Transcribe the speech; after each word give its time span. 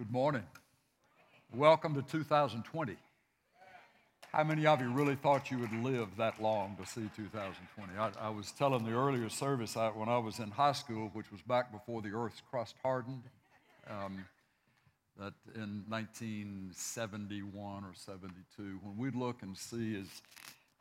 Good 0.00 0.10
morning. 0.10 0.44
Welcome 1.54 1.94
to 1.94 2.00
2020. 2.00 2.96
How 4.32 4.44
many 4.44 4.66
of 4.66 4.80
you 4.80 4.90
really 4.90 5.14
thought 5.14 5.50
you 5.50 5.58
would 5.58 5.74
live 5.74 6.08
that 6.16 6.40
long 6.40 6.74
to 6.80 6.86
see 6.86 7.10
2020? 7.14 7.98
I, 7.98 8.10
I 8.18 8.30
was 8.30 8.50
telling 8.50 8.86
the 8.86 8.92
earlier 8.92 9.28
service 9.28 9.76
I, 9.76 9.88
when 9.88 10.08
I 10.08 10.16
was 10.16 10.38
in 10.38 10.52
high 10.52 10.72
school, 10.72 11.10
which 11.12 11.30
was 11.30 11.42
back 11.42 11.70
before 11.70 12.00
the 12.00 12.14
Earth's 12.14 12.40
crust 12.50 12.76
hardened, 12.82 13.24
um, 13.90 14.24
that 15.18 15.34
in 15.54 15.84
1971 15.88 17.84
or 17.84 17.92
72, 17.94 18.80
when 18.82 18.96
we'd 18.96 19.14
look 19.14 19.42
and 19.42 19.54
see 19.54 20.00
as 20.00 20.06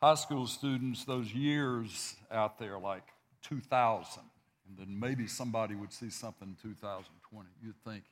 high 0.02 0.16
school 0.16 0.48
students 0.48 1.04
those 1.04 1.34
years 1.34 2.16
out 2.32 2.58
there 2.58 2.80
like 2.80 3.04
2000, 3.42 4.24
and 4.70 4.78
then 4.78 4.98
maybe 4.98 5.28
somebody 5.28 5.76
would 5.76 5.92
see 5.92 6.10
something 6.10 6.48
in 6.48 6.56
2020, 6.72 7.50
you'd 7.62 7.76
think, 7.84 8.06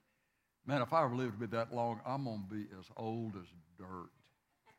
man, 0.67 0.81
if 0.81 0.94
I 0.94 1.03
ever 1.03 1.16
lived 1.16 1.39
to 1.39 1.48
be 1.48 1.55
that 1.55 1.73
long, 1.73 2.02
I'm 2.05 2.26
going 2.26 2.44
to 2.49 2.55
be 2.55 2.66
as 2.77 2.85
old 2.98 3.34
as 3.35 3.48
dirt. 3.80 4.09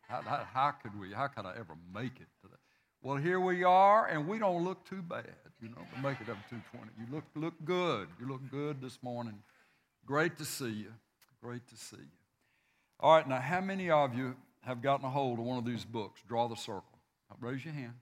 How, 0.06 0.22
how, 0.22 0.46
how, 0.52 0.70
could 0.70 0.98
we, 0.98 1.12
how 1.12 1.26
could 1.26 1.46
I 1.46 1.52
ever 1.52 1.74
make 1.92 2.16
it 2.16 2.28
to 2.42 2.48
that? 2.50 2.58
Well, 3.02 3.16
here 3.16 3.40
we 3.40 3.64
are, 3.64 4.06
and 4.06 4.26
we 4.26 4.38
don't 4.38 4.64
look 4.64 4.84
too 4.88 5.02
bad, 5.02 5.24
you 5.62 5.68
know, 5.68 5.82
to 5.94 6.02
make 6.02 6.20
it 6.20 6.28
up 6.28 6.36
to 6.44 6.56
220. 6.72 6.90
You 6.98 7.14
look, 7.14 7.24
look 7.34 7.54
good. 7.64 8.08
You 8.20 8.28
look 8.28 8.42
good 8.50 8.80
this 8.80 8.98
morning. 9.02 9.38
Great 10.04 10.36
to 10.38 10.44
see 10.44 10.70
you. 10.70 10.92
Great 11.42 11.66
to 11.68 11.76
see 11.76 11.96
you. 11.96 12.18
All 13.00 13.14
right, 13.14 13.28
now, 13.28 13.40
how 13.40 13.60
many 13.60 13.90
of 13.90 14.14
you 14.14 14.34
have 14.62 14.82
gotten 14.82 15.06
a 15.06 15.10
hold 15.10 15.38
of 15.38 15.44
one 15.44 15.58
of 15.58 15.64
these 15.64 15.84
books, 15.84 16.20
Draw 16.26 16.48
the 16.48 16.56
Circle? 16.56 16.98
Raise 17.40 17.64
your 17.64 17.74
hand. 17.74 17.94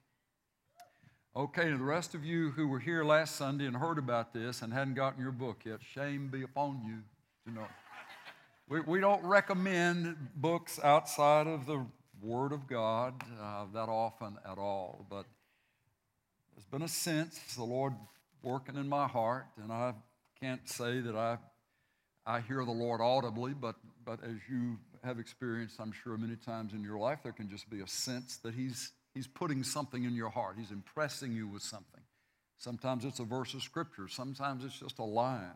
Okay, 1.35 1.69
and 1.69 1.81
the 1.81 1.85
rest 1.85 2.15
of 2.15 2.25
you 2.25 2.53
who 2.53 2.67
were 2.67 2.79
here 2.79 3.05
last 3.05 3.37
Sunday 3.37 3.67
and 3.67 3.77
heard 3.77 3.99
about 3.99 4.33
this 4.33 4.63
and 4.63 4.73
hadn't 4.73 4.95
gotten 4.95 5.21
your 5.21 5.33
book 5.33 5.65
yet, 5.67 5.81
shame 5.83 6.29
be 6.29 6.43
upon 6.43 6.83
you. 6.87 7.03
You 7.47 7.53
know, 7.53 7.69
we, 8.69 8.81
we 8.81 9.01
don't 9.01 9.25
recommend 9.25 10.17
books 10.35 10.81
outside 10.83 11.47
of 11.47 11.65
the 11.65 11.87
Word 12.21 12.51
of 12.51 12.67
God 12.67 13.23
uh, 13.41 13.67
that 13.73 13.89
often 13.89 14.37
at 14.45 14.59
all, 14.59 15.07
but 15.09 15.27
there's 16.55 16.67
been 16.67 16.83
a 16.83 16.89
sense 16.89 17.39
the 17.55 17.63
Lord 17.63 17.93
working 18.43 18.75
in 18.75 18.89
my 18.89 19.07
heart, 19.07 19.47
and 19.63 19.71
I 19.71 19.95
can't 20.41 20.69
say 20.69 21.01
that 21.01 21.15
I 21.15 21.39
I 22.27 22.41
hear 22.41 22.65
the 22.65 22.73
Lord 22.73 23.01
audibly, 23.01 23.55
but 23.55 23.77
but 24.05 24.25
as 24.25 24.37
you 24.51 24.79
have 25.05 25.21
experienced, 25.21 25.77
I'm 25.79 25.93
sure 25.93 26.17
many 26.17 26.35
times 26.35 26.73
in 26.73 26.83
your 26.83 26.99
life, 26.99 27.21
there 27.23 27.33
can 27.33 27.49
just 27.49 27.71
be 27.71 27.81
a 27.81 27.87
sense 27.87 28.39
that 28.39 28.55
He's 28.55 28.91
He's 29.15 29.29
putting 29.29 29.63
something 29.63 30.03
in 30.03 30.17
your 30.17 30.31
heart. 30.31 30.57
He's 30.59 30.73
impressing 30.73 31.31
you 31.31 31.47
with 31.47 31.63
something. 31.63 32.03
Sometimes 32.59 33.05
it's 33.05 33.21
a 33.21 33.25
verse 33.25 33.55
of 33.55 33.63
Scripture. 33.63 34.09
Sometimes 34.09 34.65
it's 34.65 34.81
just 34.81 34.99
a 34.99 35.05
line. 35.05 35.55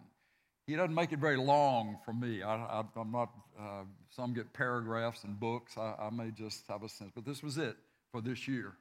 He 0.71 0.77
doesn't 0.77 0.95
make 0.95 1.13
it 1.13 1.19
very 1.19 1.37
long 1.37 1.99
for 2.05 2.13
me. 2.13 2.45
I, 2.45 2.85
am 2.97 3.11
not, 3.11 3.31
uh, 3.59 3.83
some 4.09 4.33
get 4.33 4.53
paragraphs 4.53 5.25
and 5.25 5.39
books. 5.39 5.77
I, 5.77 5.97
I 5.99 6.11
may 6.11 6.31
just 6.31 6.65
have 6.69 6.85
a 6.85 6.89
sense. 6.89 7.11
But 7.13 7.25
this 7.25 7.43
was 7.43 7.59
it 7.59 7.77
for 8.13 8.21
this 8.21 8.47
year. 8.47 8.75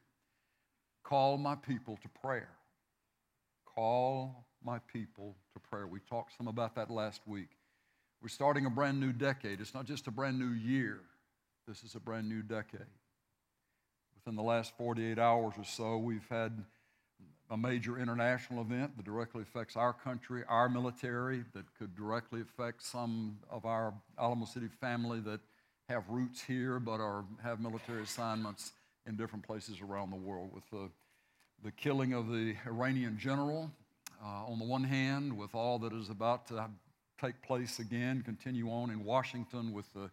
Call 1.04 1.40
my 1.40 1.56
people 1.56 1.98
to 2.04 2.08
prayer. 2.22 2.52
Call 3.66 4.46
my 4.64 4.78
people 4.94 5.36
to 5.54 5.60
prayer. 5.60 5.88
We 5.88 6.00
talked 6.08 6.38
some 6.38 6.48
about 6.48 6.76
that 6.76 6.92
last 6.92 7.22
week. 7.26 7.50
We're 8.22 8.30
starting 8.30 8.68
a 8.68 8.70
brand 8.70 9.00
new 9.00 9.12
decade. 9.12 9.60
It's 9.60 9.74
not 9.74 9.86
just 9.86 10.06
a 10.06 10.12
brand 10.12 10.38
new 10.38 10.54
year, 10.54 11.00
this 11.68 11.82
is 11.82 11.96
a 11.96 12.00
brand 12.00 12.30
new 12.30 12.44
decade. 12.44 12.86
Within 14.14 14.36
the 14.36 14.44
last 14.44 14.78
48 14.78 15.18
hours 15.18 15.56
or 15.58 15.64
so, 15.64 15.98
we've 15.98 16.28
had 16.30 16.66
a 17.50 17.58
major 17.58 17.98
international 17.98 18.62
event 18.62 18.96
that 18.96 19.06
directly 19.06 19.42
affects 19.42 19.76
our 19.76 19.94
country, 19.94 20.44
our 20.48 20.70
military, 20.70 21.44
that 21.54 21.66
could 21.78 21.96
directly 21.96 22.42
affect 22.42 22.84
some 22.84 23.38
of 23.50 23.66
our 23.66 23.94
Alamo 24.20 24.46
City 24.46 24.68
family 24.80 25.20
that 25.22 25.40
have 25.88 26.08
roots 26.10 26.44
here 26.44 26.80
but 26.80 27.00
are, 27.00 27.26
have 27.42 27.60
military 27.60 28.04
assignments 28.04 28.74
in 29.08 29.16
different 29.16 29.46
places 29.46 29.82
around 29.82 30.12
the 30.12 30.16
world. 30.16 30.52
With 30.54 30.70
the, 30.70 30.90
the 31.64 31.72
killing 31.72 32.14
of 32.14 32.28
the 32.30 32.56
Iranian 32.68 33.18
general, 33.18 33.72
uh, 34.24 34.46
on 34.46 34.60
the 34.60 34.66
one 34.66 34.84
hand, 34.84 35.36
with 35.36 35.56
all 35.56 35.80
that 35.80 35.94
is 35.94 36.10
about 36.10 36.48
to 36.50 36.70
take 37.20 37.42
place 37.42 37.80
again, 37.80 38.22
continue 38.22 38.70
on 38.70 38.92
in 38.92 39.04
Washington 39.04 39.74
with 39.74 39.92
the 39.94 40.12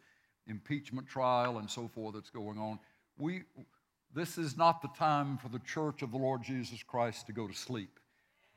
impeachment 0.49 1.07
trial 1.07 1.59
and 1.59 1.71
so 1.71 1.89
forth 1.89 2.15
that's 2.15 2.31
going 2.31 2.59
on. 2.59 2.79
We, 3.19 3.43
this 4.17 4.39
is 4.39 4.57
not 4.57 4.81
the 4.81 4.89
time 4.97 5.37
for 5.37 5.51
the 5.51 5.59
church 5.59 6.01
of 6.01 6.11
the 6.11 6.17
Lord 6.17 6.43
Jesus 6.43 6.83
Christ 6.83 7.27
to 7.27 7.35
go 7.35 7.47
to 7.47 7.53
sleep. 7.53 8.01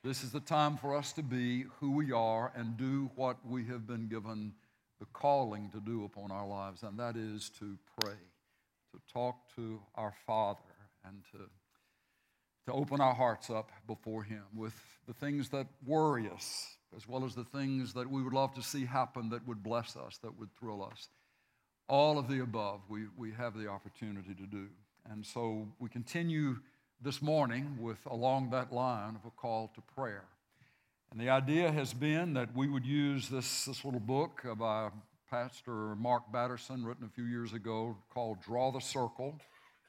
This 0.05 0.23
is 0.23 0.31
the 0.31 0.39
time 0.39 0.77
for 0.77 0.95
us 0.95 1.11
to 1.13 1.21
be 1.21 1.65
who 1.81 1.91
we 1.91 2.13
are 2.13 2.53
and 2.55 2.77
do 2.77 3.11
what 3.15 3.45
we 3.45 3.65
have 3.65 3.85
been 3.85 4.07
given 4.07 4.53
the 5.01 5.05
calling 5.11 5.69
to 5.71 5.81
do 5.81 6.05
upon 6.05 6.31
our 6.31 6.47
lives, 6.47 6.83
and 6.83 6.97
that 6.97 7.17
is 7.17 7.49
to 7.59 7.77
pray, 7.99 8.15
to 8.93 9.01
talk 9.11 9.35
to 9.57 9.81
our 9.95 10.13
Father, 10.25 10.59
and 11.05 11.23
to, 11.33 11.39
to 12.65 12.73
open 12.73 13.01
our 13.01 13.13
hearts 13.13 13.49
up 13.49 13.69
before 13.85 14.23
Him 14.23 14.43
with 14.55 14.79
the 15.07 15.13
things 15.13 15.49
that 15.49 15.67
worry 15.85 16.29
us, 16.33 16.77
as 16.95 17.05
well 17.05 17.25
as 17.25 17.35
the 17.35 17.43
things 17.43 17.93
that 17.95 18.09
we 18.09 18.23
would 18.23 18.33
love 18.33 18.53
to 18.53 18.63
see 18.63 18.85
happen 18.85 19.29
that 19.29 19.45
would 19.45 19.61
bless 19.61 19.97
us, 19.97 20.19
that 20.23 20.39
would 20.39 20.55
thrill 20.57 20.81
us. 20.89 21.09
All 21.89 22.17
of 22.17 22.29
the 22.29 22.39
above 22.39 22.79
we, 22.87 23.07
we 23.17 23.33
have 23.33 23.57
the 23.57 23.67
opportunity 23.67 24.33
to 24.33 24.45
do. 24.45 24.67
And 25.09 25.25
so 25.25 25.67
we 25.79 25.89
continue 25.89 26.57
this 27.01 27.21
morning 27.21 27.77
with 27.79 27.99
along 28.05 28.49
that 28.49 28.73
line 28.73 29.15
of 29.15 29.25
a 29.25 29.31
call 29.31 29.71
to 29.75 29.81
prayer. 29.95 30.25
And 31.11 31.19
the 31.19 31.29
idea 31.29 31.71
has 31.71 31.93
been 31.93 32.33
that 32.33 32.55
we 32.55 32.67
would 32.67 32.85
use 32.85 33.29
this, 33.29 33.65
this 33.65 33.83
little 33.83 33.99
book 33.99 34.45
by 34.57 34.89
Pastor 35.29 35.95
Mark 35.95 36.31
Batterson, 36.31 36.85
written 36.85 37.05
a 37.05 37.09
few 37.09 37.25
years 37.25 37.53
ago, 37.53 37.95
called 38.13 38.41
Draw 38.41 38.71
the 38.71 38.79
Circle. 38.79 39.39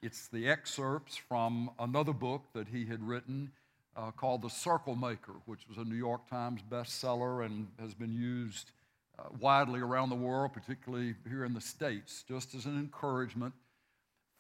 It's 0.03 0.28
the 0.28 0.49
excerpts 0.49 1.16
from 1.16 1.70
another 1.78 2.12
book 2.12 2.43
that 2.54 2.69
he 2.69 2.87
had 2.87 3.03
written 3.03 3.50
uh, 3.97 4.10
called 4.12 4.43
The 4.43 4.49
Circle 4.49 4.97
Maker, 4.97 5.34
which 5.47 5.69
was 5.69 5.78
a 5.78 5.84
New 5.84 5.97
York 5.97 6.28
Times 6.31 6.60
bestseller 6.70 7.44
and 7.44 7.69
has 7.78 7.93
been 7.93 8.15
used 8.15 8.70
uh, 9.19 9.25
widely 9.38 9.81
around 9.81 10.09
the 10.09 10.16
world, 10.16 10.53
particularly 10.53 11.15
here 11.28 11.44
in 11.44 11.53
the 11.53 11.60
States, 11.60 12.25
just 12.26 12.54
as 12.54 12.66
an 12.66 12.78
encouragement 12.78 13.53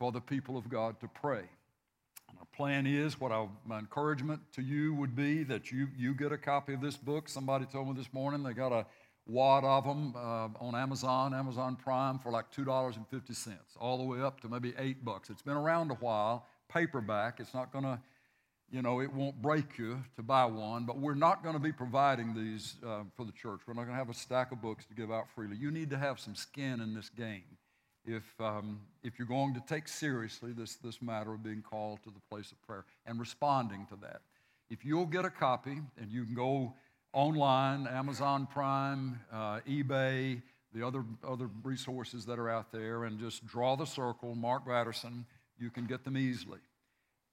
for 0.00 0.10
the 0.10 0.20
people 0.20 0.56
of 0.56 0.68
God 0.70 0.98
to 1.00 1.08
pray. 1.08 1.42
My 2.34 2.46
plan 2.56 2.86
is 2.86 3.20
what 3.20 3.32
I, 3.32 3.46
my 3.66 3.78
encouragement 3.78 4.40
to 4.54 4.62
you 4.62 4.94
would 4.94 5.14
be 5.14 5.42
that 5.44 5.70
you, 5.70 5.88
you 5.94 6.14
get 6.14 6.32
a 6.32 6.38
copy 6.38 6.72
of 6.72 6.80
this 6.80 6.96
book. 6.96 7.28
Somebody 7.28 7.66
told 7.66 7.88
me 7.88 7.94
this 7.94 8.10
morning 8.14 8.42
they 8.42 8.54
got 8.54 8.72
a 8.72 8.86
wad 9.26 9.62
of 9.62 9.84
them 9.84 10.14
uh, 10.16 10.48
on 10.58 10.74
Amazon, 10.74 11.34
Amazon 11.34 11.76
Prime 11.76 12.18
for 12.18 12.32
like 12.32 12.50
$2.50, 12.50 13.56
all 13.78 13.98
the 13.98 14.04
way 14.04 14.22
up 14.22 14.40
to 14.40 14.48
maybe 14.48 14.72
8 14.78 15.04
bucks. 15.04 15.28
It's 15.28 15.42
been 15.42 15.56
around 15.56 15.90
a 15.90 15.96
while, 15.96 16.46
paperback. 16.72 17.38
It's 17.38 17.52
not 17.52 17.70
going 17.70 17.84
to, 17.84 18.00
you 18.72 18.80
know, 18.80 19.02
it 19.02 19.12
won't 19.12 19.42
break 19.42 19.76
you 19.76 20.02
to 20.16 20.22
buy 20.22 20.46
one, 20.46 20.86
but 20.86 20.98
we're 20.98 21.14
not 21.14 21.42
going 21.42 21.56
to 21.56 21.60
be 21.60 21.72
providing 21.72 22.34
these 22.34 22.76
uh, 22.86 23.02
for 23.14 23.26
the 23.26 23.32
church. 23.32 23.60
We're 23.66 23.74
not 23.74 23.82
going 23.82 23.92
to 23.92 23.98
have 23.98 24.08
a 24.08 24.14
stack 24.14 24.50
of 24.50 24.62
books 24.62 24.86
to 24.86 24.94
give 24.94 25.12
out 25.12 25.26
freely. 25.34 25.56
You 25.56 25.70
need 25.70 25.90
to 25.90 25.98
have 25.98 26.18
some 26.18 26.34
skin 26.34 26.80
in 26.80 26.94
this 26.94 27.10
game 27.10 27.58
if, 28.14 28.40
um, 28.40 28.80
if 29.02 29.18
you're 29.18 29.28
going 29.28 29.54
to 29.54 29.60
take 29.60 29.88
seriously 29.88 30.52
this, 30.52 30.76
this 30.76 31.00
matter 31.00 31.32
of 31.32 31.42
being 31.42 31.62
called 31.62 32.02
to 32.04 32.10
the 32.10 32.20
place 32.30 32.52
of 32.52 32.60
prayer 32.66 32.84
and 33.06 33.18
responding 33.18 33.86
to 33.90 33.96
that. 34.02 34.22
If 34.70 34.84
you'll 34.84 35.06
get 35.06 35.24
a 35.24 35.30
copy 35.30 35.78
and 36.00 36.10
you 36.10 36.24
can 36.24 36.34
go 36.34 36.74
online, 37.12 37.86
Amazon 37.86 38.46
Prime, 38.46 39.20
uh, 39.32 39.60
eBay, 39.68 40.42
the 40.72 40.86
other, 40.86 41.04
other 41.26 41.50
resources 41.64 42.24
that 42.26 42.38
are 42.38 42.48
out 42.48 42.70
there, 42.70 43.04
and 43.04 43.18
just 43.18 43.44
draw 43.46 43.76
the 43.76 43.84
circle, 43.84 44.34
Mark 44.34 44.66
Batterson, 44.66 45.26
you 45.58 45.70
can 45.70 45.86
get 45.86 46.04
them 46.04 46.16
easily. 46.16 46.60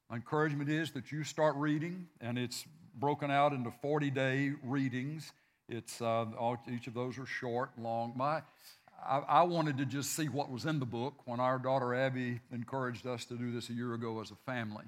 My 0.10 0.16
encouragement 0.16 0.70
is 0.70 0.92
that 0.92 1.12
you 1.12 1.24
start 1.24 1.56
reading, 1.56 2.08
and 2.22 2.38
it's 2.38 2.66
broken 2.96 3.30
out 3.30 3.54
into 3.54 3.72
40 3.82 4.10
day 4.10 4.54
readings. 4.64 5.32
It's, 5.70 6.02
uh, 6.02 6.26
all, 6.38 6.58
each 6.72 6.88
of 6.88 6.94
those 6.94 7.20
are 7.20 7.26
short, 7.26 7.72
long. 7.78 8.14
My, 8.16 8.42
I, 9.06 9.20
I, 9.20 9.44
wanted 9.44 9.78
to 9.78 9.86
just 9.86 10.16
see 10.16 10.28
what 10.28 10.50
was 10.50 10.66
in 10.66 10.80
the 10.80 10.86
book 10.86 11.14
when 11.26 11.40
our 11.40 11.60
daughter 11.60 11.94
Abby 11.94 12.40
encouraged 12.52 13.06
us 13.06 13.26
to 13.26 13.36
do 13.36 13.52
this 13.52 13.70
a 13.70 13.74
year 13.74 13.94
ago 13.94 14.20
as 14.22 14.32
a 14.32 14.36
family. 14.46 14.86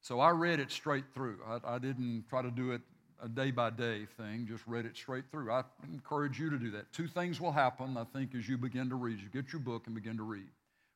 So 0.00 0.20
I 0.20 0.30
read 0.30 0.60
it 0.60 0.70
straight 0.70 1.04
through. 1.14 1.38
I, 1.46 1.74
I 1.74 1.78
didn't 1.78 2.24
try 2.28 2.42
to 2.42 2.50
do 2.50 2.72
it 2.72 2.80
a 3.22 3.28
day 3.28 3.50
by 3.50 3.70
day 3.70 4.06
thing, 4.16 4.46
just 4.48 4.66
read 4.66 4.86
it 4.86 4.96
straight 4.96 5.24
through. 5.30 5.52
I 5.52 5.62
encourage 5.92 6.40
you 6.40 6.48
to 6.50 6.58
do 6.58 6.70
that. 6.72 6.92
Two 6.92 7.06
things 7.06 7.40
will 7.40 7.52
happen, 7.52 7.96
I 7.96 8.04
think, 8.04 8.34
as 8.34 8.48
you 8.48 8.56
begin 8.56 8.88
to 8.88 8.94
read. 8.94 9.18
You 9.20 9.28
get 9.28 9.52
your 9.52 9.60
book 9.60 9.82
and 9.86 9.94
begin 9.94 10.16
to 10.16 10.22
read. 10.22 10.48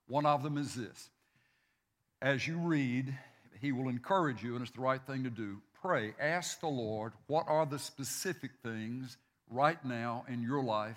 One 0.06 0.26
of 0.26 0.42
them 0.42 0.58
is 0.58 0.74
this 0.74 1.10
as 2.22 2.48
you 2.48 2.56
read, 2.56 3.14
he 3.60 3.72
will 3.72 3.88
encourage 3.88 4.42
you, 4.42 4.54
and 4.54 4.62
it's 4.62 4.74
the 4.74 4.80
right 4.80 5.02
thing 5.06 5.24
to 5.24 5.30
do. 5.30 5.58
Pray, 5.80 6.14
ask 6.18 6.60
the 6.60 6.66
Lord, 6.66 7.12
what 7.26 7.44
are 7.46 7.66
the 7.66 7.78
specific 7.78 8.52
things 8.62 9.18
right 9.50 9.82
now 9.84 10.24
in 10.28 10.42
your 10.42 10.62
life 10.62 10.96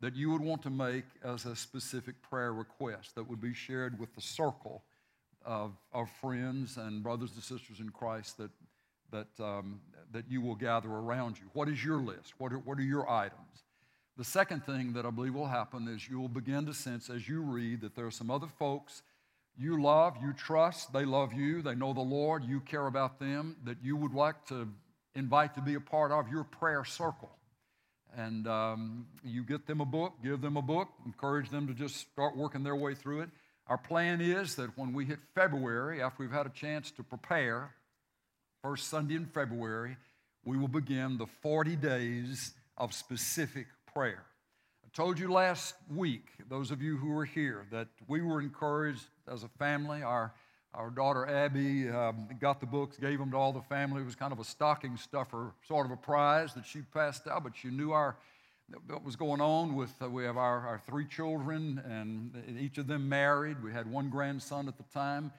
that 0.00 0.14
you 0.14 0.30
would 0.30 0.42
want 0.42 0.62
to 0.62 0.70
make 0.70 1.04
as 1.24 1.46
a 1.46 1.56
specific 1.56 2.20
prayer 2.22 2.52
request 2.52 3.14
that 3.14 3.28
would 3.28 3.40
be 3.40 3.54
shared 3.54 3.98
with 3.98 4.14
the 4.14 4.20
circle 4.20 4.82
of, 5.44 5.72
of 5.92 6.10
friends 6.20 6.76
and 6.76 7.02
brothers 7.02 7.32
and 7.34 7.42
sisters 7.42 7.80
in 7.80 7.90
Christ 7.90 8.36
that, 8.38 8.50
that, 9.10 9.44
um, 9.44 9.80
that 10.12 10.24
you 10.28 10.40
will 10.40 10.54
gather 10.54 10.90
around 10.90 11.38
you. 11.38 11.44
What 11.52 11.68
is 11.68 11.82
your 11.84 11.98
list? 11.98 12.34
What 12.38 12.52
are, 12.52 12.58
what 12.58 12.78
are 12.78 12.82
your 12.82 13.08
items? 13.08 13.64
The 14.16 14.24
second 14.24 14.64
thing 14.64 14.92
that 14.94 15.06
I 15.06 15.10
believe 15.10 15.34
will 15.34 15.46
happen 15.46 15.88
is 15.88 16.08
you 16.08 16.20
will 16.20 16.28
begin 16.28 16.66
to 16.66 16.74
sense 16.74 17.10
as 17.10 17.28
you 17.28 17.42
read 17.42 17.80
that 17.82 17.94
there 17.94 18.06
are 18.06 18.10
some 18.10 18.30
other 18.30 18.48
folks 18.58 19.02
you 19.58 19.82
love, 19.82 20.16
you 20.20 20.34
trust, 20.34 20.92
they 20.92 21.04
love 21.06 21.32
you, 21.32 21.62
they 21.62 21.74
know 21.74 21.94
the 21.94 22.00
Lord, 22.00 22.44
you 22.44 22.60
care 22.60 22.86
about 22.86 23.18
them, 23.18 23.56
that 23.64 23.78
you 23.82 23.96
would 23.96 24.12
like 24.12 24.44
to 24.48 24.68
invite 25.14 25.54
to 25.54 25.62
be 25.62 25.74
a 25.74 25.80
part 25.80 26.12
of 26.12 26.28
your 26.28 26.44
prayer 26.44 26.84
circle. 26.84 27.30
And 28.16 28.48
um, 28.48 29.06
you 29.22 29.44
get 29.44 29.66
them 29.66 29.82
a 29.82 29.84
book, 29.84 30.14
give 30.24 30.40
them 30.40 30.56
a 30.56 30.62
book, 30.62 30.88
encourage 31.04 31.50
them 31.50 31.66
to 31.66 31.74
just 31.74 31.96
start 31.96 32.34
working 32.34 32.62
their 32.62 32.74
way 32.74 32.94
through 32.94 33.20
it. 33.20 33.28
Our 33.66 33.76
plan 33.76 34.20
is 34.22 34.54
that 34.54 34.76
when 34.78 34.94
we 34.94 35.04
hit 35.04 35.18
February, 35.34 36.02
after 36.02 36.22
we've 36.22 36.32
had 36.32 36.46
a 36.46 36.50
chance 36.50 36.90
to 36.92 37.02
prepare, 37.02 37.74
first 38.62 38.88
Sunday 38.88 39.16
in 39.16 39.26
February, 39.26 39.96
we 40.44 40.56
will 40.56 40.68
begin 40.68 41.18
the 41.18 41.26
40 41.26 41.76
days 41.76 42.54
of 42.78 42.94
specific 42.94 43.66
prayer. 43.92 44.24
I 44.84 44.88
told 44.96 45.18
you 45.18 45.30
last 45.30 45.74
week, 45.94 46.28
those 46.48 46.70
of 46.70 46.80
you 46.80 46.96
who 46.96 47.08
were 47.08 47.24
here, 47.24 47.66
that 47.70 47.88
we 48.08 48.22
were 48.22 48.40
encouraged 48.40 49.04
as 49.30 49.42
a 49.42 49.48
family. 49.58 50.02
Our, 50.02 50.32
our 50.76 50.90
daughter 50.90 51.26
Abby 51.26 51.88
um, 51.88 52.28
got 52.38 52.60
the 52.60 52.66
books, 52.66 52.98
gave 52.98 53.18
them 53.18 53.30
to 53.30 53.36
all 53.36 53.52
the 53.52 53.62
family. 53.62 54.02
It 54.02 54.04
was 54.04 54.14
kind 54.14 54.32
of 54.32 54.38
a 54.38 54.44
stocking 54.44 54.98
stuffer, 54.98 55.54
sort 55.66 55.86
of 55.86 55.92
a 55.92 55.96
prize 55.96 56.52
that 56.54 56.66
she 56.66 56.82
passed 56.82 57.26
out, 57.26 57.44
but 57.44 57.56
she 57.56 57.68
knew 57.68 57.92
our 57.92 58.16
what 58.88 59.04
was 59.04 59.14
going 59.14 59.40
on 59.40 59.76
with 59.76 59.94
uh, 60.02 60.10
we 60.10 60.24
have 60.24 60.36
our, 60.36 60.66
our 60.66 60.82
three 60.86 61.06
children 61.06 61.80
and 61.88 62.58
each 62.58 62.78
of 62.78 62.88
them 62.88 63.08
married. 63.08 63.62
We 63.62 63.72
had 63.72 63.88
one 63.88 64.10
grandson 64.10 64.66
at 64.66 64.76
the 64.76 64.82
time. 64.92 65.32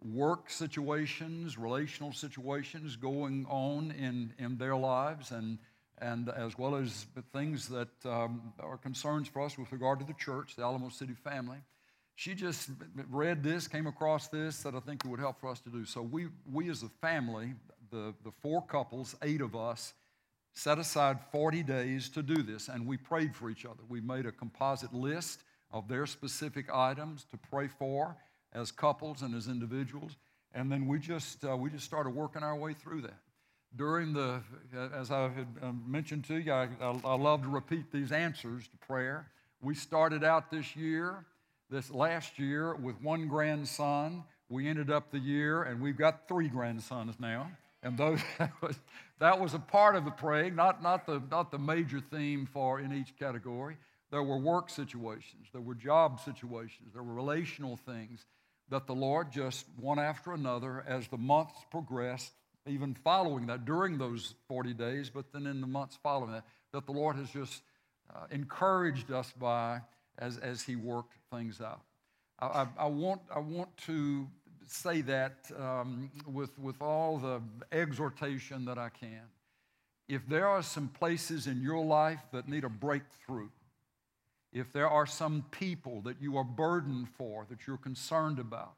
Work 0.00 0.48
situations 0.48 1.58
relational 1.58 2.12
situations 2.12 2.96
going 2.96 3.46
on 3.48 3.90
in, 3.90 4.32
in 4.38 4.56
their 4.58 4.76
lives 4.76 5.32
and 5.32 5.58
and 6.00 6.28
as 6.28 6.56
well 6.56 6.76
as 6.76 7.06
things 7.32 7.68
that 7.68 7.88
um, 8.06 8.52
are 8.60 8.76
concerns 8.76 9.26
for 9.26 9.42
us 9.42 9.58
with 9.58 9.72
regard 9.72 9.98
to 9.98 10.04
the 10.04 10.14
church 10.14 10.54
the 10.54 10.62
alamo 10.62 10.88
city 10.88 11.14
family 11.14 11.58
she 12.18 12.34
just 12.34 12.70
read 13.10 13.44
this 13.44 13.68
came 13.68 13.86
across 13.86 14.28
this 14.28 14.62
that 14.62 14.74
i 14.74 14.80
think 14.80 15.04
it 15.04 15.08
would 15.08 15.20
help 15.20 15.40
for 15.40 15.48
us 15.48 15.60
to 15.60 15.70
do 15.70 15.84
so 15.84 16.02
we 16.02 16.26
we 16.52 16.68
as 16.70 16.82
a 16.82 16.88
family 17.00 17.54
the 17.90 18.14
the 18.24 18.32
four 18.42 18.62
couples 18.62 19.14
eight 19.22 19.40
of 19.40 19.54
us 19.54 19.94
set 20.58 20.78
aside 20.78 21.18
40 21.30 21.62
days 21.62 22.08
to 22.08 22.22
do 22.22 22.42
this, 22.42 22.68
and 22.68 22.84
we 22.84 22.96
prayed 22.96 23.34
for 23.34 23.48
each 23.48 23.64
other. 23.64 23.80
We 23.88 24.00
made 24.00 24.26
a 24.26 24.32
composite 24.32 24.92
list 24.92 25.44
of 25.70 25.86
their 25.86 26.04
specific 26.04 26.66
items 26.74 27.24
to 27.30 27.36
pray 27.36 27.68
for 27.68 28.16
as 28.52 28.72
couples 28.72 29.22
and 29.22 29.34
as 29.36 29.46
individuals, 29.46 30.16
and 30.52 30.72
then 30.72 30.88
we 30.88 30.98
just, 30.98 31.44
uh, 31.44 31.56
we 31.56 31.70
just 31.70 31.84
started 31.84 32.10
working 32.10 32.42
our 32.42 32.56
way 32.56 32.72
through 32.72 33.02
that. 33.02 33.20
During 33.76 34.12
the, 34.12 34.40
as 34.94 35.12
I 35.12 35.28
had 35.28 35.46
um, 35.62 35.84
mentioned 35.86 36.24
to 36.24 36.38
you, 36.38 36.52
I, 36.52 36.68
I, 36.80 36.98
I 37.04 37.14
love 37.14 37.42
to 37.42 37.48
repeat 37.48 37.92
these 37.92 38.10
answers 38.10 38.66
to 38.66 38.76
prayer. 38.78 39.30
We 39.60 39.74
started 39.74 40.24
out 40.24 40.50
this 40.50 40.74
year, 40.74 41.24
this 41.70 41.90
last 41.90 42.38
year, 42.38 42.74
with 42.74 43.00
one 43.02 43.28
grandson. 43.28 44.24
We 44.48 44.66
ended 44.68 44.90
up 44.90 45.10
the 45.10 45.18
year, 45.18 45.62
and 45.62 45.80
we've 45.80 45.98
got 45.98 46.26
three 46.26 46.48
grandsons 46.48 47.16
now. 47.20 47.50
And 47.82 47.98
those, 47.98 48.20
that, 49.18 49.40
was, 49.40 49.54
a 49.54 49.58
part 49.58 49.94
of 49.94 50.04
the 50.04 50.10
praying, 50.10 50.56
not, 50.56 50.82
not, 50.82 51.06
the, 51.06 51.22
not 51.30 51.50
the 51.50 51.58
major 51.58 52.00
theme 52.00 52.48
for 52.52 52.80
in 52.80 52.92
each 52.92 53.16
category. 53.18 53.76
There 54.10 54.22
were 54.22 54.38
work 54.38 54.70
situations, 54.70 55.48
there 55.52 55.60
were 55.60 55.74
job 55.74 56.20
situations, 56.20 56.94
there 56.94 57.02
were 57.02 57.12
relational 57.12 57.76
things 57.76 58.24
that 58.70 58.86
the 58.86 58.94
Lord 58.94 59.30
just 59.30 59.66
one 59.78 59.98
after 59.98 60.32
another, 60.32 60.82
as 60.86 61.08
the 61.08 61.18
months 61.18 61.54
progressed, 61.70 62.32
even 62.66 62.94
following 62.94 63.46
that 63.46 63.64
during 63.64 63.98
those 63.98 64.34
40 64.46 64.74
days, 64.74 65.10
but 65.10 65.26
then 65.32 65.46
in 65.46 65.60
the 65.60 65.66
months 65.66 65.98
following 66.02 66.32
that, 66.32 66.44
that 66.72 66.86
the 66.86 66.92
Lord 66.92 67.16
has 67.16 67.30
just 67.30 67.62
uh, 68.14 68.26
encouraged 68.30 69.10
us 69.10 69.32
by 69.38 69.80
as, 70.18 70.38
as 70.38 70.62
He 70.62 70.76
worked 70.76 71.14
things 71.32 71.60
out. 71.60 71.82
I, 72.38 72.46
I, 72.46 72.66
I, 72.78 72.86
want, 72.86 73.22
I 73.34 73.38
want 73.38 73.76
to 73.86 74.26
say 74.66 75.00
that 75.02 75.50
um, 75.58 76.10
with, 76.26 76.58
with 76.58 76.80
all 76.82 77.18
the 77.18 77.40
exhortation 77.72 78.64
that 78.66 78.78
I 78.78 78.90
can. 78.90 79.22
If 80.08 80.26
there 80.26 80.46
are 80.46 80.62
some 80.62 80.88
places 80.88 81.46
in 81.46 81.60
your 81.60 81.84
life 81.84 82.22
that 82.32 82.48
need 82.48 82.64
a 82.64 82.68
breakthrough, 82.68 83.48
if 84.52 84.72
there 84.72 84.88
are 84.88 85.06
some 85.06 85.44
people 85.50 86.00
that 86.02 86.20
you 86.20 86.38
are 86.38 86.44
burdened 86.44 87.08
for, 87.10 87.46
that 87.50 87.66
you're 87.66 87.76
concerned 87.76 88.38
about, 88.38 88.74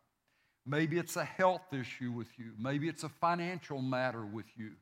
maybe 0.66 0.98
it's 0.98 1.16
a 1.16 1.24
health 1.24 1.72
issue 1.72 2.10
with 2.10 2.28
you, 2.36 2.52
maybe 2.58 2.88
it's 2.88 3.04
a 3.04 3.08
financial 3.08 3.80
matter 3.80 4.26
with 4.26 4.46
you, 4.56 4.72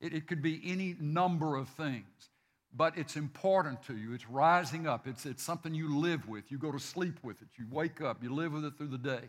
it, 0.00 0.14
it 0.14 0.26
could 0.28 0.42
be 0.42 0.60
any 0.64 0.96
number 1.00 1.56
of 1.56 1.68
things 1.70 2.30
but 2.76 2.98
it's 2.98 3.16
important 3.16 3.82
to 3.84 3.96
you. 3.96 4.12
It's 4.12 4.28
rising 4.28 4.86
up. 4.86 5.06
It's, 5.06 5.24
it's 5.24 5.42
something 5.42 5.74
you 5.74 5.98
live 5.98 6.28
with. 6.28 6.50
You 6.50 6.58
go 6.58 6.70
to 6.70 6.78
sleep 6.78 7.18
with 7.22 7.40
it. 7.40 7.48
You 7.56 7.64
wake 7.70 8.00
up. 8.02 8.22
You 8.22 8.34
live 8.34 8.52
with 8.52 8.64
it 8.64 8.76
through 8.76 8.88
the 8.88 8.98
day. 8.98 9.22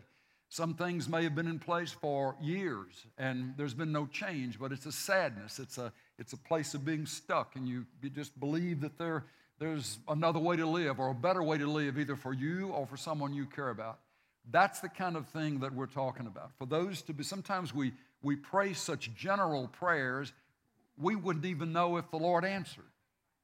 Some 0.50 0.74
things 0.74 1.08
may 1.08 1.24
have 1.24 1.34
been 1.34 1.46
in 1.46 1.58
place 1.58 1.92
for 1.92 2.34
years 2.40 3.06
and 3.16 3.54
there's 3.56 3.74
been 3.74 3.92
no 3.92 4.06
change, 4.06 4.58
but 4.58 4.72
it's 4.72 4.86
a 4.86 4.92
sadness. 4.92 5.58
It's 5.58 5.78
a, 5.78 5.92
it's 6.18 6.32
a 6.32 6.36
place 6.36 6.74
of 6.74 6.84
being 6.84 7.06
stuck, 7.06 7.54
and 7.54 7.68
you, 7.68 7.86
you 8.02 8.10
just 8.10 8.38
believe 8.40 8.80
that 8.80 8.98
there, 8.98 9.24
there's 9.58 9.98
another 10.08 10.38
way 10.38 10.56
to 10.56 10.66
live 10.66 11.00
or 11.00 11.10
a 11.10 11.14
better 11.14 11.42
way 11.42 11.58
to 11.58 11.66
live, 11.66 11.98
either 11.98 12.16
for 12.16 12.32
you 12.32 12.68
or 12.68 12.86
for 12.86 12.96
someone 12.96 13.34
you 13.34 13.46
care 13.46 13.68
about. 13.68 13.98
That's 14.50 14.80
the 14.80 14.88
kind 14.88 15.16
of 15.16 15.28
thing 15.28 15.60
that 15.60 15.74
we're 15.74 15.86
talking 15.86 16.26
about. 16.26 16.50
For 16.58 16.64
those 16.64 17.02
to 17.02 17.12
be, 17.12 17.22
sometimes 17.22 17.74
we, 17.74 17.92
we 18.22 18.34
pray 18.34 18.72
such 18.72 19.14
general 19.14 19.68
prayers, 19.68 20.32
we 20.96 21.14
wouldn't 21.14 21.44
even 21.44 21.72
know 21.72 21.98
if 21.98 22.10
the 22.10 22.16
Lord 22.16 22.44
answered 22.46 22.84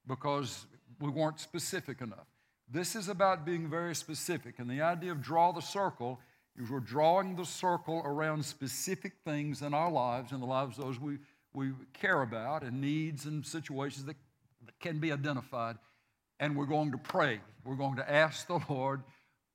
because 0.07 0.67
we 1.01 1.11
weren't 1.11 1.41
specific 1.41 2.01
enough. 2.01 2.27
This 2.71 2.97
is 2.97 3.09
about 3.09 3.45
being 3.45 3.69
very 3.69 3.95
specific, 3.95 4.59
and 4.59 4.69
the 4.71 4.81
idea 4.81 5.13
of 5.13 5.23
draw 5.23 5.53
the 5.53 5.61
circle 5.61 6.21
is 6.57 6.71
we're 6.71 6.81
drawing 6.81 7.37
the 7.37 7.45
circle 7.45 8.01
around 8.05 8.45
specific 8.45 9.13
things 9.25 9.63
in 9.63 9.75
our 9.75 9.91
lives 9.91 10.33
and 10.33 10.41
the 10.41 10.47
lives 10.47 10.79
of 10.79 10.85
those 10.85 11.01
we, 11.01 11.19
we 11.53 11.73
care 11.93 12.23
about 12.23 12.63
and 12.63 12.81
needs 12.81 13.27
and 13.27 13.45
situations 13.45 14.05
that, 14.07 14.17
that 14.65 14.79
can 14.79 14.99
be 14.99 15.13
identified. 15.13 15.77
And 16.41 16.57
we're 16.57 16.67
going 16.67 16.93
to 16.93 16.99
pray. 16.99 17.41
We're 17.65 17.77
going 17.77 17.97
to 17.97 18.11
ask 18.11 18.47
the 18.47 18.61
Lord 18.69 19.03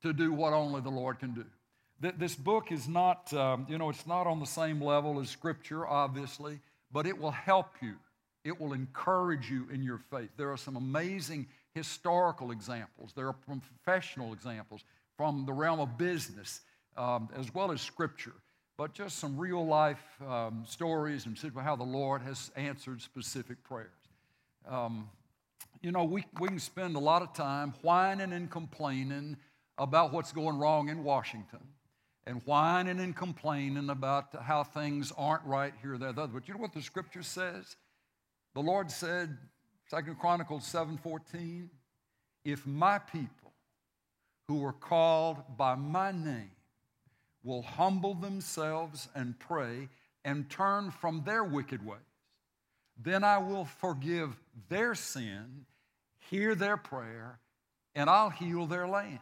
to 0.01 0.13
do 0.13 0.33
what 0.33 0.53
only 0.53 0.81
the 0.81 0.89
Lord 0.89 1.19
can 1.19 1.33
do. 1.33 1.45
This 2.17 2.35
book 2.35 2.71
is 2.71 2.87
not, 2.87 3.33
um, 3.33 3.65
you 3.69 3.77
know, 3.77 3.89
it's 3.89 4.07
not 4.07 4.25
on 4.25 4.39
the 4.39 4.45
same 4.45 4.81
level 4.81 5.19
as 5.19 5.29
Scripture, 5.29 5.85
obviously, 5.85 6.59
but 6.93 7.05
it 7.05 7.17
will 7.17 7.31
help 7.31 7.73
you. 7.81 7.95
It 8.43 8.59
will 8.59 8.73
encourage 8.73 9.49
you 9.49 9.67
in 9.71 9.83
your 9.83 9.97
faith. 9.97 10.29
There 10.37 10.51
are 10.51 10.57
some 10.57 10.75
amazing 10.75 11.47
historical 11.75 12.51
examples, 12.51 13.11
there 13.15 13.27
are 13.27 13.33
professional 13.33 14.33
examples 14.33 14.83
from 15.15 15.45
the 15.45 15.53
realm 15.53 15.79
of 15.79 15.97
business 15.97 16.61
um, 16.97 17.29
as 17.35 17.53
well 17.53 17.71
as 17.71 17.81
scripture, 17.81 18.33
but 18.77 18.93
just 18.93 19.19
some 19.19 19.37
real 19.37 19.65
life 19.65 20.03
um, 20.27 20.63
stories 20.67 21.25
and 21.25 21.37
how 21.61 21.75
the 21.75 21.83
Lord 21.83 22.21
has 22.21 22.51
answered 22.55 23.01
specific 23.01 23.63
prayers. 23.63 23.91
Um, 24.67 25.09
you 25.81 25.91
know, 25.91 26.03
we, 26.03 26.25
we 26.39 26.47
can 26.49 26.59
spend 26.59 26.95
a 26.95 26.99
lot 26.99 27.21
of 27.21 27.33
time 27.33 27.73
whining 27.81 28.33
and 28.33 28.49
complaining 28.49 29.37
about 29.77 30.11
what's 30.11 30.31
going 30.33 30.57
wrong 30.57 30.89
in 30.89 31.03
Washington 31.03 31.61
and 32.25 32.41
whining 32.45 32.99
and 32.99 33.15
complaining 33.15 33.89
about 33.89 34.35
how 34.43 34.63
things 34.63 35.13
aren't 35.17 35.43
right 35.45 35.73
here, 35.81 35.97
there, 35.97 36.11
the 36.11 36.23
other. 36.23 36.33
But 36.33 36.47
you 36.47 36.53
know 36.53 36.59
what 36.59 36.73
the 36.73 36.81
scripture 36.81 37.23
says? 37.23 37.75
The 38.59 38.65
Lord 38.65 38.91
said, 38.91 39.37
Second 39.87 40.19
Chronicles 40.19 40.65
7:14, 40.65 41.69
if 42.43 42.67
my 42.67 42.99
people 42.99 43.53
who 44.49 44.65
are 44.65 44.73
called 44.73 45.55
by 45.55 45.75
my 45.75 46.11
name 46.11 46.51
will 47.41 47.61
humble 47.61 48.15
themselves 48.15 49.07
and 49.15 49.39
pray 49.39 49.87
and 50.25 50.49
turn 50.49 50.91
from 50.91 51.23
their 51.23 51.45
wicked 51.45 51.85
ways, 51.85 52.01
then 52.97 53.23
I 53.23 53.37
will 53.37 53.63
forgive 53.63 54.37
their 54.67 54.93
sin, 54.93 55.65
hear 56.29 56.53
their 56.53 56.75
prayer, 56.75 57.39
and 57.95 58.09
I'll 58.09 58.29
heal 58.29 58.65
their 58.65 58.89
land. 58.89 59.21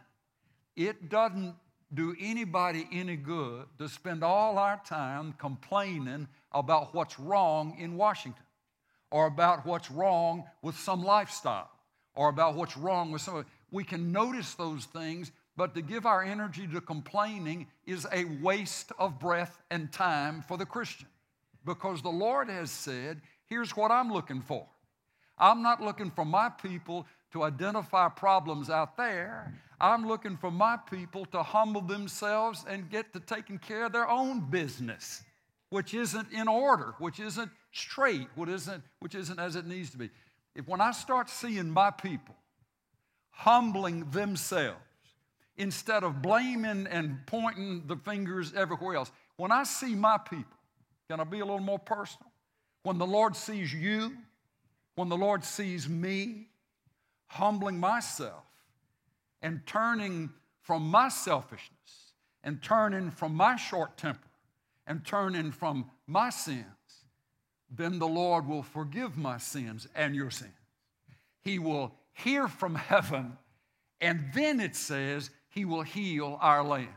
It 0.74 1.08
doesn't 1.08 1.54
do 1.94 2.16
anybody 2.18 2.88
any 2.90 3.14
good 3.14 3.68
to 3.78 3.88
spend 3.88 4.24
all 4.24 4.58
our 4.58 4.80
time 4.84 5.32
complaining 5.34 6.26
about 6.50 6.92
what's 6.92 7.20
wrong 7.20 7.78
in 7.78 7.96
Washington 7.96 8.42
or 9.10 9.26
about 9.26 9.64
what's 9.66 9.90
wrong 9.90 10.44
with 10.62 10.78
some 10.78 11.02
lifestyle 11.02 11.70
or 12.14 12.28
about 12.28 12.54
what's 12.54 12.76
wrong 12.76 13.10
with 13.12 13.22
some. 13.22 13.44
We 13.70 13.84
can 13.84 14.12
notice 14.12 14.54
those 14.54 14.84
things 14.86 15.32
but 15.58 15.74
to 15.74 15.82
give 15.82 16.06
our 16.06 16.22
energy 16.22 16.68
to 16.68 16.80
complaining 16.80 17.66
is 17.84 18.06
a 18.12 18.24
waste 18.40 18.92
of 18.96 19.18
breath 19.18 19.58
and 19.72 19.90
time 19.90 20.40
for 20.42 20.56
the 20.56 20.64
Christian. 20.64 21.08
Because 21.64 22.00
the 22.00 22.08
Lord 22.08 22.48
has 22.48 22.70
said, 22.70 23.20
here's 23.46 23.76
what 23.76 23.90
I'm 23.90 24.12
looking 24.12 24.40
for. 24.40 24.68
I'm 25.36 25.60
not 25.60 25.82
looking 25.82 26.12
for 26.12 26.24
my 26.24 26.48
people 26.48 27.08
to 27.32 27.42
identify 27.42 28.08
problems 28.08 28.70
out 28.70 28.96
there. 28.96 29.52
I'm 29.80 30.06
looking 30.06 30.36
for 30.36 30.52
my 30.52 30.76
people 30.76 31.24
to 31.26 31.42
humble 31.42 31.82
themselves 31.82 32.64
and 32.68 32.88
get 32.88 33.12
to 33.12 33.20
taking 33.20 33.58
care 33.58 33.86
of 33.86 33.92
their 33.92 34.08
own 34.08 34.48
business, 34.48 35.24
which 35.70 35.94
isn't 35.94 36.32
in 36.32 36.48
order, 36.48 36.94
which 36.98 37.20
isn't 37.20 37.50
straight, 37.72 38.28
which 38.34 38.48
isn't, 38.48 38.82
which 39.00 39.14
isn't 39.14 39.38
as 39.38 39.56
it 39.56 39.66
needs 39.66 39.90
to 39.90 39.98
be. 39.98 40.10
If 40.54 40.66
when 40.66 40.80
I 40.80 40.92
start 40.92 41.28
seeing 41.28 41.70
my 41.70 41.90
people 41.90 42.34
humbling 43.38 44.10
themselves 44.10 44.80
instead 45.56 46.02
of 46.02 46.20
blaming 46.20 46.88
and 46.88 47.18
pointing 47.26 47.86
the 47.86 47.96
fingers 47.96 48.52
everywhere 48.54 48.96
else. 48.96 49.12
When 49.36 49.52
I 49.52 49.62
see 49.62 49.94
my 49.94 50.18
people, 50.18 50.56
can 51.08 51.20
I 51.20 51.24
be 51.24 51.38
a 51.38 51.44
little 51.44 51.60
more 51.60 51.78
personal? 51.78 52.30
When 52.82 52.98
the 52.98 53.06
Lord 53.06 53.36
sees 53.36 53.72
you, 53.72 54.12
when 54.96 55.08
the 55.08 55.16
Lord 55.16 55.44
sees 55.44 55.88
me, 55.88 56.48
humbling 57.26 57.78
myself 57.78 58.42
and 59.40 59.64
turning 59.66 60.30
from 60.62 60.82
my 60.82 61.08
selfishness 61.08 62.12
and 62.42 62.60
turning 62.60 63.12
from 63.12 63.34
my 63.34 63.54
short 63.54 63.96
temper 63.96 64.27
and 64.88 65.04
turning 65.04 65.52
from 65.52 65.88
my 66.06 66.30
sins, 66.30 66.64
then 67.70 67.98
the 67.98 68.08
Lord 68.08 68.48
will 68.48 68.62
forgive 68.62 69.16
my 69.16 69.36
sins 69.36 69.86
and 69.94 70.16
your 70.16 70.30
sins. 70.30 70.50
He 71.42 71.58
will 71.58 71.94
hear 72.14 72.48
from 72.48 72.74
heaven, 72.74 73.36
and 74.00 74.24
then 74.34 74.58
it 74.58 74.74
says 74.74 75.30
He 75.50 75.64
will 75.64 75.82
heal 75.82 76.38
our 76.40 76.64
land. 76.64 76.88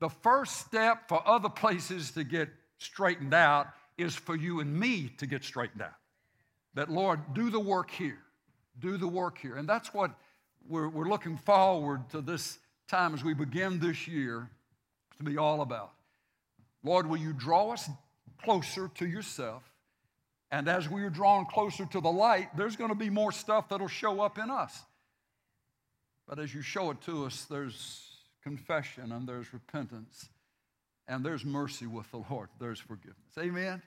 The 0.00 0.08
first 0.08 0.58
step 0.58 1.08
for 1.08 1.26
other 1.28 1.48
places 1.48 2.12
to 2.12 2.24
get 2.24 2.48
straightened 2.78 3.34
out 3.34 3.66
is 3.98 4.14
for 4.14 4.36
you 4.36 4.60
and 4.60 4.72
me 4.74 5.10
to 5.18 5.26
get 5.26 5.44
straightened 5.44 5.82
out. 5.82 5.94
That, 6.74 6.90
Lord, 6.90 7.34
do 7.34 7.50
the 7.50 7.60
work 7.60 7.90
here. 7.90 8.18
Do 8.78 8.96
the 8.96 9.06
work 9.06 9.36
here. 9.38 9.56
And 9.56 9.68
that's 9.68 9.92
what 9.92 10.12
we're, 10.68 10.88
we're 10.88 11.08
looking 11.08 11.36
forward 11.36 12.08
to 12.10 12.20
this 12.20 12.58
time 12.88 13.14
as 13.14 13.22
we 13.22 13.34
begin 13.34 13.78
this 13.78 14.08
year 14.08 14.48
to 15.18 15.24
be 15.24 15.36
all 15.36 15.60
about. 15.60 15.92
Lord, 16.82 17.06
will 17.06 17.16
you 17.16 17.32
draw 17.32 17.72
us 17.72 17.88
closer 18.42 18.90
to 18.96 19.06
yourself? 19.06 19.62
And 20.50 20.68
as 20.68 20.88
we 20.88 21.02
are 21.02 21.10
drawn 21.10 21.46
closer 21.46 21.86
to 21.86 22.00
the 22.00 22.10
light, 22.10 22.54
there's 22.56 22.76
going 22.76 22.90
to 22.90 22.96
be 22.96 23.08
more 23.08 23.32
stuff 23.32 23.68
that'll 23.70 23.88
show 23.88 24.20
up 24.20 24.38
in 24.38 24.50
us. 24.50 24.82
But 26.28 26.38
as 26.38 26.54
you 26.54 26.62
show 26.62 26.90
it 26.90 27.00
to 27.02 27.24
us, 27.24 27.46
there's 27.50 28.02
confession 28.42 29.12
and 29.12 29.26
there's 29.26 29.52
repentance 29.52 30.28
and 31.08 31.24
there's 31.24 31.44
mercy 31.44 31.86
with 31.86 32.10
the 32.10 32.22
Lord. 32.30 32.48
There's 32.60 32.80
forgiveness. 32.80 33.16
Amen. 33.38 33.82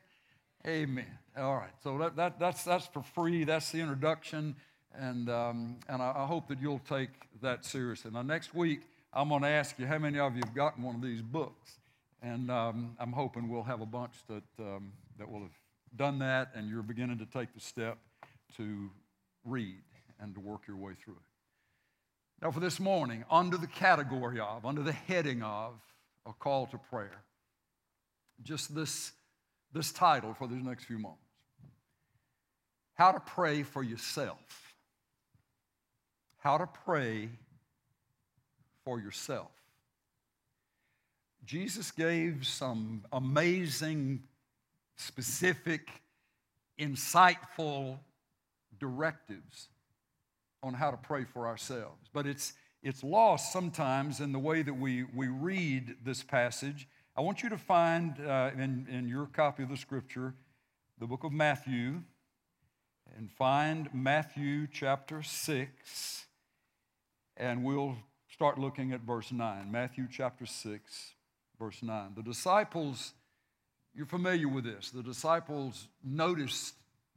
Amen. 0.65 1.17
All 1.37 1.55
right. 1.55 1.73
So 1.83 1.97
that, 1.99 2.15
that, 2.15 2.39
that's, 2.39 2.63
that's 2.63 2.87
for 2.87 3.03
free. 3.03 3.43
That's 3.43 3.71
the 3.71 3.79
introduction. 3.79 4.55
And, 4.97 5.29
um, 5.29 5.77
and 5.87 6.01
I, 6.01 6.13
I, 6.15 6.25
hope 6.25 6.47
that 6.47 6.61
you'll 6.61 6.81
take 6.87 7.09
that 7.41 7.65
seriously. 7.65 8.11
Now, 8.11 8.21
next 8.21 8.55
week, 8.55 8.81
I'm 9.13 9.29
going 9.29 9.41
to 9.41 9.47
ask 9.47 9.77
you 9.77 9.85
how 9.85 9.99
many 9.99 10.19
of 10.19 10.35
you 10.35 10.41
have 10.43 10.55
gotten 10.55 10.83
one 10.83 10.95
of 10.95 11.01
these 11.01 11.21
books. 11.21 11.77
And 12.22 12.50
um, 12.50 12.95
I'm 13.00 13.12
hoping 13.12 13.50
we'll 13.50 13.63
have 13.63 13.81
a 13.81 13.86
bunch 13.86 14.13
that, 14.27 14.43
um, 14.60 14.93
that 15.19 15.29
will 15.29 15.41
have 15.41 15.57
done 15.95 16.19
that, 16.19 16.51
and 16.55 16.69
you're 16.69 16.84
beginning 16.84 17.19
to 17.19 17.25
take 17.25 17.53
the 17.53 17.60
step 17.60 17.98
to 18.57 18.89
read 19.43 19.84
and 20.19 20.34
to 20.34 20.39
work 20.39 20.62
your 20.67 20.77
way 20.77 20.93
through 20.93 21.13
it. 21.13 22.41
Now, 22.41 22.51
for 22.51 22.60
this 22.60 22.79
morning, 22.79 23.24
under 23.31 23.57
the 23.57 23.67
category 23.67 24.39
of, 24.39 24.65
under 24.65 24.84
the 24.84 24.91
heading 24.91 25.41
of 25.41 25.74
a 26.25 26.34
call 26.34 26.67
to 26.67 26.77
prayer, 26.77 27.22
just 28.43 28.75
this, 28.75 29.12
this 29.74 29.91
title 29.91 30.34
for 30.34 30.48
these 30.48 30.63
next 30.63 30.86
few 30.86 31.00
moments 31.00 31.22
How 32.95 33.12
to 33.12 33.19
Pray 33.19 33.63
for 33.63 33.84
Yourself. 33.84 34.74
How 36.39 36.57
to 36.57 36.67
Pray 36.67 37.29
for 38.84 39.00
Yourself. 39.00 39.54
Jesus 41.45 41.91
gave 41.91 42.45
some 42.45 43.03
amazing, 43.11 44.23
specific, 44.95 45.89
insightful 46.79 47.99
directives 48.79 49.69
on 50.63 50.73
how 50.73 50.89
to 50.89 50.97
pray 50.97 51.23
for 51.23 51.47
ourselves. 51.47 52.09
But 52.11 52.25
it's, 52.25 52.53
it's 52.81 53.03
lost 53.03 53.53
sometimes 53.53 54.19
in 54.19 54.31
the 54.31 54.39
way 54.39 54.63
that 54.63 54.73
we, 54.73 55.03
we 55.03 55.27
read 55.27 55.97
this 56.03 56.23
passage. 56.23 56.87
I 57.15 57.21
want 57.21 57.43
you 57.43 57.49
to 57.49 57.57
find 57.57 58.19
uh, 58.25 58.51
in, 58.57 58.87
in 58.89 59.07
your 59.07 59.27
copy 59.27 59.63
of 59.63 59.69
the 59.69 59.77
scripture 59.77 60.33
the 60.97 61.05
book 61.05 61.23
of 61.23 61.31
Matthew 61.31 62.01
and 63.17 63.29
find 63.29 63.89
Matthew 63.93 64.67
chapter 64.71 65.21
6, 65.21 66.25
and 67.37 67.63
we'll 67.63 67.97
start 68.29 68.57
looking 68.57 68.91
at 68.91 69.01
verse 69.01 69.31
9. 69.31 69.71
Matthew 69.71 70.07
chapter 70.11 70.45
6, 70.45 71.14
verse 71.57 71.81
9. 71.81 72.13
The 72.15 72.24
disciples, 72.24 73.13
you're 73.93 74.05
familiar 74.05 74.47
with 74.47 74.65
this, 74.65 74.91
the 74.91 75.03
disciples 75.03 75.88
noticed 76.03 76.75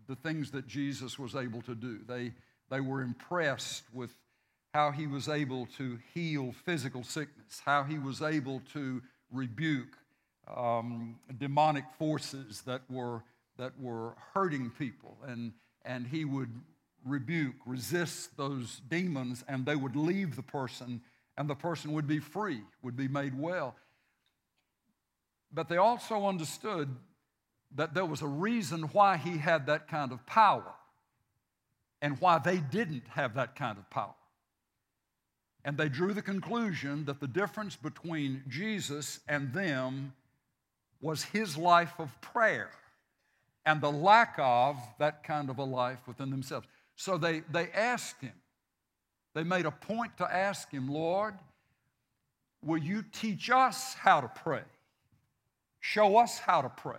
the 0.08 0.16
things 0.16 0.50
that 0.52 0.66
Jesus 0.66 1.18
was 1.18 1.34
able 1.34 1.62
to 1.62 1.74
do. 1.74 2.00
They, 2.06 2.32
they 2.70 2.80
were 2.80 3.02
impressed 3.02 3.84
with 3.92 4.14
how 4.74 4.90
he 4.90 5.06
was 5.06 5.28
able 5.28 5.66
to 5.78 5.98
heal 6.14 6.54
physical 6.64 7.02
sickness, 7.02 7.62
how 7.64 7.84
he 7.84 7.98
was 7.98 8.22
able 8.22 8.62
to 8.72 9.02
rebuke 9.30 9.96
um, 10.54 11.18
demonic 11.38 11.84
forces 11.98 12.62
that 12.62 12.82
were, 12.90 13.22
that 13.58 13.72
were 13.80 14.14
hurting 14.34 14.70
people. 14.70 15.16
And, 15.26 15.52
and 15.84 16.06
he 16.06 16.24
would 16.24 16.50
rebuke, 17.04 17.56
resist 17.66 18.36
those 18.36 18.80
demons, 18.88 19.44
and 19.48 19.64
they 19.64 19.76
would 19.76 19.96
leave 19.96 20.36
the 20.36 20.42
person, 20.42 21.00
and 21.36 21.48
the 21.48 21.54
person 21.54 21.92
would 21.92 22.06
be 22.06 22.18
free, 22.18 22.62
would 22.82 22.96
be 22.96 23.08
made 23.08 23.38
well. 23.38 23.76
But 25.52 25.68
they 25.68 25.76
also 25.76 26.26
understood 26.26 26.94
that 27.74 27.94
there 27.94 28.04
was 28.04 28.22
a 28.22 28.26
reason 28.26 28.82
why 28.92 29.16
he 29.16 29.38
had 29.38 29.66
that 29.66 29.88
kind 29.88 30.12
of 30.12 30.24
power 30.26 30.74
and 32.00 32.20
why 32.20 32.38
they 32.38 32.58
didn't 32.58 33.06
have 33.08 33.34
that 33.34 33.56
kind 33.56 33.78
of 33.78 33.88
power. 33.90 34.14
And 35.64 35.76
they 35.76 35.88
drew 35.88 36.14
the 36.14 36.22
conclusion 36.22 37.04
that 37.06 37.20
the 37.20 37.26
difference 37.26 37.76
between 37.76 38.42
Jesus 38.48 39.20
and 39.28 39.52
them 39.52 40.12
was 41.00 41.24
his 41.24 41.56
life 41.56 41.92
of 41.98 42.20
prayer 42.20 42.70
and 43.66 43.80
the 43.80 43.92
lack 43.92 44.36
of 44.38 44.76
that 44.98 45.24
kind 45.24 45.50
of 45.50 45.58
a 45.58 45.64
life 45.64 45.98
within 46.06 46.30
themselves. 46.30 46.66
So 46.96 47.18
they, 47.18 47.40
they 47.50 47.68
asked 47.70 48.20
him, 48.20 48.32
they 49.34 49.44
made 49.44 49.66
a 49.66 49.70
point 49.70 50.16
to 50.18 50.24
ask 50.24 50.70
him, 50.70 50.88
Lord, 50.88 51.34
will 52.64 52.78
you 52.78 53.04
teach 53.12 53.50
us 53.50 53.94
how 53.94 54.20
to 54.20 54.28
pray? 54.28 54.62
Show 55.80 56.16
us 56.16 56.38
how 56.38 56.62
to 56.62 56.68
pray. 56.68 56.98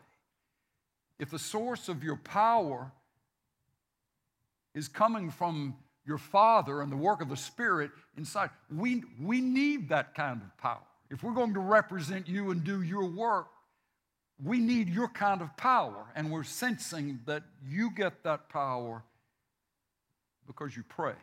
If 1.19 1.29
the 1.29 1.39
source 1.39 1.89
of 1.89 2.03
your 2.03 2.15
power 2.15 2.91
is 4.73 4.87
coming 4.87 5.29
from 5.29 5.75
your 6.05 6.17
Father 6.17 6.81
and 6.81 6.91
the 6.91 6.97
work 6.97 7.21
of 7.21 7.29
the 7.29 7.37
Spirit 7.37 7.91
inside. 8.17 8.49
We, 8.75 9.03
we 9.21 9.41
need 9.41 9.89
that 9.89 10.15
kind 10.15 10.41
of 10.41 10.57
power. 10.57 10.81
If 11.09 11.23
we're 11.23 11.33
going 11.33 11.53
to 11.53 11.59
represent 11.59 12.27
you 12.27 12.51
and 12.51 12.63
do 12.63 12.81
your 12.81 13.05
work, 13.05 13.47
we 14.43 14.59
need 14.59 14.89
your 14.89 15.07
kind 15.07 15.41
of 15.41 15.55
power. 15.57 16.05
And 16.15 16.31
we're 16.31 16.43
sensing 16.43 17.19
that 17.25 17.43
you 17.67 17.91
get 17.91 18.23
that 18.23 18.49
power 18.49 19.03
because 20.47 20.75
you 20.75 20.83
pray. 20.87 21.13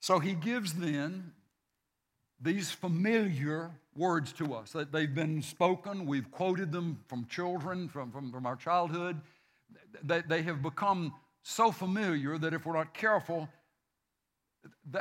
So 0.00 0.18
he 0.18 0.32
gives 0.32 0.72
then 0.74 1.32
these 2.40 2.70
familiar 2.70 3.70
words 3.96 4.32
to 4.34 4.54
us 4.54 4.72
that 4.72 4.92
they've 4.92 5.14
been 5.14 5.42
spoken. 5.42 6.06
We've 6.06 6.30
quoted 6.30 6.72
them 6.72 7.00
from 7.08 7.26
children, 7.26 7.88
from, 7.88 8.10
from, 8.10 8.30
from 8.32 8.46
our 8.46 8.56
childhood. 8.56 9.20
They, 10.02 10.22
they 10.22 10.42
have 10.42 10.62
become 10.62 11.14
so 11.42 11.72
familiar 11.72 12.38
that 12.38 12.54
if 12.54 12.66
we're 12.66 12.76
not 12.76 12.94
careful, 12.94 13.48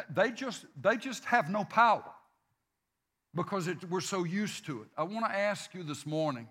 they 0.10 0.31
just, 0.31 0.65
they 0.81 0.98
just 0.98 1.25
have 1.25 1.50
no 1.50 1.63
power 1.63 2.03
because 3.36 3.67
it, 3.67 3.77
we're 3.89 4.01
so 4.01 4.24
used 4.24 4.65
to 4.65 4.81
it. 4.81 4.88
I 4.98 5.03
want 5.03 5.25
to 5.25 5.31
ask 5.31 5.74
you 5.74 5.84
this 5.84 6.05
morning 6.05 6.48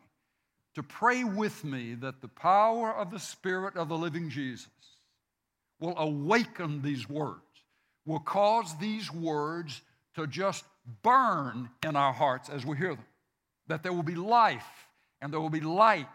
to 0.74 0.82
pray 0.82 1.24
with 1.24 1.64
me 1.64 1.94
that 1.94 2.20
the 2.20 2.28
power 2.28 2.94
of 2.94 3.10
the 3.10 3.18
Spirit 3.18 3.76
of 3.76 3.88
the 3.88 3.96
living 3.96 4.30
Jesus 4.30 4.68
will 5.80 5.96
awaken 5.98 6.82
these 6.82 7.08
words, 7.08 7.40
will 8.04 8.20
cause 8.20 8.76
these 8.78 9.12
words 9.12 9.82
to 10.14 10.26
just 10.26 10.64
burn 11.02 11.70
in 11.84 11.96
our 11.96 12.12
hearts 12.12 12.48
as 12.48 12.64
we 12.64 12.76
hear 12.76 12.94
them. 12.94 13.04
That 13.66 13.82
there 13.82 13.92
will 13.92 14.02
be 14.02 14.14
life 14.14 14.88
and 15.20 15.32
there 15.32 15.40
will 15.40 15.50
be 15.50 15.60
light 15.60 16.06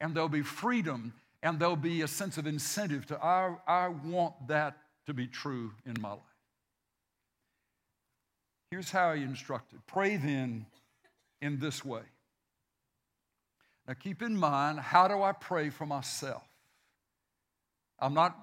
and 0.00 0.14
there'll 0.14 0.28
be 0.28 0.42
freedom 0.42 1.12
and 1.42 1.58
there'll 1.58 1.76
be 1.76 2.02
a 2.02 2.08
sense 2.08 2.38
of 2.38 2.46
incentive 2.46 3.06
to, 3.06 3.22
I, 3.22 3.54
I 3.66 3.88
want 3.88 4.48
that 4.48 4.78
to 5.06 5.14
be 5.14 5.26
true 5.26 5.72
in 5.84 5.94
my 6.00 6.12
life. 6.12 6.20
Here's 8.70 8.90
how 8.90 9.12
he 9.12 9.22
instructed 9.22 9.80
pray 9.86 10.16
then 10.16 10.66
in 11.40 11.58
this 11.58 11.84
way. 11.84 12.02
Now 13.86 13.94
keep 13.94 14.22
in 14.22 14.36
mind, 14.36 14.80
how 14.80 15.08
do 15.08 15.22
I 15.22 15.32
pray 15.32 15.68
for 15.68 15.84
myself? 15.84 16.42
I'm 17.98 18.14
not, 18.14 18.36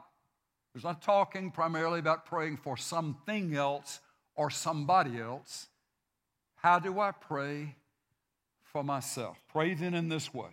there's 0.73 0.83
not 0.83 1.01
talking 1.01 1.51
primarily 1.51 2.00
about 2.00 2.25
praying 2.25 2.57
for 2.57 2.77
something 2.77 3.55
else 3.55 4.00
or 4.35 4.50
somebody 4.50 5.19
else. 5.19 5.67
How 6.62 6.77
do 6.77 7.00
I 7.00 7.12
pray 7.12 7.75
for 8.62 8.84
myself? 8.84 9.41
Pray 9.51 9.74
then 9.74 9.96
in 9.96 10.10
this 10.10 10.32
way 10.32 10.50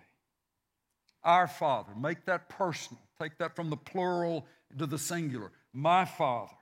our 1.22 1.46
Father. 1.46 1.92
Make 1.94 2.24
that 2.24 2.48
personal. 2.48 3.02
Take 3.20 3.36
that 3.38 3.54
from 3.54 3.68
the 3.68 3.76
plural 3.76 4.46
to 4.78 4.86
the 4.86 4.98
singular. 4.98 5.50
My 5.74 6.06
Father, 6.06 6.52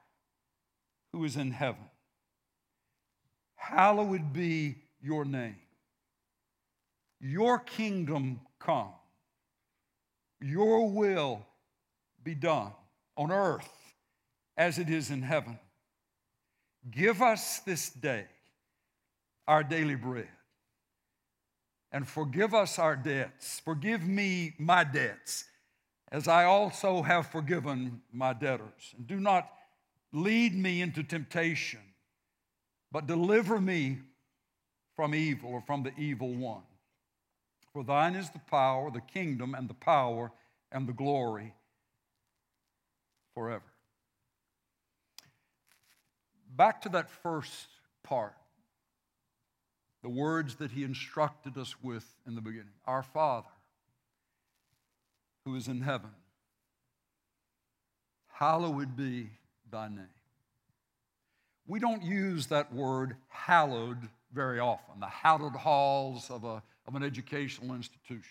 who 1.13 1.25
is 1.25 1.37
in 1.37 1.53
heaven, 1.53 1.85
hallowed 3.55 4.33
be 4.33 4.77
your 5.01 5.25
name. 5.25 5.57
Your 7.21 7.61
kingdom 7.61 8.41
come. 8.59 8.93
Your 10.41 10.91
will 10.91 11.47
be 12.25 12.35
done 12.35 12.73
on 13.17 13.31
earth 13.31 13.69
as 14.57 14.79
it 14.79 14.91
is 14.91 15.11
in 15.11 15.23
heaven. 15.23 15.59
Give 16.91 17.23
us 17.23 17.61
this 17.61 17.91
day 17.91 18.27
our 19.47 19.63
daily 19.63 19.95
bread 19.95 20.29
and 21.93 22.07
forgive 22.07 22.53
us 22.53 22.79
our 22.79 22.97
debts. 22.97 23.61
Forgive 23.65 24.07
me 24.07 24.55
my 24.59 24.85
debts 24.85 25.45
as 26.13 26.29
I 26.29 26.45
also 26.45 27.03
have 27.03 27.29
forgiven 27.29 28.03
my 28.13 28.33
debtors. 28.33 28.95
And 28.97 29.07
do 29.07 29.19
not 29.19 29.49
lead 30.13 30.55
me 30.55 30.83
into 30.83 31.03
temptation, 31.03 31.81
but 32.93 33.07
deliver 33.07 33.61
me 33.61 33.99
from 34.95 35.15
evil 35.15 35.51
or 35.51 35.61
from 35.61 35.83
the 35.83 35.93
evil 35.97 36.35
one. 36.35 36.63
For 37.73 37.85
thine 37.85 38.15
is 38.15 38.31
the 38.31 38.41
power, 38.51 38.91
the 38.91 39.01
kingdom, 39.01 39.55
and 39.55 39.69
the 39.69 39.75
power, 39.75 40.33
and 40.73 40.87
the 40.87 40.93
glory 40.93 41.55
forever. 43.35 43.63
Back 46.55 46.81
to 46.83 46.89
that 46.91 47.11
first 47.11 47.69
part, 48.03 48.35
the 50.07 50.11
words 50.11 50.55
that 50.55 50.71
he 50.71 50.85
instructed 50.85 51.59
us 51.59 51.75
with 51.83 52.07
in 52.29 52.37
the 52.37 52.41
beginning 52.41 52.71
Our 52.87 53.03
Father, 53.03 53.49
who 55.45 55.57
is 55.57 55.67
in 55.67 55.81
heaven, 55.81 56.11
hallowed 58.33 58.97
be 58.97 59.31
thy 59.69 59.89
name. 59.89 60.07
We 61.67 61.81
don't 61.81 62.05
use 62.05 62.47
that 62.47 62.73
word 62.73 63.17
hallowed 63.27 63.99
very 64.33 64.61
often, 64.61 65.01
the 65.01 65.07
hallowed 65.07 65.57
halls 65.57 66.31
of, 66.31 66.45
a, 66.45 66.63
of 66.87 66.95
an 66.95 67.03
educational 67.03 67.75
institution, 67.75 68.31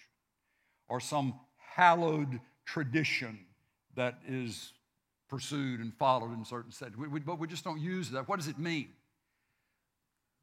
or 0.87 1.01
some 1.01 1.33
hallowed 1.57 2.39
tradition 2.63 3.37
that 3.95 4.19
is 4.25 4.71
pursued 5.27 5.81
and 5.81 5.93
followed 5.95 6.31
in 6.37 6.45
certain 6.45 6.71
settings. 6.71 6.95
We, 6.95 7.09
we, 7.09 7.19
but 7.19 7.37
we 7.37 7.49
just 7.49 7.65
don't 7.65 7.81
use 7.81 8.11
that. 8.11 8.29
What 8.29 8.39
does 8.39 8.47
it 8.47 8.57
mean? 8.57 8.87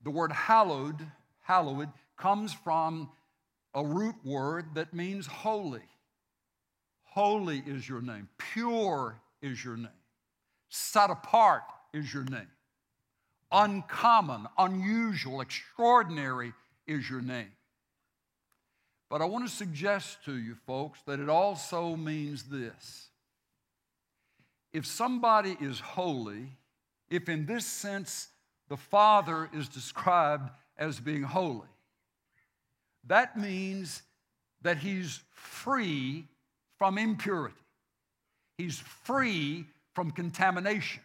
The 0.05 0.11
word 0.11 0.31
hallowed, 0.31 1.01
hallowed, 1.43 1.91
comes 2.17 2.53
from 2.53 3.11
a 3.75 3.85
root 3.85 4.17
word 4.25 4.75
that 4.75 4.95
means 4.95 5.27
holy. 5.27 5.83
Holy 7.05 7.63
is 7.67 7.89
your 7.89 8.01
name. 8.01 8.29
Pure 8.39 9.21
is 9.43 9.65
your 9.65 9.77
name. 9.77 9.89
Set 10.69 11.11
apart 11.11 11.63
is 11.93 12.13
your 12.13 12.25
name. 12.25 12.49
Uncommon, 13.51 14.47
unusual, 14.57 15.43
extraordinary 15.43 16.55
is 16.87 17.09
your 17.11 17.21
name. 17.21 17.53
But 19.11 19.21
I 19.21 19.27
want 19.27 19.47
to 19.47 19.55
suggest 19.55 20.25
to 20.25 20.39
you, 20.39 20.57
folks, 20.67 21.01
that 21.07 21.21
it 21.21 21.29
also 21.29 21.97
means 21.97 22.45
this. 22.45 23.09
If 24.73 24.87
somebody 24.87 25.55
is 25.61 25.81
holy, 25.81 26.57
if 27.11 27.29
in 27.29 27.45
this 27.45 27.67
sense 27.67 28.29
the 28.71 28.79
Father 28.79 29.51
is 29.53 29.69
described 29.69 30.49
as 30.77 31.01
being 31.01 31.23
holy, 31.23 31.69
that 33.07 33.37
means 33.37 34.03
that 34.63 34.79
he's 34.79 35.21
free 35.31 36.27
from 36.79 36.99
impurity. 36.99 37.57
He's 38.59 38.79
free 38.79 39.67
from 39.95 40.11
contamination. 40.11 41.03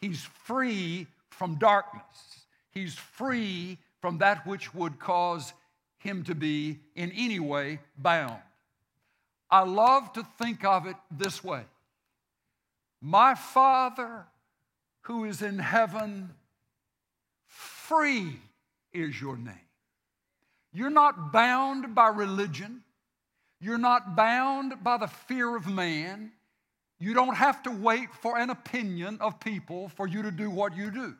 He's 0.00 0.22
free 0.44 1.06
from 1.30 1.56
darkness. 1.56 2.44
He's 2.70 2.94
free 2.94 3.78
from 4.00 4.18
that 4.18 4.46
which 4.46 4.74
would 4.74 4.98
cause 4.98 5.52
him 5.98 6.22
to 6.24 6.34
be 6.34 6.78
in 6.94 7.10
any 7.12 7.40
way 7.40 7.80
bound. 7.98 8.40
I 9.50 9.62
love 9.62 10.12
to 10.14 10.26
think 10.38 10.64
of 10.64 10.86
it 10.86 10.96
this 11.10 11.42
way 11.42 11.64
My 13.00 13.34
Father 13.34 14.26
who 15.06 15.24
is 15.24 15.40
in 15.40 15.60
heaven, 15.60 16.30
free 17.46 18.40
is 18.96 19.20
your 19.20 19.36
name. 19.36 19.54
You're 20.72 20.90
not 20.90 21.32
bound 21.32 21.94
by 21.94 22.08
religion. 22.08 22.82
You're 23.60 23.78
not 23.78 24.16
bound 24.16 24.82
by 24.82 24.98
the 24.98 25.06
fear 25.06 25.56
of 25.56 25.66
man. 25.66 26.32
You 26.98 27.14
don't 27.14 27.34
have 27.34 27.62
to 27.64 27.70
wait 27.70 28.12
for 28.20 28.38
an 28.38 28.50
opinion 28.50 29.18
of 29.20 29.40
people 29.40 29.88
for 29.90 30.06
you 30.06 30.22
to 30.22 30.30
do 30.30 30.50
what 30.50 30.76
you 30.76 30.90
do. 30.90 31.14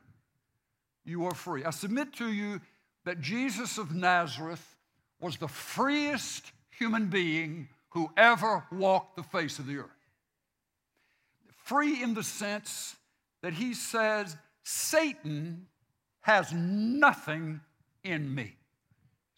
You 1.05 1.25
are 1.27 1.35
free. 1.35 1.65
I 1.65 1.71
submit 1.71 2.15
to 2.15 2.31
you 2.31 2.61
that 3.05 3.21
Jesus 3.21 3.79
of 3.79 3.95
Nazareth 3.95 4.77
was 5.21 5.37
the 5.37 5.49
freest 5.49 6.53
human 6.71 7.07
being 7.07 7.69
who 7.91 8.11
ever 8.17 8.65
walked 8.71 9.17
the 9.17 9.23
face 9.23 9.59
of 9.59 9.67
the 9.67 9.79
earth. 9.79 9.91
Free 11.65 12.03
in 12.03 12.15
the 12.15 12.23
sense 12.23 12.97
that 13.43 13.55
he 13.55 13.75
says, 13.75 14.37
Satan 14.63 15.67
has 16.21 16.53
nothing 16.53 17.61
in 18.07 18.35
me. 18.35 18.57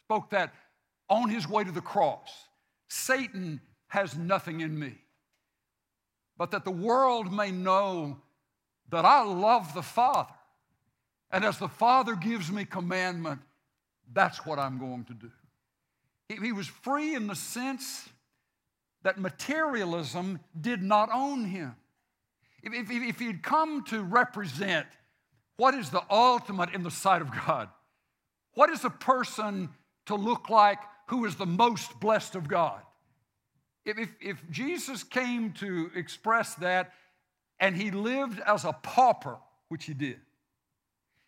Spoke 0.04 0.30
that 0.30 0.54
on 1.08 1.28
his 1.28 1.48
way 1.48 1.64
to 1.64 1.72
the 1.72 1.80
cross. 1.80 2.30
Satan 2.88 3.60
has 3.88 4.16
nothing 4.16 4.60
in 4.60 4.78
me 4.78 4.98
but 6.38 6.52
that 6.52 6.64
the 6.64 6.70
world 6.70 7.32
may 7.32 7.50
know 7.50 8.16
that 8.90 9.04
I 9.04 9.22
love 9.24 9.74
the 9.74 9.82
Father. 9.82 10.32
And 11.30 11.44
as 11.44 11.58
the 11.58 11.68
Father 11.68 12.14
gives 12.14 12.50
me 12.50 12.64
commandment, 12.64 13.40
that's 14.10 14.46
what 14.46 14.58
I'm 14.58 14.78
going 14.78 15.04
to 15.06 15.14
do. 15.14 15.30
He, 16.28 16.52
was 16.52 16.66
free 16.66 17.14
in 17.14 17.26
the 17.26 17.34
sense 17.34 18.08
that 19.02 19.18
materialism 19.18 20.40
did 20.58 20.82
not 20.82 21.10
own 21.12 21.44
him. 21.44 21.74
If, 22.62 22.72
if, 22.72 22.90
if 22.90 23.18
he'd 23.18 23.42
come 23.42 23.84
to 23.86 24.02
represent 24.02 24.86
what 25.56 25.74
is 25.74 25.90
the 25.90 26.02
ultimate 26.10 26.74
in 26.74 26.82
the 26.82 26.90
sight 26.90 27.20
of 27.20 27.30
God, 27.46 27.68
what 28.58 28.70
is 28.70 28.84
a 28.84 28.90
person 28.90 29.68
to 30.06 30.16
look 30.16 30.50
like 30.50 30.80
who 31.06 31.26
is 31.26 31.36
the 31.36 31.46
most 31.46 32.00
blessed 32.00 32.34
of 32.34 32.48
God? 32.48 32.80
If, 33.84 34.08
if, 34.20 34.42
Jesus 34.50 35.04
came 35.04 35.52
to 35.60 35.92
express 35.94 36.56
that 36.56 36.92
and 37.60 37.76
he 37.76 37.92
lived 37.92 38.40
as 38.40 38.64
a 38.64 38.72
pauper, 38.72 39.38
which 39.68 39.84
he 39.84 39.94
did, 39.94 40.18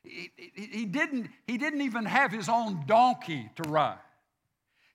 he, 0.03 0.33
he, 0.37 0.67
he 0.79 0.85
didn't, 0.85 1.31
he 1.47 1.57
didn't 1.57 1.83
even 1.83 2.05
have 2.05 2.33
his 2.33 2.49
own 2.49 2.83
donkey 2.89 3.49
to 3.63 3.69
ride. 3.71 3.99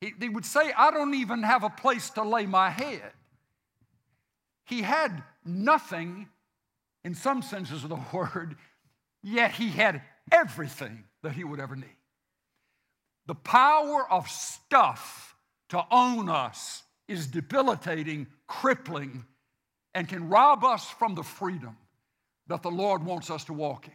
He, 0.02 0.12
he 0.20 0.28
would 0.28 0.46
say, 0.46 0.74
I 0.78 0.92
don't 0.92 1.14
even 1.14 1.42
have 1.42 1.64
a 1.64 1.70
place 1.70 2.10
to 2.12 2.24
lay 2.24 2.46
my 2.46 2.70
head. 2.70 3.14
He 4.66 4.82
had 4.82 5.24
nothing, 5.46 6.28
in 7.06 7.16
some 7.16 7.42
senses 7.42 7.86
of 7.86 7.92
the 7.92 8.00
word, 8.12 8.58
yet 9.24 9.52
he 9.52 9.70
had 9.70 10.02
everything 10.34 11.06
that 11.24 11.32
he 11.32 11.46
would 11.46 11.62
ever 11.62 11.78
need. 11.78 11.95
The 13.28 13.36
power 13.36 14.10
of 14.12 14.30
stuff 14.30 15.36
to 15.70 15.84
own 15.92 16.30
us 16.30 16.84
is 17.08 17.28
debilitating, 17.28 18.28
crippling, 18.48 19.26
and 19.94 20.08
can 20.08 20.30
rob 20.30 20.64
us 20.64 20.90
from 20.90 21.16
the 21.16 21.24
freedom 21.24 21.78
that 22.48 22.62
the 22.62 22.72
Lord 22.72 23.04
wants 23.04 23.30
us 23.30 23.44
to 23.46 23.54
walk 23.54 23.88
in. 23.88 23.94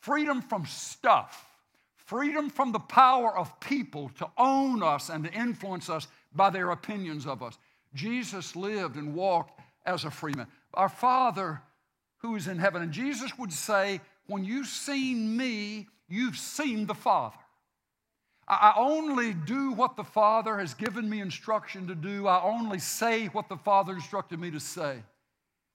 Freedom 0.00 0.42
from 0.42 0.66
stuff, 0.66 1.46
freedom 1.94 2.50
from 2.50 2.72
the 2.72 2.78
power 2.78 3.36
of 3.36 3.58
people 3.60 4.10
to 4.18 4.28
own 4.36 4.82
us 4.82 5.08
and 5.08 5.24
to 5.24 5.32
influence 5.32 5.88
us 5.88 6.06
by 6.34 6.50
their 6.50 6.70
opinions 6.70 7.26
of 7.26 7.42
us. 7.42 7.56
Jesus 7.94 8.54
lived 8.54 8.96
and 8.96 9.14
walked 9.14 9.60
as 9.86 10.04
a 10.04 10.10
freeman. 10.10 10.46
Our 10.74 10.88
Father 10.88 11.62
who 12.18 12.34
is 12.34 12.48
in 12.48 12.58
heaven. 12.58 12.82
And 12.82 12.92
Jesus 12.92 13.36
would 13.38 13.52
say, 13.52 14.00
When 14.26 14.44
you've 14.44 14.66
seen 14.66 15.36
me, 15.36 15.88
you've 16.08 16.36
seen 16.36 16.86
the 16.86 16.94
Father. 16.94 17.36
I 18.48 18.74
only 18.76 19.34
do 19.34 19.72
what 19.72 19.96
the 19.96 20.04
Father 20.04 20.58
has 20.58 20.72
given 20.74 21.10
me 21.10 21.20
instruction 21.20 21.88
to 21.88 21.96
do. 21.96 22.28
I 22.28 22.42
only 22.42 22.78
say 22.78 23.26
what 23.26 23.48
the 23.48 23.56
Father 23.56 23.94
instructed 23.94 24.38
me 24.38 24.52
to 24.52 24.60
say. 24.60 25.02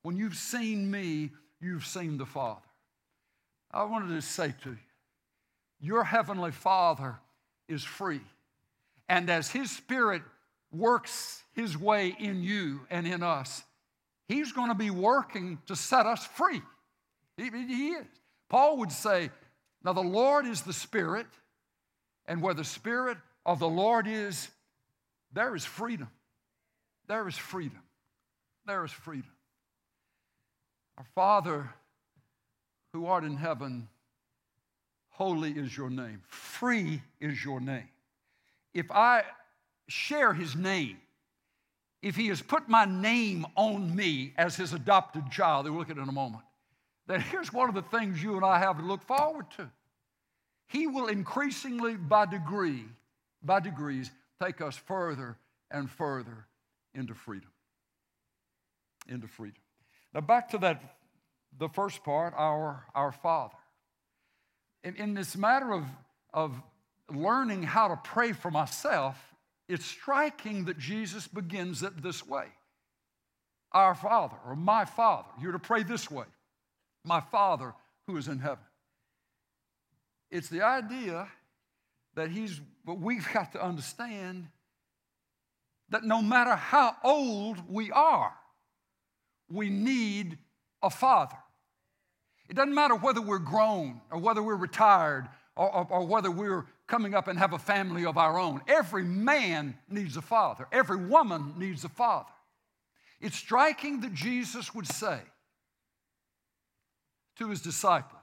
When 0.04 0.16
you've 0.16 0.38
seen 0.38 0.90
me, 0.90 1.32
you've 1.60 1.86
seen 1.86 2.18
the 2.18 2.26
Father. 2.26 2.62
I 3.72 3.84
wanted 3.84 4.16
to 4.16 4.22
say 4.22 4.54
to 4.64 4.70
you, 4.70 4.78
your 5.82 6.04
Heavenly 6.04 6.52
Father 6.52 7.16
is 7.68 7.84
free. 7.84 8.22
And 9.10 9.30
as 9.30 9.50
His 9.50 9.70
Spirit 9.70 10.22
works 10.72 11.44
His 11.54 11.78
way 11.78 12.16
in 12.20 12.42
you 12.42 12.82
and 12.90 13.06
in 13.06 13.22
us, 13.22 13.64
He's 14.30 14.54
going 14.54 14.70
to 14.70 14.76
be 14.76 14.92
working 14.92 15.58
to 15.66 15.76
set 15.76 16.06
us 16.06 16.26
free. 16.26 16.62
He, 17.36 17.50
he 17.50 17.88
is. 17.90 18.06
Paul 18.48 18.78
would 18.78 18.92
say, 18.92 19.30
Now 19.84 19.92
the 19.92 20.02
Lord 20.02 20.46
is 20.46 20.62
the 20.62 20.72
Spirit 20.72 21.28
and 22.28 22.42
where 22.42 22.54
the 22.54 22.64
Spirit 22.64 23.18
of 23.46 23.60
the 23.60 23.68
Lord 23.68 24.08
is, 24.08 24.50
there 25.34 25.56
is 25.56 25.66
freedom. 25.66 26.10
There 27.08 27.28
is 27.28 27.36
freedom. 27.36 27.82
There 28.66 28.86
is 28.86 28.92
freedom. 28.92 29.32
Our 30.98 31.06
Father 31.16 31.70
who 32.94 33.06
art 33.06 33.24
in 33.24 33.38
heaven, 33.38 33.88
holy 35.10 35.52
is 35.52 35.76
your 35.76 35.90
name. 35.90 36.22
Free 36.28 37.02
is 37.20 37.44
your 37.44 37.60
name. 37.60 37.90
If 38.74 38.92
I 38.92 39.24
share 39.88 40.34
his 40.34 40.56
name, 40.56 40.98
if 42.02 42.16
he 42.16 42.28
has 42.28 42.42
put 42.42 42.68
my 42.68 42.86
name 42.86 43.46
on 43.56 43.96
me 43.96 44.34
as 44.38 44.56
his 44.56 44.74
adopted 44.74 45.30
child, 45.32 45.66
we'll 45.66 45.80
look 45.80 45.90
at 45.90 45.98
it 45.98 46.02
in 46.02 46.10
a 46.10 46.14
moment, 46.14 46.44
then 47.08 47.22
here's 47.22 47.52
one 47.54 47.70
of 47.70 47.76
the 47.76 47.82
things 47.82 48.22
you 48.22 48.36
and 48.36 48.46
I 48.46 48.60
have 48.60 48.78
to 48.78 48.84
look 48.84 49.04
forward 49.04 49.46
to. 49.58 49.70
He 50.72 50.88
will 50.88 51.08
increasingly, 51.08 51.96
by 51.96 52.26
degree, 52.26 52.86
by 53.44 53.60
degrees, 53.60 54.10
take 54.42 54.62
us 54.62 54.78
further 54.78 55.38
and 55.70 55.90
further 55.90 56.46
into 56.94 57.14
freedom. 57.14 57.50
Into 59.10 59.28
freedom. 59.28 59.62
Now, 60.14 60.22
back 60.22 60.50
to 60.52 60.58
that, 60.60 60.82
the 61.58 61.68
first 61.68 62.06
part, 62.06 62.34
our, 62.38 62.86
our 62.96 63.12
Father. 63.12 63.58
In, 64.86 64.96
in 64.96 65.14
this 65.14 65.36
matter 65.36 65.74
of, 65.74 65.86
of 66.34 66.56
learning 67.14 67.64
how 67.64 67.90
to 67.90 67.98
pray 67.98 68.32
for 68.32 68.50
myself, 68.50 69.18
it's 69.68 69.86
striking 69.86 70.66
that 70.66 70.80
Jesus 70.80 71.28
begins 71.28 71.84
it 71.84 72.02
this 72.02 72.26
way 72.26 72.46
Our 73.74 73.96
Father, 73.96 74.38
or 74.48 74.56
my 74.56 74.86
Father. 74.86 75.28
You're 75.42 75.52
to 75.52 75.60
pray 75.60 75.84
this 75.84 76.10
way 76.10 76.26
My 77.04 77.20
Father 77.20 77.74
who 78.08 78.16
is 78.16 78.30
in 78.30 78.40
heaven. 78.40 78.64
It's 80.32 80.48
the 80.48 80.62
idea 80.62 81.28
that 82.16 82.32
he's, 82.32 82.60
but 82.86 83.00
we've 83.00 83.28
got 83.34 83.52
to 83.54 83.64
understand 83.64 84.48
that 85.90 86.04
no 86.04 86.22
matter 86.22 86.56
how 86.56 86.96
old 87.04 87.70
we 87.70 87.92
are, 87.92 88.34
we 89.50 89.70
need 89.70 90.38
a 90.82 90.90
father. 90.90 91.38
It 92.50 92.56
doesn't 92.56 92.74
matter 92.74 92.96
whether 92.96 93.22
we're 93.22 93.40
grown 93.40 94.02
or 94.10 94.20
whether 94.20 94.42
we're 94.42 94.56
retired 94.56 95.28
or, 95.56 95.74
or, 95.74 95.88
or, 95.90 96.06
whether 96.06 96.32
we're 96.32 96.66
coming 96.88 97.14
up 97.14 97.28
and 97.28 97.38
have 97.38 97.54
a 97.54 97.60
family 97.60 98.06
of 98.06 98.18
our 98.18 98.40
own. 98.40 98.62
Every 98.68 99.04
man 99.04 99.78
needs 99.90 100.16
a 100.16 100.22
father, 100.22 100.68
every 100.72 101.06
woman 101.06 101.54
needs 101.58 101.84
a 101.84 101.90
father. 101.90 102.32
It's 103.20 103.38
striking 103.38 104.02
that 104.02 104.14
Jesus 104.14 104.74
would 104.74 104.88
say 104.88 105.20
to 107.38 107.50
his 107.50 107.62
disciples, 107.62 108.21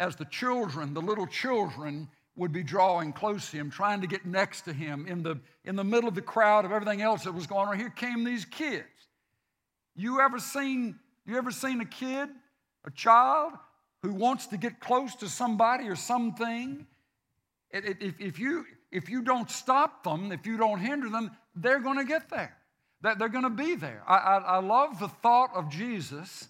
as 0.00 0.16
the 0.16 0.24
children, 0.24 0.94
the 0.94 1.00
little 1.00 1.26
children, 1.26 2.08
would 2.36 2.52
be 2.52 2.62
drawing 2.62 3.12
close 3.12 3.50
to 3.50 3.58
him, 3.58 3.70
trying 3.70 4.00
to 4.00 4.06
get 4.06 4.24
next 4.24 4.62
to 4.62 4.72
him 4.72 5.06
in 5.06 5.22
the, 5.22 5.38
in 5.64 5.76
the 5.76 5.84
middle 5.84 6.08
of 6.08 6.14
the 6.14 6.22
crowd 6.22 6.64
of 6.64 6.72
everything 6.72 7.02
else 7.02 7.24
that 7.24 7.34
was 7.34 7.46
going 7.46 7.68
on. 7.68 7.78
Here 7.78 7.90
came 7.90 8.24
these 8.24 8.46
kids. 8.46 8.86
You 9.94 10.20
ever 10.20 10.38
seen, 10.38 10.98
you 11.26 11.36
ever 11.36 11.50
seen 11.50 11.82
a 11.82 11.84
kid, 11.84 12.30
a 12.86 12.90
child, 12.92 13.52
who 14.02 14.14
wants 14.14 14.46
to 14.48 14.56
get 14.56 14.80
close 14.80 15.14
to 15.16 15.28
somebody 15.28 15.86
or 15.88 15.96
something? 15.96 16.86
If, 17.70 18.14
if, 18.18 18.38
you, 18.38 18.64
if 18.90 19.10
you 19.10 19.22
don't 19.22 19.50
stop 19.50 20.02
them, 20.02 20.32
if 20.32 20.46
you 20.46 20.56
don't 20.56 20.80
hinder 20.80 21.10
them, 21.10 21.30
they're 21.54 21.80
going 21.80 21.98
to 21.98 22.06
get 22.06 22.30
there. 22.30 22.56
That 23.02 23.18
They're 23.18 23.28
going 23.28 23.44
to 23.44 23.50
be 23.50 23.74
there. 23.74 24.02
I, 24.06 24.16
I, 24.16 24.36
I 24.38 24.58
love 24.60 24.98
the 24.98 25.08
thought 25.08 25.50
of 25.54 25.68
Jesus 25.68 26.48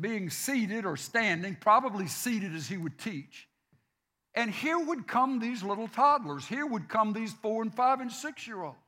being 0.00 0.30
seated 0.30 0.84
or 0.84 0.96
standing, 0.96 1.56
probably 1.60 2.06
seated 2.06 2.54
as 2.54 2.68
he 2.68 2.76
would 2.76 2.98
teach. 2.98 3.48
And 4.34 4.50
here 4.50 4.78
would 4.78 5.08
come 5.08 5.38
these 5.38 5.62
little 5.62 5.88
toddlers. 5.88 6.46
Here 6.46 6.66
would 6.66 6.88
come 6.88 7.12
these 7.12 7.32
four 7.32 7.62
and 7.62 7.74
five 7.74 8.00
and 8.00 8.12
six 8.12 8.46
year 8.46 8.62
olds. 8.62 8.78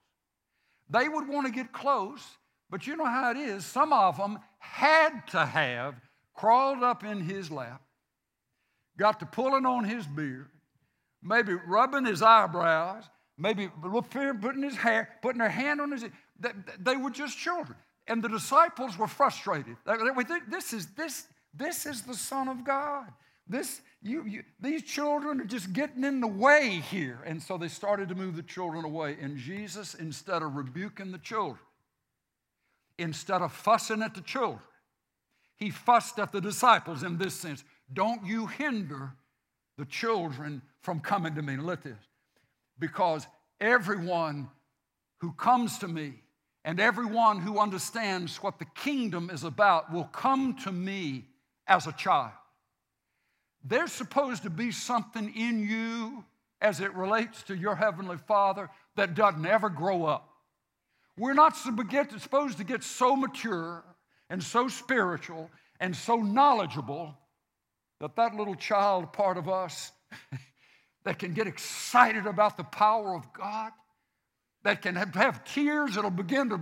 They 0.89 1.09
would 1.09 1.29
want 1.29 1.47
to 1.47 1.53
get 1.53 1.73
close, 1.73 2.25
but 2.69 2.87
you 2.87 2.97
know 2.97 3.07
how 3.07 3.31
it 3.31 3.37
is. 3.37 3.65
Some 3.65 3.93
of 3.93 4.17
them 4.17 4.39
had 4.59 5.27
to 5.29 5.45
have 5.45 5.95
crawled 6.35 6.83
up 6.83 7.05
in 7.05 7.21
his 7.21 7.51
lap, 7.51 7.83
got 8.97 9.21
to 9.21 9.27
pulling 9.27 9.67
on 9.67 9.85
his 9.85 10.07
beard, 10.07 10.49
maybe 11.23 11.55
rubbing 11.55 12.05
his 12.05 12.23
eyebrows, 12.23 13.05
maybe 13.37 13.69
putting 14.11 14.63
his 14.63 14.77
hair, 14.77 15.09
putting 15.23 15.39
their 15.39 15.49
hand 15.49 15.81
on 15.81 15.93
his. 15.93 16.05
They 16.79 16.97
were 16.97 17.11
just 17.11 17.39
children. 17.39 17.77
And 18.11 18.23
the 18.23 18.29
disciples 18.29 18.99
were 18.99 19.07
frustrated. 19.07 19.77
We 20.17 20.25
think 20.25 20.51
This 20.51 20.73
is, 20.73 20.89
this, 20.89 21.27
this 21.55 21.87
is 21.87 22.03
the 22.03 22.15
Son 22.15 22.49
of 22.49 22.65
God. 22.65 23.07
This, 23.49 23.81
you, 24.03 24.27
you, 24.27 24.43
these 24.61 24.83
children 24.83 25.41
are 25.41 25.45
just 25.45 25.73
getting 25.73 26.05
in 26.05 26.21
the 26.21 26.27
way 26.27 26.83
here. 26.91 27.21
And 27.25 27.43
so 27.43 27.57
they 27.57 27.69
started 27.69 28.09
to 28.09 28.15
move 28.15 28.37
the 28.37 28.43
children 28.43 28.85
away. 28.85 29.17
And 29.21 29.37
Jesus, 29.37 29.95
instead 29.95 30.43
of 30.43 30.57
rebuking 30.57 31.13
the 31.13 31.19
children, 31.19 31.61
instead 32.99 33.43
of 33.43 33.53
fussing 33.53 34.03
at 34.03 34.15
the 34.15 34.21
children, 34.21 34.61
he 35.57 35.71
fussed 35.71 36.19
at 36.19 36.33
the 36.33 36.41
disciples 36.41 37.03
in 37.03 37.17
this 37.17 37.35
sense. 37.35 37.63
Don't 37.93 38.27
you 38.27 38.47
hinder 38.47 39.13
the 39.79 39.85
children 39.85 40.63
from 40.83 41.01
coming 41.01 41.35
to 41.35 41.43
me. 41.43 41.57
Let 41.57 41.83
this. 41.83 41.99
Because 42.79 43.27
everyone 43.61 44.49
who 45.19 45.33
comes 45.33 45.79
to 45.79 45.89
me, 45.89 46.15
and 46.65 46.79
everyone 46.79 47.41
who 47.41 47.59
understands 47.59 48.43
what 48.43 48.59
the 48.59 48.67
kingdom 48.67 49.31
is 49.31 49.45
about 49.45 49.93
will 49.93 50.05
come 50.05 50.55
to 50.65 50.73
me 50.73 51.25
as 51.67 51.87
a 51.87 51.93
child. 51.93 52.33
There's 53.65 53.93
supposed 53.93 54.43
to 54.43 54.51
be 54.51 54.71
something 54.71 55.35
in 55.35 55.67
you 55.67 56.25
as 56.61 56.81
it 56.81 56.95
relates 56.95 57.43
to 57.45 57.57
your 57.57 57.75
Heavenly 57.75 58.19
Father 58.19 58.69
that 58.97 59.15
doesn't 59.15 59.47
ever 59.47 59.69
grow 59.69 60.05
up. 60.05 60.29
We're 61.17 61.35
not 61.35 61.57
supposed 61.57 62.59
to 62.59 62.65
get 62.65 62.83
so 62.83 63.17
mature 63.17 63.85
and 64.29 64.43
so 64.43 64.69
spiritual 64.69 65.51
and 65.79 65.95
so 65.95 66.17
knowledgeable 66.17 67.17
that 68.01 68.17
that 68.17 68.35
little 68.35 68.55
child 68.55 69.13
part 69.13 69.37
of 69.37 69.49
us 69.49 69.93
that 71.05 71.19
can 71.19 71.35
get 71.35 71.47
excited 71.47 72.27
about 72.27 72.57
the 72.57 72.65
power 72.65 73.15
of 73.15 73.33
God 73.33 73.73
that 74.63 74.83
can 74.83 74.95
have, 74.97 75.15
have 75.15 75.45
tears 75.45 75.95
that'll 75.95 76.11
begin 76.11 76.51
to 76.51 76.61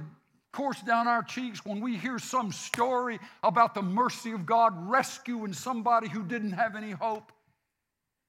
course 0.53 0.81
down 0.83 1.07
our 1.07 1.23
cheeks 1.23 1.65
when 1.65 1.81
we 1.81 1.97
hear 1.97 2.19
some 2.19 2.51
story 2.51 3.19
about 3.43 3.75
the 3.75 3.83
mercy 3.83 4.33
of 4.33 4.47
God 4.47 4.73
rescuing 4.91 5.53
somebody 5.53 6.09
who 6.09 6.23
didn't 6.23 6.53
have 6.53 6.75
any 6.75 6.91
hope. 6.91 7.31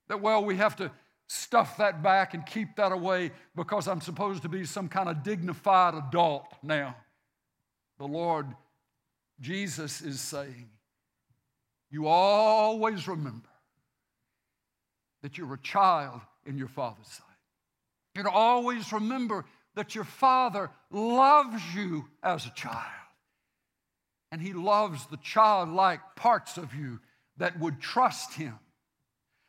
That, 0.09 0.21
well, 0.21 0.43
we 0.43 0.57
have 0.57 0.75
to 0.77 0.91
stuff 1.27 1.77
that 1.77 2.03
back 2.03 2.33
and 2.33 2.45
keep 2.45 2.75
that 2.75 2.91
away 2.91 3.31
because 3.55 3.87
I'm 3.87 4.01
supposed 4.01 4.41
to 4.43 4.49
be 4.49 4.65
some 4.65 4.89
kind 4.89 5.09
of 5.09 5.23
dignified 5.23 5.93
adult 5.93 6.45
now. 6.61 6.95
The 7.97 8.07
Lord 8.07 8.47
Jesus 9.39 10.01
is 10.01 10.19
saying, 10.19 10.69
You 11.89 12.07
always 12.07 13.07
remember 13.07 13.49
that 15.21 15.37
you're 15.37 15.53
a 15.53 15.59
child 15.59 16.21
in 16.45 16.57
your 16.57 16.67
Father's 16.67 17.07
sight. 17.07 17.25
You 18.15 18.27
always 18.29 18.91
remember 18.91 19.45
that 19.75 19.95
your 19.95 20.03
Father 20.03 20.69
loves 20.91 21.61
you 21.75 22.05
as 22.23 22.45
a 22.45 22.51
child. 22.51 22.85
And 24.31 24.41
He 24.41 24.53
loves 24.53 25.05
the 25.07 25.17
childlike 25.17 26.01
parts 26.15 26.57
of 26.57 26.73
you 26.73 26.99
that 27.37 27.59
would 27.59 27.79
trust 27.79 28.33
Him, 28.33 28.59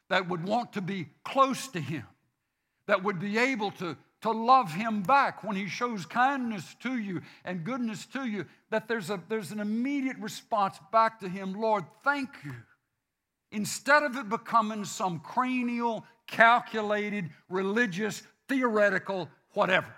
that 0.08 0.28
would 0.28 0.44
want 0.44 0.74
to 0.74 0.80
be 0.80 1.08
close 1.24 1.68
to 1.68 1.80
Him, 1.80 2.06
that 2.86 3.02
would 3.02 3.18
be 3.18 3.38
able 3.38 3.72
to, 3.72 3.96
to 4.22 4.30
love 4.30 4.72
Him 4.72 5.02
back 5.02 5.44
when 5.44 5.56
He 5.56 5.66
shows 5.66 6.06
kindness 6.06 6.76
to 6.80 6.96
you 6.96 7.20
and 7.44 7.64
goodness 7.64 8.06
to 8.06 8.24
you, 8.24 8.46
that 8.70 8.88
there's, 8.88 9.10
a, 9.10 9.20
there's 9.28 9.52
an 9.52 9.60
immediate 9.60 10.18
response 10.18 10.78
back 10.92 11.20
to 11.20 11.28
Him 11.28 11.54
Lord, 11.54 11.84
thank 12.04 12.30
you. 12.44 12.54
Instead 13.52 14.04
of 14.04 14.16
it 14.16 14.28
becoming 14.28 14.84
some 14.84 15.18
cranial, 15.18 16.04
calculated, 16.26 17.30
religious, 17.48 18.22
theoretical, 18.48 19.28
whatever. 19.54 19.92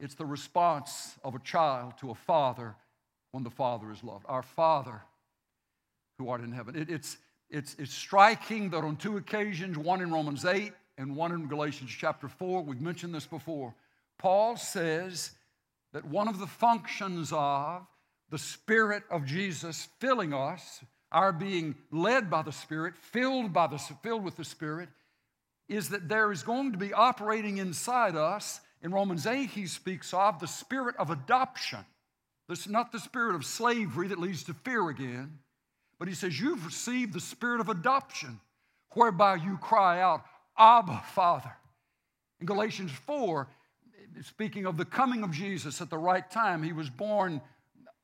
It's 0.00 0.14
the 0.14 0.26
response 0.26 1.14
of 1.24 1.34
a 1.34 1.38
child 1.40 1.94
to 1.98 2.10
a 2.10 2.14
father 2.14 2.74
when 3.32 3.44
the 3.44 3.50
father 3.50 3.90
is 3.90 4.02
loved. 4.02 4.24
Our 4.28 4.42
Father 4.42 5.02
who 6.18 6.28
art 6.28 6.42
in 6.42 6.52
heaven. 6.52 6.76
It, 6.76 6.90
it's, 6.90 7.16
it's, 7.50 7.74
it's 7.78 7.92
striking 7.92 8.70
that 8.70 8.84
on 8.84 8.96
two 8.96 9.16
occasions, 9.16 9.76
one 9.76 10.00
in 10.00 10.12
Romans 10.12 10.44
8 10.44 10.72
and 10.98 11.16
one 11.16 11.32
in 11.32 11.48
Galatians 11.48 11.90
chapter 11.90 12.28
4, 12.28 12.62
we've 12.62 12.80
mentioned 12.80 13.14
this 13.14 13.26
before, 13.26 13.74
Paul 14.18 14.56
says 14.56 15.32
that 15.92 16.04
one 16.04 16.28
of 16.28 16.38
the 16.38 16.46
functions 16.46 17.32
of 17.34 17.86
the 18.30 18.38
Spirit 18.38 19.02
of 19.10 19.26
Jesus 19.26 19.88
filling 19.98 20.32
us, 20.32 20.82
our 21.10 21.32
being 21.32 21.74
led 21.90 22.30
by 22.30 22.42
the 22.42 22.52
Spirit, 22.52 22.96
filled, 22.96 23.52
by 23.52 23.66
the, 23.66 23.78
filled 24.02 24.24
with 24.24 24.36
the 24.36 24.44
Spirit, 24.44 24.88
is 25.68 25.88
that 25.90 26.08
there 26.08 26.32
is 26.32 26.42
going 26.42 26.72
to 26.72 26.78
be 26.78 26.92
operating 26.92 27.58
inside 27.58 28.16
us 28.16 28.60
in 28.82 28.92
Romans 28.92 29.26
8, 29.26 29.48
he 29.48 29.66
speaks 29.66 30.12
of 30.12 30.40
the 30.40 30.48
spirit 30.48 30.96
of 30.98 31.10
adoption. 31.10 31.84
This 32.48 32.60
is 32.60 32.68
not 32.68 32.90
the 32.90 32.98
spirit 32.98 33.34
of 33.34 33.44
slavery 33.44 34.08
that 34.08 34.18
leads 34.18 34.42
to 34.44 34.54
fear 34.54 34.88
again, 34.88 35.38
but 35.98 36.08
he 36.08 36.14
says, 36.14 36.38
You've 36.38 36.66
received 36.66 37.12
the 37.12 37.20
spirit 37.20 37.60
of 37.60 37.68
adoption, 37.68 38.40
whereby 38.94 39.36
you 39.36 39.56
cry 39.58 40.00
out, 40.00 40.24
Abba, 40.58 41.02
Father. 41.14 41.52
In 42.40 42.46
Galatians 42.46 42.90
4, 43.06 43.48
speaking 44.22 44.66
of 44.66 44.76
the 44.76 44.84
coming 44.84 45.22
of 45.22 45.30
Jesus 45.30 45.80
at 45.80 45.88
the 45.88 45.98
right 45.98 46.28
time, 46.28 46.62
he 46.62 46.72
was 46.72 46.90
born 46.90 47.40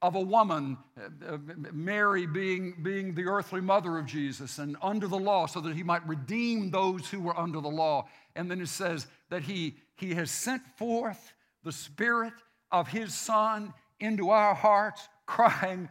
of 0.01 0.14
a 0.14 0.21
woman, 0.21 0.79
uh, 0.97 1.35
uh, 1.35 1.38
Mary 1.73 2.25
being, 2.25 2.77
being 2.83 3.14
the 3.14 3.25
earthly 3.25 3.61
mother 3.61 3.99
of 3.99 4.07
Jesus 4.07 4.59
and 4.59 4.77
under 4.81 5.09
the 5.09 5.19
law, 5.19 5.47
so 5.47 5.61
that 5.61 5.75
he 5.75 5.83
might 5.83 6.07
redeem 6.07 6.71
those 6.71 7.09
who 7.09 7.21
were 7.21 7.37
under 7.37 7.61
the 7.61 7.69
law. 7.69 8.07
And 8.37 8.49
then 8.49 8.61
it 8.61 8.69
says 8.69 9.09
that 9.31 9.43
he, 9.43 9.77
he 9.98 10.14
has 10.14 10.30
sent 10.30 10.62
forth 10.76 11.32
the 11.64 11.72
Spirit 11.72 12.32
of 12.70 12.88
his 12.88 13.12
Son 13.14 13.74
into 14.00 14.30
our 14.30 14.54
hearts, 14.54 15.08
crying, 15.26 15.88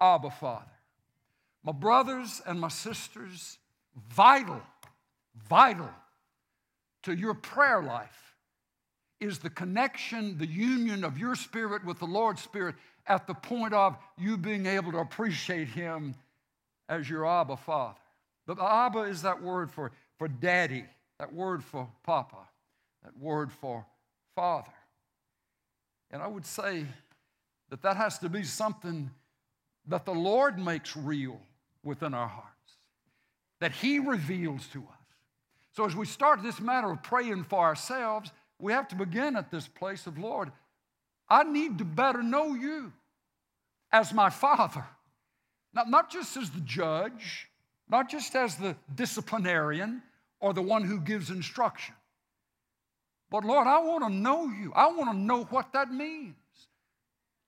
Abba, 0.00 0.30
Father. 0.30 0.64
My 1.64 1.72
brothers 1.72 2.40
and 2.46 2.60
my 2.60 2.68
sisters, 2.68 3.58
vital, 4.10 4.62
vital 5.48 5.90
to 7.02 7.14
your 7.14 7.34
prayer 7.34 7.82
life 7.82 8.34
is 9.20 9.38
the 9.38 9.50
connection, 9.50 10.38
the 10.38 10.46
union 10.46 11.02
of 11.02 11.18
your 11.18 11.34
spirit 11.34 11.84
with 11.84 11.98
the 11.98 12.06
Lord's 12.06 12.42
Spirit 12.42 12.76
at 13.06 13.26
the 13.26 13.34
point 13.34 13.74
of 13.74 13.96
you 14.16 14.36
being 14.36 14.66
able 14.66 14.92
to 14.92 14.98
appreciate 14.98 15.68
Him 15.68 16.14
as 16.88 17.10
your 17.10 17.26
Abba 17.26 17.56
Father. 17.56 17.98
But 18.46 18.60
Abba 18.60 19.00
is 19.00 19.22
that 19.22 19.42
word 19.42 19.70
for, 19.70 19.90
for 20.16 20.28
daddy, 20.28 20.84
that 21.18 21.32
word 21.32 21.64
for 21.64 21.88
papa, 22.04 22.36
that 23.04 23.16
word 23.18 23.52
for 23.52 23.86
father. 24.34 24.72
And 26.10 26.22
I 26.22 26.26
would 26.26 26.46
say 26.46 26.86
that 27.70 27.82
that 27.82 27.96
has 27.96 28.18
to 28.20 28.28
be 28.28 28.44
something 28.44 29.10
that 29.86 30.04
the 30.04 30.14
Lord 30.14 30.58
makes 30.58 30.96
real 30.96 31.40
within 31.82 32.14
our 32.14 32.28
hearts, 32.28 32.72
that 33.60 33.72
He 33.72 33.98
reveals 33.98 34.66
to 34.68 34.80
us. 34.80 34.98
So 35.72 35.84
as 35.84 35.94
we 35.94 36.06
start 36.06 36.42
this 36.42 36.60
matter 36.60 36.90
of 36.90 37.02
praying 37.02 37.44
for 37.44 37.60
ourselves, 37.60 38.30
we 38.58 38.72
have 38.72 38.88
to 38.88 38.96
begin 38.96 39.36
at 39.36 39.50
this 39.50 39.68
place 39.68 40.06
of 40.06 40.18
Lord, 40.18 40.50
I 41.28 41.44
need 41.44 41.78
to 41.78 41.84
better 41.84 42.22
know 42.22 42.54
you 42.54 42.92
as 43.92 44.12
my 44.12 44.30
father. 44.30 44.84
Not, 45.72 45.88
not 45.88 46.10
just 46.10 46.36
as 46.36 46.50
the 46.50 46.60
judge, 46.60 47.48
not 47.88 48.08
just 48.08 48.34
as 48.34 48.56
the 48.56 48.76
disciplinarian 48.94 50.02
or 50.40 50.52
the 50.52 50.62
one 50.62 50.84
who 50.84 51.00
gives 51.00 51.30
instruction. 51.30 51.94
But 53.30 53.44
Lord, 53.44 53.66
I 53.66 53.78
want 53.80 54.04
to 54.04 54.10
know 54.10 54.46
you. 54.46 54.72
I 54.74 54.88
want 54.88 55.10
to 55.10 55.16
know 55.16 55.44
what 55.44 55.72
that 55.72 55.92
means. 55.92 56.34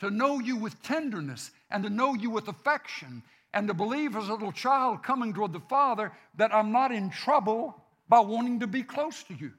To 0.00 0.10
know 0.10 0.38
you 0.38 0.56
with 0.56 0.82
tenderness 0.82 1.50
and 1.70 1.84
to 1.84 1.90
know 1.90 2.14
you 2.14 2.30
with 2.30 2.48
affection 2.48 3.22
and 3.52 3.68
to 3.68 3.74
believe 3.74 4.16
as 4.16 4.28
a 4.28 4.32
little 4.32 4.52
child 4.52 5.02
coming 5.02 5.34
toward 5.34 5.52
the 5.52 5.60
Father 5.60 6.12
that 6.36 6.54
I'm 6.54 6.72
not 6.72 6.92
in 6.92 7.10
trouble 7.10 7.74
by 8.08 8.20
wanting 8.20 8.60
to 8.60 8.66
be 8.66 8.82
close 8.82 9.22
to 9.24 9.34
you. 9.34 9.52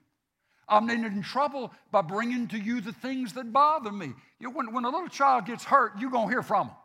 I'm 0.67 0.85
not 0.87 0.97
in 0.97 1.21
trouble 1.21 1.71
by 1.91 2.01
bringing 2.01 2.47
to 2.49 2.57
you 2.57 2.81
the 2.81 2.93
things 2.93 3.33
that 3.33 3.51
bother 3.51 3.91
me. 3.91 4.13
You 4.39 4.47
know, 4.47 4.51
when, 4.51 4.73
when 4.73 4.85
a 4.85 4.89
little 4.89 5.09
child 5.09 5.45
gets 5.45 5.63
hurt, 5.63 5.93
you're 5.99 6.11
going 6.11 6.27
to 6.27 6.33
hear 6.33 6.43
from 6.43 6.67
them. 6.67 6.75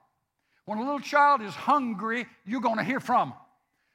When 0.64 0.78
a 0.78 0.82
little 0.82 1.00
child 1.00 1.42
is 1.42 1.54
hungry, 1.54 2.26
you're 2.44 2.60
going 2.60 2.78
to 2.78 2.84
hear 2.84 2.98
from 2.98 3.30
them. 3.30 3.38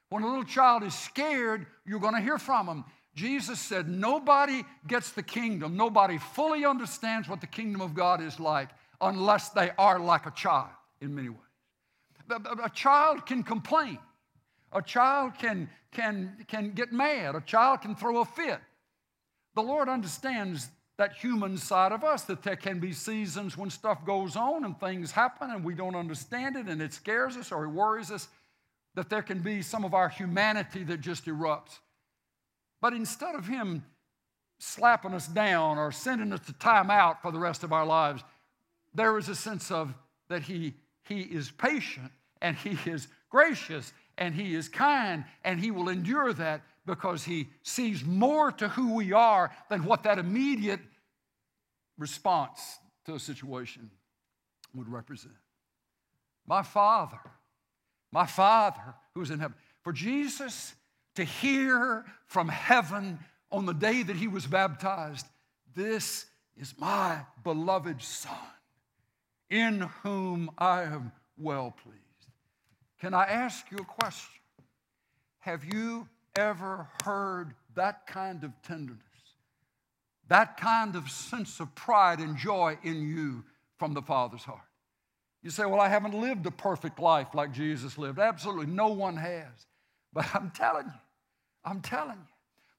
When 0.10 0.24
a 0.24 0.28
little 0.28 0.46
child 0.46 0.84
is 0.84 0.94
scared, 0.94 1.66
you're 1.86 2.00
going 2.00 2.16
to 2.16 2.22
hear 2.22 2.38
from 2.38 2.66
them. 2.66 2.86
Jesus 3.14 3.60
said, 3.60 3.90
Nobody 3.90 4.64
gets 4.88 5.12
the 5.12 5.24
kingdom, 5.24 5.76
nobody 5.76 6.18
fully 6.18 6.66
understands 6.66 7.28
what 7.28 7.42
the 7.42 7.48
kingdom 7.48 7.82
of 7.82 7.94
God 7.94 8.22
is 8.22 8.40
like 8.40 8.70
unless 9.02 9.50
they 9.50 9.72
are 9.78 10.00
like 10.00 10.26
a 10.26 10.32
child 10.32 10.70
in 11.02 11.16
many 11.16 11.30
ways. 11.30 11.40
A 12.64 12.70
child 12.70 13.26
can 13.26 13.44
complain, 13.44 13.98
a 14.72 14.82
child 14.82 15.34
can, 15.38 15.70
can, 15.92 16.38
can 16.48 16.72
get 16.72 16.94
mad, 16.94 17.36
a 17.36 17.42
child 17.42 17.82
can 17.82 17.96
throw 17.96 18.22
a 18.22 18.26
fit. 18.26 18.60
The 19.56 19.62
Lord 19.62 19.90
understands 19.90 20.70
that 20.98 21.14
human 21.14 21.58
side 21.58 21.92
of 21.92 22.04
us, 22.04 22.24
that 22.24 22.44
there 22.44 22.56
can 22.56 22.80
be 22.80 22.94
seasons 22.94 23.58
when 23.58 23.70
stuff 23.70 24.06
goes 24.06 24.36
on 24.36 24.64
and 24.64 24.80
things 24.80 25.12
happen 25.12 25.50
and 25.50 25.66
we 25.66 25.74
don't 25.74 25.96
understand 25.96 26.56
it 26.56 26.68
and 26.68 26.82
it 26.82 26.94
scares 26.94 27.36
us 27.36 27.52
or 27.52 27.66
it 27.66 27.70
worries 27.70 28.12
us, 28.12 28.30
that 28.94 29.10
there 29.10 29.24
can 29.24 29.40
be 29.40 29.62
some 29.62 29.84
of 29.84 29.94
our 29.94 30.10
humanity 30.10 30.84
that 30.84 31.02
just 31.02 31.26
erupts. 31.26 31.80
But 32.82 32.94
instead 32.94 33.36
of 33.36 33.48
Him 33.48 33.86
slapping 34.60 35.14
us 35.14 35.28
down 35.28 35.78
or 35.78 35.92
sending 35.92 36.34
us 36.34 36.42
to 36.48 36.54
time 36.54 36.90
out 36.90 37.22
for 37.22 37.32
the 37.32 37.40
rest 37.40 37.64
of 37.64 37.72
our 37.72 37.86
lives, 37.86 38.24
there 38.94 39.18
is 39.18 39.30
a 39.30 39.36
sense 39.36 39.72
of 39.72 39.94
that 40.30 40.44
He, 40.44 40.74
he 41.04 41.22
is 41.22 41.52
patient 41.52 42.12
and 42.42 42.58
He 42.58 42.78
is 42.90 43.08
gracious 43.30 43.94
and 44.18 44.34
He 44.34 44.56
is 44.56 44.68
kind 44.68 45.24
and 45.44 45.60
He 45.60 45.72
will 45.72 45.90
endure 45.90 46.34
that 46.34 46.62
because 46.86 47.24
He 47.24 47.50
sees 47.64 48.04
more 48.04 48.52
to 48.54 48.68
who 48.68 48.96
we 48.96 49.14
are 49.14 49.52
than 49.70 49.86
what 49.86 50.04
that 50.04 50.20
immediate 50.20 50.82
response 51.98 52.80
to 53.06 53.16
a 53.16 53.20
situation 53.20 53.92
would 54.74 54.90
represent. 54.90 55.36
My 56.48 56.64
Father, 56.64 57.20
my 58.12 58.26
Father 58.26 58.96
who's 59.14 59.32
in 59.32 59.40
heaven. 59.40 59.58
For 59.84 59.94
Jesus 59.94 60.74
to 61.16 61.24
hear 61.24 62.06
from 62.26 62.48
heaven 62.48 63.20
on 63.52 63.66
the 63.66 63.74
day 63.74 64.04
that 64.04 64.16
he 64.16 64.28
was 64.28 64.48
baptized, 64.48 65.26
This 65.76 66.26
is 66.58 66.74
my 66.78 67.20
beloved 67.44 68.02
Son, 68.02 68.34
in 69.50 69.82
whom 70.04 70.52
I 70.58 70.84
am 70.84 71.12
well 71.38 71.76
pleased. 71.84 71.98
Can 73.00 73.14
I 73.14 73.26
ask 73.26 73.70
you 73.72 73.78
a 73.78 73.86
question? 73.86 74.42
Have 75.40 75.66
you 75.66 76.08
ever 76.36 76.88
heard 77.04 77.56
that 77.76 78.06
kind 78.06 78.44
of 78.44 78.52
tenderness, 78.62 79.02
that 80.28 80.58
kind 80.58 80.96
of 80.96 81.10
sense 81.10 81.60
of 81.60 81.74
pride 81.74 82.20
and 82.20 82.38
joy 82.38 82.78
in 82.84 83.02
you 83.02 83.44
from 83.78 83.94
the 83.94 84.02
Father's 84.02 84.44
heart? 84.44 84.60
You 85.42 85.50
say, 85.50 85.66
Well, 85.66 85.82
I 85.82 85.90
haven't 85.90 86.14
lived 86.14 86.46
a 86.46 86.52
perfect 86.52 87.00
life 87.00 87.34
like 87.34 87.52
Jesus 87.52 87.98
lived. 87.98 88.20
Absolutely, 88.20 88.68
no 88.68 88.90
one 88.90 89.18
has. 89.18 89.66
But 90.14 90.34
I'm 90.36 90.52
telling 90.52 90.88
you, 90.88 91.00
I'm 91.64 91.82
telling 91.82 92.18
you, 92.18 92.34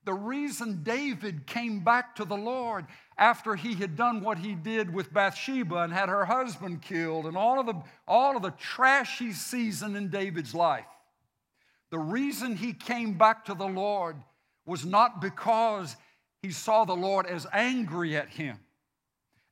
the 0.04 0.14
reason 0.14 0.82
David 0.82 1.46
came 1.46 1.84
back 1.84 2.16
to 2.16 2.24
the 2.24 2.36
Lord 2.36 2.86
after 3.16 3.54
he 3.54 3.74
had 3.74 3.96
done 3.96 4.20
what 4.22 4.38
he 4.38 4.54
did 4.54 4.92
with 4.92 5.12
Bathsheba 5.12 5.76
and 5.76 5.92
had 5.92 6.08
her 6.08 6.24
husband 6.24 6.82
killed 6.82 7.26
and 7.26 7.36
all 7.36 7.60
of 7.60 7.66
the, 7.66 7.80
all 8.08 8.36
of 8.36 8.42
the 8.42 8.50
trashy 8.50 9.32
season 9.32 9.94
in 9.94 10.08
David's 10.08 10.54
life, 10.54 10.86
the 11.90 11.98
reason 11.98 12.56
he 12.56 12.72
came 12.72 13.16
back 13.16 13.44
to 13.44 13.54
the 13.54 13.66
Lord 13.66 14.16
was 14.66 14.84
not 14.84 15.20
because 15.20 15.94
he 16.42 16.50
saw 16.50 16.84
the 16.84 16.96
Lord 16.96 17.26
as 17.26 17.46
angry 17.52 18.16
at 18.16 18.28
him, 18.28 18.58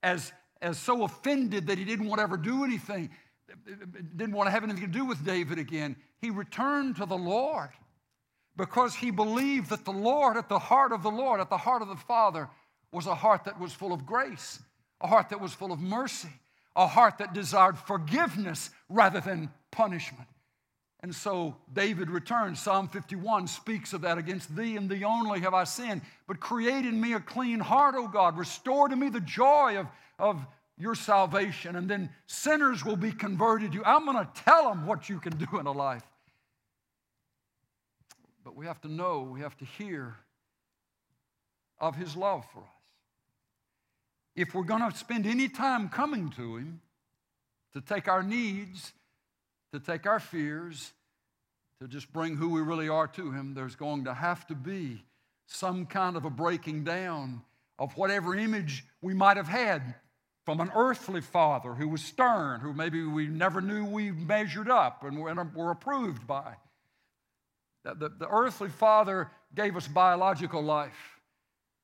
as, 0.02 0.32
as 0.60 0.78
so 0.78 1.04
offended 1.04 1.68
that 1.68 1.78
he 1.78 1.84
didn't 1.84 2.06
want 2.06 2.18
to 2.18 2.24
ever 2.24 2.36
do 2.36 2.64
anything, 2.64 3.10
didn't 4.16 4.34
want 4.34 4.46
to 4.46 4.50
have 4.50 4.64
anything 4.64 4.82
to 4.82 4.98
do 4.98 5.04
with 5.04 5.24
David 5.24 5.58
again. 5.58 5.96
He 6.20 6.30
returned 6.30 6.96
to 6.96 7.06
the 7.06 7.16
Lord 7.16 7.70
because 8.56 8.94
he 8.94 9.10
believed 9.10 9.70
that 9.70 9.84
the 9.84 9.90
Lord, 9.90 10.36
at 10.36 10.48
the 10.48 10.58
heart 10.58 10.92
of 10.92 11.02
the 11.02 11.10
Lord, 11.10 11.40
at 11.40 11.50
the 11.50 11.56
heart 11.56 11.82
of 11.82 11.88
the 11.88 11.96
Father, 11.96 12.48
was 12.92 13.06
a 13.06 13.14
heart 13.14 13.44
that 13.44 13.58
was 13.58 13.72
full 13.72 13.92
of 13.92 14.04
grace, 14.04 14.60
a 15.00 15.06
heart 15.06 15.30
that 15.30 15.40
was 15.40 15.52
full 15.52 15.72
of 15.72 15.80
mercy, 15.80 16.32
a 16.76 16.86
heart 16.86 17.18
that 17.18 17.32
desired 17.32 17.78
forgiveness 17.78 18.70
rather 18.88 19.20
than 19.20 19.50
punishment. 19.70 20.28
And 21.02 21.14
so 21.14 21.56
David 21.72 22.10
returns. 22.10 22.60
Psalm 22.60 22.88
51 22.88 23.46
speaks 23.46 23.94
of 23.94 24.02
that. 24.02 24.18
Against 24.18 24.54
thee 24.54 24.76
and 24.76 24.88
thee 24.88 25.04
only 25.04 25.40
have 25.40 25.54
I 25.54 25.64
sinned. 25.64 26.02
But 26.26 26.40
create 26.40 26.84
in 26.84 27.00
me 27.00 27.14
a 27.14 27.20
clean 27.20 27.58
heart, 27.58 27.94
O 27.96 28.06
God. 28.06 28.36
Restore 28.36 28.88
to 28.88 28.96
me 28.96 29.08
the 29.08 29.20
joy 29.20 29.78
of, 29.78 29.86
of 30.18 30.46
your 30.80 30.94
salvation. 30.94 31.76
And 31.76 31.88
then 31.88 32.10
sinners 32.26 32.84
will 32.84 32.96
be 32.96 33.12
converted 33.12 33.74
you. 33.74 33.82
I'm 33.84 34.04
going 34.04 34.16
to 34.16 34.28
tell 34.42 34.68
them 34.68 34.86
what 34.86 35.08
you 35.08 35.20
can 35.20 35.36
do 35.36 35.58
in 35.58 35.66
a 35.66 35.72
life. 35.72 36.02
But 38.44 38.56
we 38.56 38.66
have 38.66 38.80
to 38.82 38.88
know, 38.88 39.20
we 39.20 39.40
have 39.40 39.56
to 39.58 39.64
hear 39.64 40.16
of 41.78 41.94
his 41.94 42.16
love 42.16 42.44
for 42.52 42.60
us. 42.60 42.66
If 44.34 44.54
we're 44.54 44.64
going 44.64 44.90
to 44.90 44.96
spend 44.96 45.26
any 45.26 45.48
time 45.48 45.88
coming 45.88 46.30
to 46.30 46.56
him 46.56 46.80
to 47.74 47.80
take 47.80 48.08
our 48.08 48.22
needs, 48.22 48.92
to 49.72 49.80
take 49.80 50.06
our 50.06 50.20
fears, 50.20 50.92
to 51.80 51.88
just 51.88 52.12
bring 52.12 52.36
who 52.36 52.50
we 52.50 52.60
really 52.60 52.88
are 52.88 53.06
to 53.06 53.30
Him, 53.30 53.54
there's 53.54 53.74
going 53.74 54.04
to 54.04 54.12
have 54.12 54.46
to 54.48 54.54
be 54.54 55.02
some 55.46 55.86
kind 55.86 56.16
of 56.16 56.24
a 56.24 56.30
breaking 56.30 56.84
down 56.84 57.42
of 57.78 57.96
whatever 57.96 58.36
image 58.36 58.84
we 59.00 59.14
might 59.14 59.36
have 59.36 59.48
had 59.48 59.94
from 60.50 60.58
an 60.58 60.72
earthly 60.74 61.20
father 61.20 61.74
who 61.74 61.86
was 61.86 62.02
stern, 62.02 62.58
who 62.58 62.72
maybe 62.72 63.04
we 63.04 63.28
never 63.28 63.60
knew 63.60 63.84
we 63.84 64.10
measured 64.10 64.68
up 64.68 65.04
and 65.04 65.16
were 65.16 65.70
approved 65.70 66.26
by. 66.26 66.56
The, 67.84 68.10
the 68.18 68.26
earthly 68.28 68.68
father 68.68 69.30
gave 69.54 69.76
us 69.76 69.86
biological 69.86 70.60
life, 70.60 71.20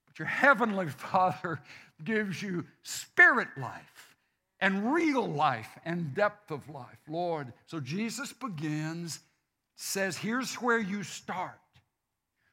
but 0.05 0.19
your 0.19 0.27
heavenly 0.27 0.89
father 1.13 1.61
gives 2.03 2.43
you 2.43 2.65
spirit 2.83 3.47
life 3.57 4.17
and 4.59 4.93
real 4.93 5.25
life 5.25 5.79
and 5.85 6.13
depth 6.13 6.51
of 6.51 6.69
life, 6.69 6.99
Lord. 7.09 7.53
So 7.67 7.79
Jesus 7.79 8.33
begins, 8.33 9.21
says, 9.77 10.17
here's 10.17 10.55
where 10.55 10.81
you 10.81 11.05
start. 11.05 11.61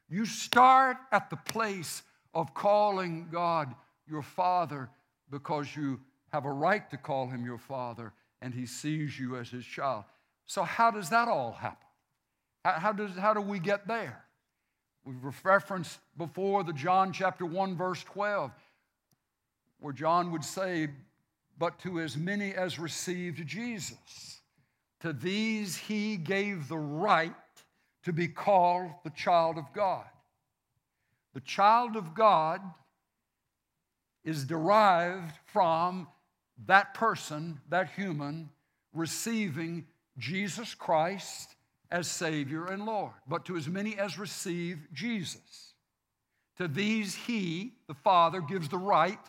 You 0.10 0.28
start 0.28 0.97
at 1.12 1.32
the 1.32 1.38
place 1.38 2.04
of 2.36 2.54
calling 2.54 3.30
God 3.32 3.73
your 4.08 4.21
Father 4.21 4.91
because 5.34 5.76
you 5.76 6.00
have 6.32 6.46
a 6.46 6.52
right 6.52 6.89
to 6.91 6.96
call 6.96 7.28
him 7.28 7.43
your 7.43 7.58
Father 7.58 8.13
and 8.41 8.54
he 8.54 8.67
sees 8.67 9.19
you 9.19 9.36
as 9.36 9.50
his 9.50 9.65
child. 9.65 10.04
So, 10.46 10.63
how 10.63 10.91
does 10.91 11.10
that 11.10 11.28
all 11.28 11.54
happen? 11.54 11.88
How, 12.63 12.93
does, 12.93 13.17
how 13.17 13.34
do 13.34 13.41
we 13.41 13.60
get 13.60 13.88
there? 13.88 14.24
We've 15.04 15.15
referenced 15.43 16.00
before 16.17 16.63
the 16.63 16.72
John 16.72 17.12
chapter 17.12 17.46
1, 17.46 17.76
verse 17.76 18.04
12, 18.04 18.52
where 19.80 19.91
John 19.91 20.32
would 20.32 20.46
say, 20.46 20.89
But 21.58 21.80
to 21.80 22.00
as 22.00 22.15
many 22.15 22.54
as 22.54 22.80
received 22.80 23.46
Jesus, 23.46 24.39
to 25.02 25.12
these 25.13 25.76
he 25.76 26.15
gave 26.15 26.67
the 26.67 26.78
right 26.78 27.34
to 28.04 28.13
be 28.13 28.28
called 28.28 28.91
the 29.04 29.10
child 29.10 29.58
of 29.58 29.65
God. 29.74 30.06
The 31.34 31.41
child 31.41 31.96
of 31.96 32.13
God 32.13 32.62
is 34.23 34.45
derived 34.45 35.36
from 35.45 36.07
that 36.65 36.93
person, 36.93 37.59
that 37.69 37.91
human, 37.91 38.49
receiving 38.93 39.86
Jesus 40.17 40.75
Christ 40.75 41.55
as 41.91 42.07
Savior 42.07 42.65
and 42.65 42.86
Lord. 42.86 43.13
But 43.27 43.45
to 43.45 43.57
as 43.57 43.67
many 43.67 43.97
as 43.97 44.17
receive 44.17 44.88
Jesus, 44.93 45.73
to 46.57 46.67
these 46.67 47.15
He, 47.15 47.73
the 47.88 47.93
Father, 47.93 48.41
gives 48.41 48.69
the 48.69 48.77
right 48.77 49.19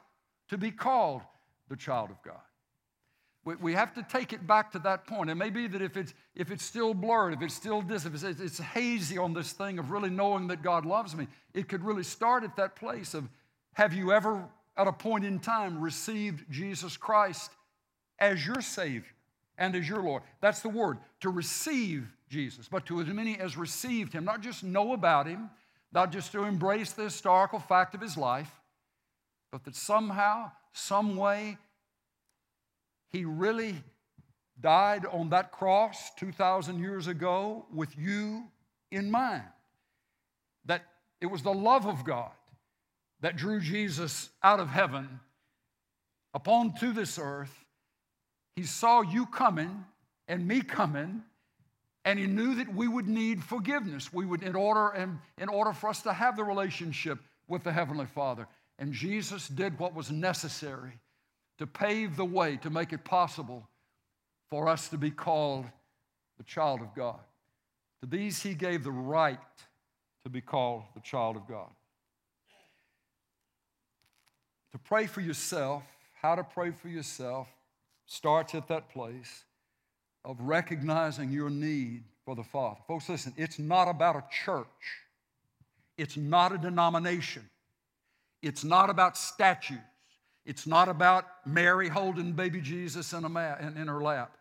to 0.49 0.59
be 0.59 0.71
called 0.71 1.23
the 1.69 1.77
child 1.77 2.11
of 2.11 2.23
God. 2.23 2.41
We, 3.61 3.75
have 3.75 3.93
to 3.95 4.03
take 4.03 4.33
it 4.33 4.47
back 4.47 4.73
to 4.73 4.79
that 4.81 5.07
point. 5.07 5.29
It 5.29 5.35
may 5.35 5.51
be 5.51 5.67
that 5.67 5.83
if 5.83 5.99
it's, 5.99 6.15
if 6.35 6.51
it's 6.51 6.65
still 6.65 6.95
blurred, 6.95 7.35
if 7.35 7.43
it's 7.43 7.55
still 7.55 7.83
dis, 7.83 8.07
if 8.07 8.15
it's, 8.15 8.41
it's 8.41 8.59
hazy 8.59 9.19
on 9.19 9.35
this 9.35 9.53
thing 9.53 9.79
of 9.79 9.91
really 9.91 10.09
knowing 10.09 10.47
that 10.47 10.63
God 10.63 10.87
loves 10.87 11.15
me, 11.15 11.29
it 11.53 11.69
could 11.69 11.85
really 11.85 12.05
start 12.05 12.43
at 12.43 12.57
that 12.57 12.75
place 12.75 13.13
of 13.13 13.29
have 13.75 13.93
you 13.93 14.13
ever, 14.13 14.49
at 14.77 14.87
a 14.87 14.93
point 14.93 15.25
in 15.25 15.39
time, 15.39 15.81
received 15.81 16.51
Jesus 16.51 16.97
Christ 16.97 17.51
as 18.19 18.47
your 18.47 18.61
Savior 18.61 19.05
and 19.59 19.75
as 19.75 19.89
your 19.89 20.03
Lord? 20.03 20.23
That's 20.41 20.61
the 20.61 20.69
word, 20.69 20.99
to 21.21 21.31
receive 21.31 22.07
Jesus, 22.29 22.69
but 22.69 22.87
to 22.87 23.01
as 23.01 23.07
many 23.07 23.39
as 23.39 23.57
received 23.57 24.13
Him, 24.13 24.25
not 24.25 24.41
just 24.41 24.65
know 24.65 24.93
about 24.93 25.27
Him, 25.27 25.51
not 25.93 26.11
just 26.11 26.33
to 26.33 26.45
embrace 26.45 26.93
the 26.93 27.05
historical 27.05 27.59
fact 27.59 27.95
of 27.95 28.01
His 28.01 28.17
life, 28.17 28.51
but 29.53 29.65
that 29.65 29.77
somehow, 29.77 30.51
some 30.73 31.17
way, 31.17 31.57
he 33.15 33.25
really 33.25 33.77
died 34.61 35.07
on 35.07 35.29
that 35.29 35.53
cross 35.53 36.11
2,000 36.17 36.81
years 36.81 37.07
ago 37.07 37.65
with 37.73 37.97
you 37.97 38.43
in 38.91 39.09
mind. 39.09 39.45
That 40.65 40.83
it 41.21 41.27
was 41.27 41.43
the 41.43 41.55
love 41.55 41.87
of 41.87 42.03
God 42.05 42.33
that 43.25 43.37
drew 43.37 43.59
Jesus 43.59 44.29
out 44.43 44.61
of 44.61 44.69
heaven 44.69 45.09
upon 46.35 46.75
to 46.75 46.93
this 46.93 47.19
earth. 47.19 47.65
He 48.55 48.65
saw 48.65 49.01
you 49.01 49.25
coming 49.25 49.87
and 50.29 50.47
me 50.47 50.61
coming, 50.61 51.23
and 52.05 52.19
he 52.19 52.27
knew 52.27 52.57
that 52.57 52.75
we 52.75 52.87
would 52.87 53.09
need 53.09 53.43
forgiveness. 53.43 54.13
We 54.13 54.27
would, 54.27 54.43
in 54.43 54.55
order, 54.55 54.91
and 54.91 55.21
in 55.39 55.49
order 55.49 55.73
for 55.73 55.89
us 55.89 56.03
to 56.03 56.13
have 56.13 56.37
the 56.37 56.45
relationship 56.45 57.19
with 57.49 57.65
the 57.65 57.73
Heavenly 57.73 58.05
Father. 58.05 58.47
And 58.79 58.93
Jesus 58.93 59.49
did 59.49 59.79
what 59.79 59.95
was 59.95 60.11
necessary 60.11 60.93
to 61.57 61.67
pave 61.67 62.17
the 62.17 62.27
way 62.27 62.59
to 62.59 62.69
make 62.69 62.93
it 62.93 63.07
possible 63.07 63.67
for 64.51 64.69
us 64.69 64.91
to 64.91 64.99
be 64.99 65.11
called 65.11 65.65
the 66.37 66.45
child 66.45 66.83
of 66.83 66.95
God. 66.95 67.21
To 68.03 68.07
these, 68.07 68.43
he 68.43 68.53
gave 68.53 68.85
the 68.85 68.93
right 68.93 69.39
to 70.25 70.29
be 70.29 70.43
called 70.43 70.83
the 70.95 71.01
child 71.01 71.37
of 71.37 71.49
God. 71.49 71.71
To 74.75 74.79
pray 74.79 75.07
for 75.07 75.21
yourself, 75.21 75.85
how 76.21 76.35
to 76.35 76.43
pray 76.43 76.73
for 76.73 76.89
yourself, 76.89 77.49
starts 78.07 78.55
at 78.57 78.69
that 78.69 78.91
place 78.91 79.45
of 80.25 80.37
recognizing 80.41 81.31
your 81.31 81.49
need 81.49 82.03
for 82.25 82.35
the 82.35 82.43
Father. 82.43 82.81
Folks, 82.89 83.09
listen, 83.09 83.33
it's 83.37 83.61
not 83.61 83.89
about 83.89 84.17
a 84.17 84.25
church, 84.45 84.67
it's 85.97 86.17
not 86.17 86.53
a 86.53 86.59
denomination, 86.59 87.49
it's 88.43 88.65
not 88.65 88.91
about 88.91 89.17
statues. 89.17 89.79
It's 90.45 90.67
not 90.67 90.89
about 90.89 91.25
Mary 91.47 91.89
holding 91.89 92.33
baby 92.33 92.61
Jesus 92.61 93.13
in, 93.13 93.23
ma- 93.33 93.57
in 93.57 93.89
her 93.89 94.03
lap. 94.03 94.37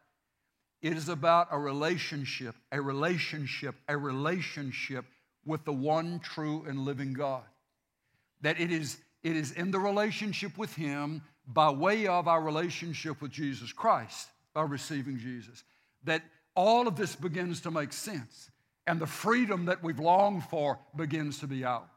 It 0.81 0.97
is 0.97 1.07
about 1.07 1.47
a 1.51 1.57
relationship, 1.57 2.55
a 2.73 2.81
relationship, 2.81 3.75
a 3.87 3.95
relationship 3.95 5.05
with 5.45 5.63
the 5.63 5.71
one 5.71 6.19
true 6.19 6.65
and 6.67 6.79
living 6.79 7.13
God. 7.13 7.43
That 8.41 8.59
it 8.59 8.69
is, 8.69 8.97
it 9.23 9.35
is 9.35 9.51
in 9.51 9.71
the 9.71 9.79
relationship 9.79 10.57
with 10.57 10.73
Him 10.75 11.21
by 11.47 11.69
way 11.69 12.07
of 12.07 12.27
our 12.27 12.41
relationship 12.41 13.21
with 13.21 13.31
Jesus 13.31 13.71
Christ, 13.73 14.29
by 14.53 14.63
receiving 14.63 15.17
Jesus, 15.17 15.63
that 16.03 16.23
all 16.55 16.87
of 16.87 16.95
this 16.95 17.15
begins 17.15 17.61
to 17.61 17.71
make 17.71 17.93
sense 17.93 18.49
and 18.85 18.99
the 18.99 19.07
freedom 19.07 19.65
that 19.65 19.81
we've 19.81 19.99
longed 19.99 20.43
for 20.43 20.79
begins 20.95 21.39
to 21.39 21.47
be 21.47 21.63
ours. 21.63 21.87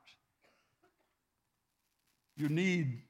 You 2.37 2.49
need 2.49 3.03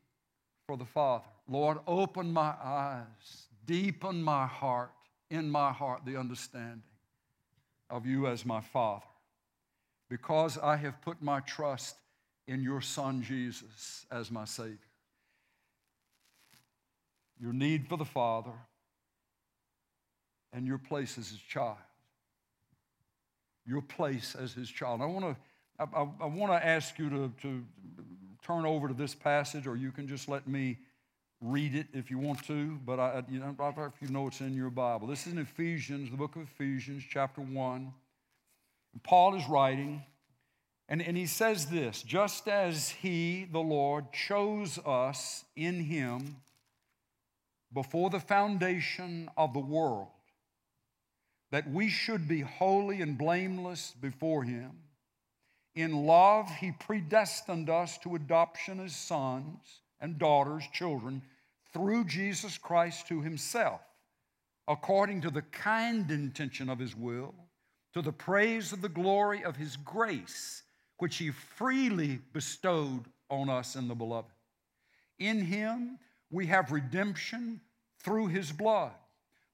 for 0.67 0.77
the 0.77 0.85
Father. 0.85 1.27
Lord, 1.49 1.79
open 1.87 2.33
my 2.33 2.55
eyes, 2.63 3.49
deepen 3.67 4.23
my 4.23 4.47
heart, 4.47 4.93
in 5.31 5.51
my 5.51 5.73
heart, 5.73 6.03
the 6.05 6.17
understanding 6.17 6.83
of 7.91 8.07
you 8.07 8.27
as 8.29 8.47
my 8.47 8.61
Father. 8.61 9.05
Because 10.09 10.57
I 10.59 10.77
have 10.77 11.03
put 11.03 11.21
my 11.21 11.41
trust 11.41 11.97
in 12.47 12.63
your 12.63 12.81
Son 12.81 13.23
Jesus 13.23 14.07
as 14.11 14.31
my 14.31 14.45
Savior. 14.45 14.79
Your 17.41 17.53
need 17.53 17.89
for 17.89 17.97
the 17.97 18.05
Father 18.05 18.53
and 20.53 20.67
your 20.67 20.79
place 20.79 21.19
as 21.19 21.29
His 21.29 21.41
child. 21.41 21.77
Your 23.67 23.83
place 23.83 24.37
as 24.41 24.53
His 24.53 24.71
child. 24.71 25.03
I 25.03 25.07
want 25.07 25.25
to 25.25 25.37
I, 25.79 26.07
I, 26.21 26.27
want 26.27 26.53
to 26.53 26.67
ask 26.67 26.99
you 26.99 27.11
to, 27.11 27.33
to 27.43 27.65
turn 28.43 28.65
over 28.65 28.89
to 28.89 28.95
this 28.95 29.15
passage, 29.15 29.67
or 29.67 29.77
you 29.77 29.93
can 29.93 30.09
just 30.09 30.29
let 30.29 30.49
me 30.49 30.79
read 31.41 31.75
it 31.75 31.87
if 31.93 32.11
you 32.11 32.19
want 32.19 32.45
to. 32.47 32.79
But 32.85 32.99
I, 32.99 33.23
you 33.29 33.41
know, 33.41 33.55
if 33.59 33.93
you 34.01 34.09
know 34.09 34.29
it's 34.29 34.41
in 34.41 34.55
your 34.55 34.71
Bible. 34.71 35.07
This 35.07 35.27
is 35.27 35.35
in 35.35 35.39
Ephesians, 35.39 36.11
the 36.11 36.17
book 36.17 36.37
of 36.37 36.43
Ephesians, 36.43 37.05
chapter 37.09 37.41
1. 37.41 37.93
Paul 39.03 39.35
is 39.35 39.47
writing, 39.49 40.03
and, 40.89 41.03
and 41.03 41.17
he 41.17 41.27
says 41.27 41.67
this 41.67 42.03
just 42.03 42.49
as 42.49 42.91
he, 42.91 43.47
the 43.51 43.59
Lord, 43.59 44.13
chose 44.13 44.79
us 44.85 45.45
in 45.57 45.85
him 45.85 46.37
before 47.73 48.11
the 48.11 48.21
foundation 48.21 49.29
of 49.37 49.53
the 49.53 49.61
world, 49.61 50.09
that 51.51 51.71
we 51.71 51.89
should 51.89 52.29
be 52.29 52.41
holy 52.41 53.03
and 53.03 53.19
blameless 53.19 53.93
before 54.01 54.45
him. 54.45 54.73
In 55.77 56.07
love, 56.07 56.51
He 56.57 56.73
predestined 56.73 57.69
us 57.69 57.99
to 57.99 58.17
adoption 58.17 58.81
as 58.81 58.97
sons 58.97 59.83
and 60.01 60.19
daughters, 60.19 60.65
children, 60.73 61.23
through 61.73 62.07
Jesus 62.07 62.57
Christ 62.57 63.07
to 63.09 63.21
Himself, 63.21 63.83
according 64.67 65.21
to 65.21 65.31
the 65.31 65.43
kind 65.43 66.11
intention 66.11 66.71
of 66.71 66.79
His 66.79 66.97
will, 66.97 67.35
to 67.93 68.01
the 68.01 68.13
praise 68.13 68.73
of 68.73 68.81
the 68.81 68.89
glory 68.89 69.45
of 69.45 69.57
His 69.57 69.77
grace, 69.77 70.63
which 70.99 71.17
He 71.17 71.31
freely 71.31 72.21
bestowed 72.33 73.05
on 73.29 73.49
us 73.49 73.77
in 73.77 73.89
the 73.89 73.95
Beloved. 73.95 74.33
In 75.19 75.41
Him 75.41 75.99
we 76.31 76.47
have 76.47 76.73
redemption 76.73 77.61
through 78.01 78.29
His 78.29 78.53
blood, 78.53 78.95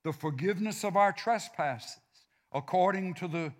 the 0.04 0.12
forgiveness 0.12 0.84
of 0.84 0.96
our 0.96 1.12
trespasses, 1.12 1.98
according 2.52 3.14
to 3.14 3.28
the 3.28 3.52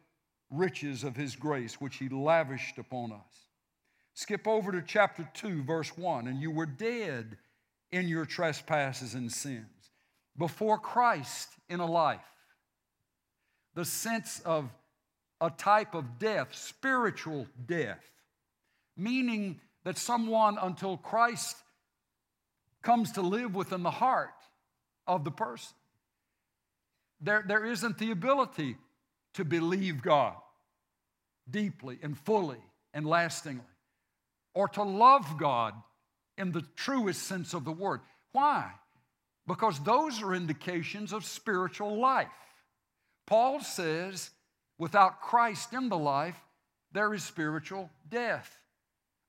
riches 0.52 1.02
of 1.02 1.16
his 1.16 1.34
grace, 1.34 1.80
which 1.80 1.96
he 1.96 2.08
lavished 2.08 2.78
upon 2.78 3.12
us. 3.12 3.46
Skip 4.14 4.46
over 4.46 4.70
to 4.72 4.82
chapter 4.82 5.28
2, 5.34 5.62
verse 5.62 5.96
1. 5.96 6.28
And 6.28 6.40
you 6.40 6.50
were 6.50 6.66
dead 6.66 7.38
in 7.90 8.08
your 8.08 8.26
trespasses 8.26 9.14
and 9.14 9.32
sins 9.32 9.90
before 10.36 10.78
Christ 10.78 11.48
in 11.68 11.80
a 11.80 11.86
life. 11.86 12.20
The 13.74 13.84
sense 13.84 14.40
of 14.40 14.70
a 15.42 15.50
type 15.50 15.94
of 15.94 16.20
death, 16.20 16.54
spiritual 16.54 17.48
death, 17.66 18.00
meaning 18.96 19.60
that 19.84 19.98
someone, 19.98 20.56
until 20.62 20.96
Christ 20.96 21.56
comes 22.80 23.10
to 23.12 23.22
live 23.22 23.56
within 23.56 23.82
the 23.82 23.90
heart 23.90 24.30
of 25.08 25.24
the 25.24 25.32
person, 25.32 25.74
there, 27.20 27.44
there 27.46 27.64
isn't 27.64 27.98
the 27.98 28.12
ability 28.12 28.76
to 29.34 29.44
believe 29.44 30.00
God 30.00 30.36
deeply 31.50 31.98
and 32.02 32.16
fully 32.16 32.62
and 32.94 33.04
lastingly, 33.04 33.64
or 34.54 34.68
to 34.68 34.84
love 34.84 35.38
God 35.38 35.74
in 36.38 36.52
the 36.52 36.64
truest 36.76 37.24
sense 37.24 37.52
of 37.52 37.64
the 37.64 37.72
word. 37.72 38.00
Why? 38.30 38.70
Because 39.48 39.80
those 39.80 40.22
are 40.22 40.34
indications 40.34 41.12
of 41.12 41.24
spiritual 41.24 41.98
life. 41.98 42.28
Paul 43.26 43.60
says, 43.60 44.30
without 44.82 45.20
Christ 45.20 45.72
in 45.72 45.88
the 45.88 45.96
life, 45.96 46.36
there 46.92 47.14
is 47.14 47.22
spiritual 47.22 47.88
death. 48.10 48.58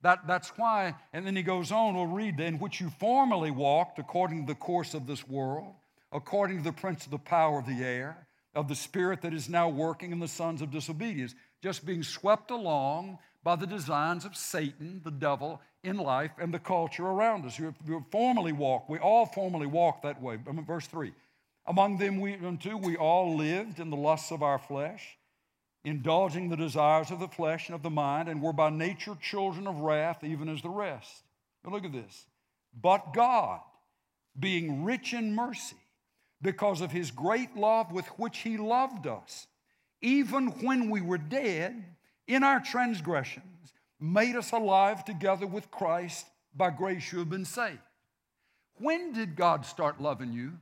That, 0.01 0.28
that's 0.28 0.49
why, 0.58 0.95
and 1.14 1.26
then 1.26 1.36
he 1.36 1.43
goes 1.43 1.72
on, 1.72 1.95
we'll 1.95 2.08
read, 2.08 2.39
in 2.39 2.60
which 2.60 2.82
you 2.82 2.89
formerly 2.99 3.51
walked 3.51 3.99
according 3.99 4.45
to 4.45 4.54
the 4.54 4.60
course 4.60 4.93
of 4.93 5.08
this 5.08 5.26
world 5.28 5.76
according 6.14 6.58
to 6.58 6.64
the 6.64 6.72
prince 6.72 7.06
of 7.06 7.12
the 7.12 7.18
power 7.18 7.60
of 7.60 7.66
the 7.66 7.84
air, 7.84 8.28
of 8.56 8.68
the 8.68 8.76
spirit 8.76 9.22
that 9.24 9.34
is 9.34 9.49
now 9.49 9.68
working 9.68 10.12
in 10.12 10.20
the 10.20 10.28
sons 10.28 10.62
of 10.62 10.72
disobedience, 10.72 11.34
just 11.62 11.86
being 11.86 12.04
swept 12.04 12.51
along 12.51 13.18
by 13.43 13.56
the 13.56 13.68
designs 13.68 14.24
of 14.24 14.36
Satan, 14.36 15.01
the 15.04 15.12
devil, 15.12 15.60
in 15.84 15.97
life 15.97 16.32
and 16.39 16.54
the 16.54 16.60
culture 16.60 17.06
around 17.06 17.45
us. 17.45 17.60
You 17.60 17.74
formerly 18.12 18.54
walk, 18.54 18.88
we 18.88 18.99
all 18.99 19.26
formerly 19.26 19.68
walk 19.68 20.04
that 20.04 20.22
way. 20.22 20.38
Verse 20.68 20.88
3. 20.88 21.12
Among 21.66 21.97
them 21.97 22.20
we 22.20 22.36
unto 22.36 22.78
we 22.78 22.95
all 22.95 23.36
lived 23.36 23.80
in 23.80 23.89
the 23.89 23.97
lusts 23.97 24.32
of 24.32 24.43
our 24.43 24.60
flesh, 24.60 25.18
indulging 25.84 26.49
the 26.49 26.55
desires 26.55 27.11
of 27.11 27.19
the 27.19 27.27
flesh 27.27 27.67
and 27.67 27.75
of 27.75 27.84
the 27.84 27.89
mind, 27.89 28.29
and 28.29 28.41
were 28.41 28.53
by 28.53 28.69
nature 28.69 29.17
children 29.21 29.67
of 29.67 29.79
wrath, 29.79 30.23
even 30.23 30.49
as 30.49 30.61
the 30.61 30.69
rest. 30.69 31.23
Now 31.63 31.71
look 31.71 31.86
at 31.86 31.91
this. 31.91 32.25
But 32.81 33.13
God, 33.13 33.59
being 34.39 34.84
rich 34.84 35.13
in 35.13 35.36
mercy, 35.36 35.75
because 36.41 36.81
of 36.81 36.91
his 36.91 37.11
great 37.11 37.55
love 37.55 37.91
with 37.91 38.07
which 38.19 38.39
he 38.39 38.57
loved 38.57 39.07
us, 39.07 39.47
even 40.01 40.47
when 40.61 40.89
we 40.89 41.01
were 41.01 41.17
dead 41.17 41.84
in 42.27 42.43
our 42.43 42.59
transgressions, 42.59 43.73
made 43.99 44.36
us 44.36 44.51
alive 44.51 45.05
together 45.05 45.47
with 45.47 45.71
Christ. 45.71 46.27
By 46.55 46.69
grace 46.69 47.11
you 47.11 47.19
have 47.19 47.29
been 47.29 47.45
saved. 47.45 47.79
When 48.75 49.13
did 49.13 49.36
God 49.36 49.65
start 49.65 50.01
loving 50.01 50.34
you? 50.34 50.53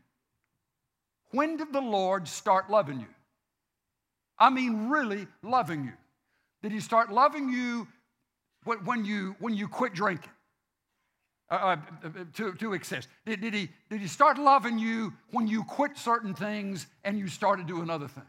When 1.32 1.58
did 1.58 1.74
the 1.74 1.82
Lord 1.82 2.28
start 2.28 2.70
loving 2.70 3.00
you? 3.00 3.08
I 4.42 4.50
mean, 4.50 4.90
really 4.90 5.28
loving 5.44 5.86
you. 5.86 5.94
Did 6.64 6.72
He 6.72 6.80
start 6.80 7.12
loving 7.12 7.50
you 7.50 7.88
when 8.64 9.06
you, 9.06 9.36
when 9.40 9.56
you 9.56 9.68
quit 9.68 9.94
drinking? 9.94 10.32
Uh, 11.52 11.76
uh, 12.06 12.10
to, 12.34 12.54
to 12.54 12.74
excess. 12.74 13.08
Did, 13.26 13.42
did, 13.42 13.54
he, 13.54 13.68
did 13.90 14.00
he 14.00 14.08
start 14.08 14.38
loving 14.38 14.80
you 14.80 15.12
when 15.32 15.50
you 15.50 15.66
quit 15.66 15.98
certain 15.98 16.34
things 16.34 16.88
and 17.04 17.20
you 17.20 17.28
started 17.28 17.68
doing 17.68 17.90
other 17.90 18.08
things? 18.08 18.26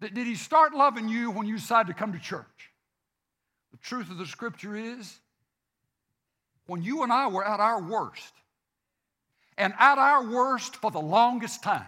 Did, 0.00 0.14
did 0.14 0.26
he 0.26 0.34
start 0.34 0.72
loving 0.72 1.06
you 1.06 1.30
when 1.30 1.46
you 1.46 1.56
decided 1.56 1.88
to 1.88 1.92
come 1.92 2.14
to 2.14 2.18
church? 2.18 2.70
The 3.72 3.76
truth 3.76 4.10
of 4.10 4.16
the 4.16 4.24
scripture 4.24 4.74
is 4.74 5.18
when 6.64 6.82
you 6.82 7.02
and 7.02 7.12
I 7.12 7.26
were 7.26 7.46
at 7.46 7.60
our 7.60 7.82
worst, 7.82 8.32
and 9.58 9.74
at 9.78 9.98
our 9.98 10.26
worst 10.26 10.76
for 10.76 10.90
the 10.90 10.98
longest 10.98 11.62
time, 11.62 11.84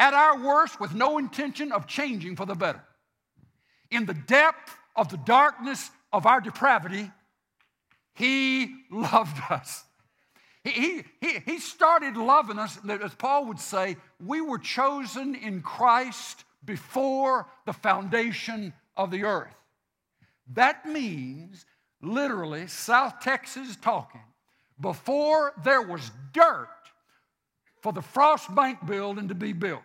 at 0.00 0.14
our 0.14 0.42
worst 0.42 0.80
with 0.80 0.94
no 0.94 1.18
intention 1.18 1.70
of 1.70 1.86
changing 1.86 2.34
for 2.34 2.46
the 2.46 2.54
better, 2.54 2.82
in 3.90 4.06
the 4.06 4.14
depth 4.14 4.74
of 4.96 5.10
the 5.10 5.18
darkness 5.18 5.90
of 6.10 6.24
our 6.26 6.40
depravity, 6.40 7.10
he 8.14 8.74
loved 8.90 9.38
us. 9.50 9.84
He, 10.64 11.04
he, 11.20 11.38
he 11.44 11.58
started 11.58 12.16
loving 12.16 12.58
us, 12.58 12.78
as 12.88 13.14
Paul 13.14 13.46
would 13.46 13.60
say, 13.60 13.96
we 14.24 14.40
were 14.40 14.58
chosen 14.58 15.34
in 15.34 15.62
Christ 15.62 16.44
before 16.64 17.46
the 17.66 17.72
foundation 17.72 18.72
of 18.96 19.10
the 19.10 19.24
earth. 19.24 19.54
That 20.54 20.86
means, 20.86 21.64
literally, 22.02 22.66
South 22.66 23.20
Texas 23.20 23.76
talking, 23.80 24.24
before 24.80 25.52
there 25.62 25.82
was 25.82 26.10
dirt 26.32 26.68
for 27.82 27.92
the 27.92 28.02
Frost 28.02 28.54
Bank 28.54 28.84
building 28.86 29.28
to 29.28 29.34
be 29.34 29.52
built, 29.52 29.82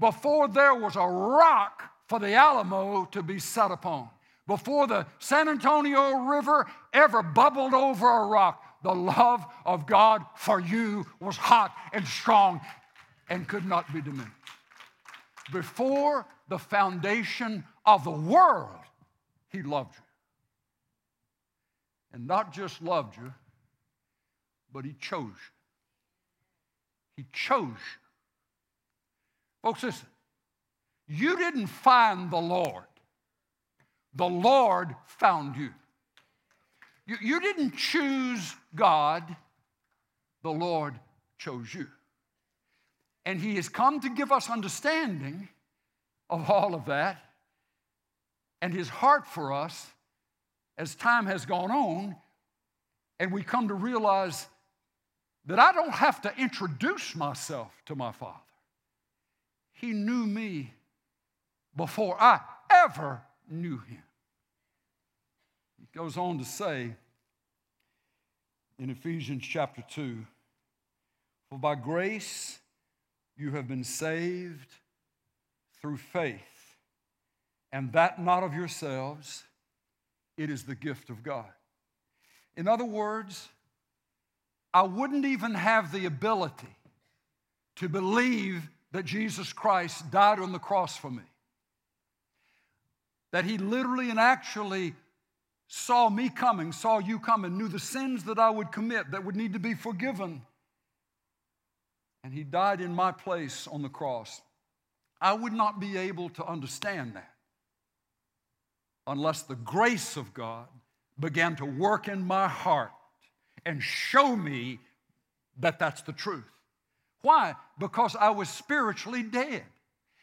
before 0.00 0.48
there 0.48 0.74
was 0.74 0.96
a 0.96 1.06
rock 1.06 1.82
for 2.08 2.18
the 2.18 2.32
Alamo 2.32 3.04
to 3.12 3.22
be 3.22 3.38
set 3.38 3.70
upon, 3.70 4.08
before 4.46 4.86
the 4.88 5.06
San 5.20 5.48
Antonio 5.48 6.16
River 6.24 6.66
ever 6.92 7.22
bubbled 7.22 7.74
over 7.74 8.08
a 8.08 8.26
rock, 8.26 8.64
the 8.82 8.94
love 8.94 9.44
of 9.64 9.86
God 9.86 10.24
for 10.34 10.58
you 10.58 11.06
was 11.20 11.36
hot 11.36 11.72
and 11.92 12.04
strong 12.06 12.60
and 13.28 13.46
could 13.46 13.64
not 13.66 13.92
be 13.92 14.00
diminished. 14.00 14.32
Before 15.52 16.26
the 16.48 16.58
foundation 16.58 17.64
of 17.84 18.02
the 18.04 18.10
world, 18.10 18.70
He 19.50 19.62
loved 19.62 19.94
you. 19.94 20.02
And 22.12 22.26
not 22.26 22.52
just 22.52 22.82
loved 22.82 23.16
you, 23.16 23.32
but 24.72 24.84
He 24.84 24.94
chose 24.94 25.26
you. 27.16 27.22
He 27.22 27.26
chose 27.32 27.68
you. 27.68 27.99
Folks, 29.62 29.82
listen. 29.82 30.06
You 31.06 31.36
didn't 31.36 31.66
find 31.66 32.30
the 32.30 32.38
Lord. 32.38 32.84
The 34.14 34.28
Lord 34.28 34.94
found 35.06 35.56
you. 35.56 35.70
You, 37.06 37.16
you 37.20 37.40
didn't 37.40 37.76
choose 37.76 38.54
God, 38.74 39.24
the 40.42 40.50
Lord 40.52 40.94
chose 41.38 41.72
you. 41.74 41.88
And 43.26 43.40
He 43.40 43.56
has 43.56 43.68
come 43.68 44.00
to 44.00 44.08
give 44.08 44.30
us 44.30 44.48
understanding 44.48 45.48
of 46.28 46.48
all 46.48 46.74
of 46.74 46.86
that. 46.86 47.18
And 48.62 48.72
His 48.72 48.88
heart 48.88 49.26
for 49.26 49.52
us, 49.52 49.88
as 50.78 50.94
time 50.94 51.26
has 51.26 51.44
gone 51.44 51.70
on, 51.70 52.16
and 53.18 53.32
we 53.32 53.42
come 53.42 53.68
to 53.68 53.74
realize 53.74 54.46
that 55.46 55.58
I 55.58 55.72
don't 55.72 55.92
have 55.92 56.22
to 56.22 56.32
introduce 56.38 57.16
myself 57.16 57.72
to 57.86 57.94
my 57.94 58.12
Father. 58.12 58.38
He 59.80 59.92
knew 59.92 60.26
me 60.26 60.74
before 61.74 62.20
I 62.20 62.40
ever 62.68 63.22
knew 63.48 63.78
him. 63.78 64.02
He 65.78 65.86
goes 65.98 66.18
on 66.18 66.38
to 66.38 66.44
say 66.44 66.94
in 68.78 68.90
Ephesians 68.90 69.42
chapter 69.42 69.82
2 69.88 70.26
For 71.48 71.58
by 71.58 71.76
grace 71.76 72.58
you 73.38 73.52
have 73.52 73.68
been 73.68 73.84
saved 73.84 74.68
through 75.80 75.96
faith, 75.96 76.76
and 77.72 77.90
that 77.94 78.22
not 78.22 78.42
of 78.42 78.52
yourselves, 78.52 79.44
it 80.36 80.50
is 80.50 80.64
the 80.64 80.74
gift 80.74 81.08
of 81.08 81.22
God. 81.22 81.48
In 82.54 82.68
other 82.68 82.84
words, 82.84 83.48
I 84.74 84.82
wouldn't 84.82 85.24
even 85.24 85.54
have 85.54 85.90
the 85.90 86.04
ability 86.04 86.76
to 87.76 87.88
believe 87.88 88.68
that 88.92 89.04
Jesus 89.04 89.52
Christ 89.52 90.10
died 90.10 90.38
on 90.38 90.52
the 90.52 90.58
cross 90.58 90.96
for 90.96 91.10
me 91.10 91.22
that 93.32 93.44
he 93.44 93.58
literally 93.58 94.10
and 94.10 94.18
actually 94.18 94.94
saw 95.68 96.08
me 96.08 96.28
coming, 96.28 96.72
saw 96.72 96.98
you 96.98 97.18
coming, 97.18 97.56
knew 97.56 97.68
the 97.68 97.78
sins 97.78 98.24
that 98.24 98.38
I 98.38 98.50
would 98.50 98.72
commit 98.72 99.12
that 99.12 99.24
would 99.24 99.36
need 99.36 99.52
to 99.52 99.60
be 99.60 99.74
forgiven. 99.74 100.42
And 102.24 102.34
he 102.34 102.42
died 102.42 102.80
in 102.80 102.94
my 102.94 103.12
place 103.12 103.68
on 103.70 103.82
the 103.82 103.88
cross. 103.88 104.42
I 105.20 105.32
would 105.32 105.52
not 105.52 105.80
be 105.80 105.96
able 105.96 106.28
to 106.30 106.44
understand 106.44 107.14
that 107.14 107.30
unless 109.06 109.42
the 109.42 109.54
grace 109.54 110.16
of 110.16 110.34
God 110.34 110.66
began 111.18 111.56
to 111.56 111.64
work 111.64 112.08
in 112.08 112.22
my 112.26 112.48
heart 112.48 112.92
and 113.64 113.82
show 113.82 114.34
me 114.34 114.80
that 115.58 115.78
that's 115.78 116.02
the 116.02 116.12
truth. 116.12 116.44
Why? 117.22 117.54
Because 117.78 118.16
I 118.16 118.30
was 118.30 118.48
spiritually 118.48 119.22
dead. 119.22 119.62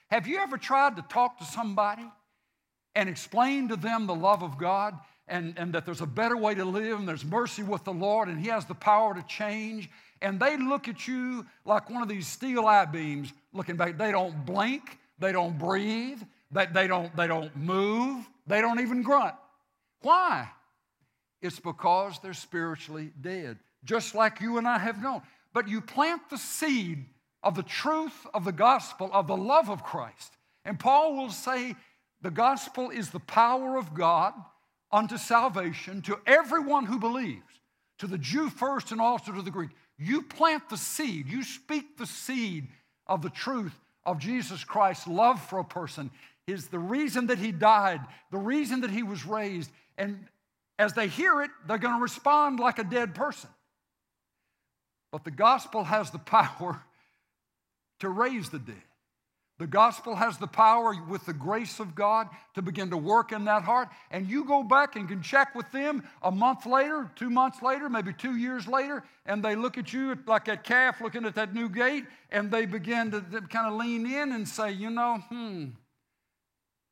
Have 0.09 0.27
you 0.27 0.37
ever 0.37 0.57
tried 0.57 0.95
to 0.95 1.01
talk 1.03 1.39
to 1.39 1.45
somebody 1.45 2.05
and 2.95 3.09
explain 3.09 3.67
to 3.69 3.75
them 3.75 4.07
the 4.07 4.15
love 4.15 4.41
of 4.41 4.57
God 4.57 4.97
and, 5.27 5.53
and 5.57 5.73
that 5.73 5.85
there's 5.85 6.01
a 6.01 6.07
better 6.07 6.37
way 6.37 6.55
to 6.55 6.65
live 6.65 6.97
and 6.99 7.07
there's 7.07 7.25
mercy 7.25 7.61
with 7.61 7.83
the 7.83 7.93
Lord 7.93 8.29
and 8.29 8.39
He 8.39 8.47
has 8.47 8.65
the 8.65 8.73
power 8.73 9.13
to 9.13 9.21
change. 9.23 9.89
And 10.21 10.39
they 10.39 10.57
look 10.57 10.87
at 10.87 11.07
you 11.07 11.45
like 11.65 11.89
one 11.89 12.01
of 12.01 12.09
these 12.09 12.27
steel 12.27 12.65
eye 12.65 12.85
beams 12.85 13.31
looking 13.53 13.75
back. 13.75 13.97
They 13.97 14.11
don't 14.11 14.45
blink, 14.45 14.97
they 15.19 15.31
don't 15.31 15.57
breathe, 15.59 16.21
they, 16.51 16.65
they, 16.67 16.87
don't, 16.87 17.15
they 17.15 17.27
don't 17.27 17.55
move, 17.55 18.27
they 18.47 18.61
don't 18.61 18.79
even 18.79 19.03
grunt. 19.03 19.35
Why? 20.01 20.49
It's 21.41 21.59
because 21.59 22.19
they're 22.19 22.33
spiritually 22.33 23.11
dead, 23.21 23.57
just 23.83 24.15
like 24.15 24.41
you 24.41 24.57
and 24.57 24.67
I 24.67 24.79
have 24.79 25.01
known. 25.01 25.21
But 25.53 25.67
you 25.67 25.81
plant 25.81 26.29
the 26.29 26.37
seed 26.37 27.05
of 27.43 27.55
the 27.55 27.63
truth 27.63 28.25
of 28.33 28.45
the 28.45 28.51
gospel, 28.51 29.09
of 29.13 29.27
the 29.27 29.37
love 29.37 29.69
of 29.69 29.83
Christ. 29.83 30.33
And 30.65 30.79
Paul 30.79 31.15
will 31.15 31.29
say 31.29 31.75
the 32.21 32.31
gospel 32.31 32.89
is 32.89 33.09
the 33.09 33.19
power 33.19 33.77
of 33.77 33.93
God 33.93 34.33
unto 34.91 35.17
salvation 35.17 36.01
to 36.03 36.19
everyone 36.25 36.85
who 36.85 36.99
believes, 36.99 37.41
to 37.99 38.07
the 38.07 38.17
Jew 38.17 38.49
first 38.49 38.91
and 38.91 39.01
also 39.01 39.31
to 39.31 39.41
the 39.41 39.51
Greek. 39.51 39.69
You 39.97 40.21
plant 40.21 40.69
the 40.69 40.77
seed, 40.77 41.27
you 41.27 41.43
speak 41.43 41.97
the 41.97 42.05
seed 42.05 42.67
of 43.07 43.21
the 43.21 43.29
truth 43.29 43.73
of 44.05 44.19
Jesus 44.19 44.63
Christ's 44.63 45.07
love 45.07 45.41
for 45.41 45.59
a 45.59 45.65
person, 45.65 46.11
is 46.47 46.67
the 46.67 46.79
reason 46.79 47.27
that 47.27 47.39
he 47.39 47.51
died, 47.51 48.01
the 48.31 48.37
reason 48.37 48.81
that 48.81 48.91
he 48.91 49.03
was 49.03 49.25
raised. 49.25 49.71
And 49.97 50.25
as 50.79 50.93
they 50.93 51.07
hear 51.07 51.41
it, 51.41 51.51
they're 51.67 51.77
going 51.77 51.95
to 51.95 52.01
respond 52.01 52.59
like 52.59 52.79
a 52.79 52.83
dead 52.83 53.15
person. 53.15 53.49
But 55.11 55.23
the 55.23 55.31
gospel 55.31 55.83
has 55.83 56.11
the 56.11 56.19
power 56.19 56.81
to 57.99 58.09
raise 58.09 58.49
the 58.49 58.59
dead. 58.59 58.75
The 59.59 59.67
gospel 59.67 60.15
has 60.15 60.37
the 60.37 60.47
power 60.47 60.95
with 61.09 61.25
the 61.25 61.33
grace 61.33 61.79
of 61.79 61.95
God 61.95 62.27
to 62.53 62.61
begin 62.61 62.91
to 62.91 62.97
work 62.97 63.31
in 63.31 63.45
that 63.45 63.63
heart. 63.63 63.89
And 64.11 64.29
you 64.29 64.45
go 64.45 64.61
back 64.61 64.95
and 64.95 65.07
can 65.07 65.23
check 65.23 65.55
with 65.55 65.71
them 65.71 66.03
a 66.21 66.29
month 66.29 66.67
later, 66.67 67.09
two 67.15 67.31
months 67.31 67.63
later, 67.63 67.89
maybe 67.89 68.13
two 68.13 68.35
years 68.35 68.67
later, 68.67 69.03
and 69.25 69.43
they 69.43 69.55
look 69.55 69.79
at 69.79 69.91
you 69.91 70.15
like 70.27 70.45
that 70.45 70.63
calf 70.63 71.01
looking 71.01 71.25
at 71.25 71.33
that 71.35 71.55
new 71.55 71.69
gate, 71.69 72.05
and 72.29 72.51
they 72.51 72.67
begin 72.67 73.09
to 73.09 73.21
kind 73.49 73.67
of 73.67 73.79
lean 73.79 74.05
in 74.05 74.31
and 74.31 74.47
say, 74.47 74.71
you 74.71 74.91
know, 74.91 75.23
hmm, 75.29 75.65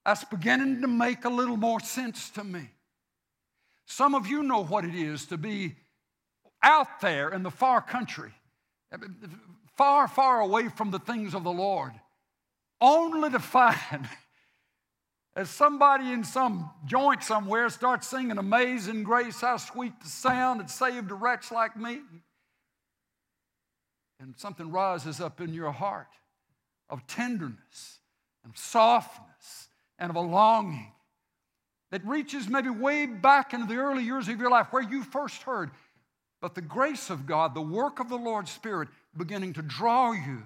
that's 0.04 0.24
beginning 0.24 0.82
to 0.82 0.88
make 0.88 1.24
a 1.26 1.30
little 1.30 1.58
more 1.58 1.80
sense 1.80 2.32
to 2.32 2.44
me. 2.44 2.70
Some 3.86 4.16
of 4.16 4.26
you 4.26 4.42
know 4.42 4.64
what 4.64 4.86
it 4.86 4.96
is 4.96 5.26
to 5.28 5.38
be 5.38 5.76
out 6.66 7.00
there 7.00 7.30
in 7.30 7.44
the 7.44 7.52
far 7.52 7.82
country, 7.82 8.34
far, 9.78 10.10
far 10.10 10.42
away 10.42 10.68
from 10.68 10.92
the 10.92 11.00
things 11.00 11.34
of 11.34 11.46
the 11.46 11.52
Lord 11.52 11.94
only 12.82 13.30
to 13.30 13.40
find 13.40 14.10
as 15.36 15.50
somebody 15.50 16.12
in 16.12 16.24
some 16.24 16.70
joint 16.86 17.24
somewhere 17.24 17.70
starts 17.70 18.08
singing 18.08 18.38
Amazing 18.38 19.04
Grace, 19.04 19.42
how 19.42 19.58
sweet 19.58 19.94
the 20.02 20.10
sound 20.10 20.60
that 20.60 20.70
saved 20.70 21.12
a 21.12 21.16
wretch 21.16 21.52
like 21.52 21.76
me. 21.78 22.00
And 24.20 24.34
something 24.38 24.72
rises 24.72 25.20
up 25.20 25.42
in 25.42 25.54
your 25.54 25.72
heart 25.72 26.08
of 26.90 27.06
tenderness 27.06 28.00
and 28.44 28.56
softness 28.58 29.68
and 30.00 30.10
of 30.10 30.16
a 30.16 30.22
longing 30.22 30.92
that 31.92 32.06
reaches 32.06 32.48
maybe 32.48 32.70
way 32.70 33.06
back 33.06 33.54
into 33.54 33.68
the 33.68 33.76
early 33.76 34.04
years 34.04 34.28
of 34.30 34.40
your 34.40 34.50
life 34.50 34.68
where 34.72 34.84
you 34.84 35.04
first 35.04 35.44
heard. 35.44 35.72
But 36.46 36.54
the 36.54 36.62
grace 36.62 37.10
of 37.10 37.26
God, 37.26 37.56
the 37.56 37.62
work 37.62 38.00
of 38.00 38.08
the 38.08 38.20
Lord's 38.20 38.52
Spirit 38.52 38.90
beginning 39.18 39.54
to 39.54 39.64
draw 39.64 40.12
you, 40.12 40.44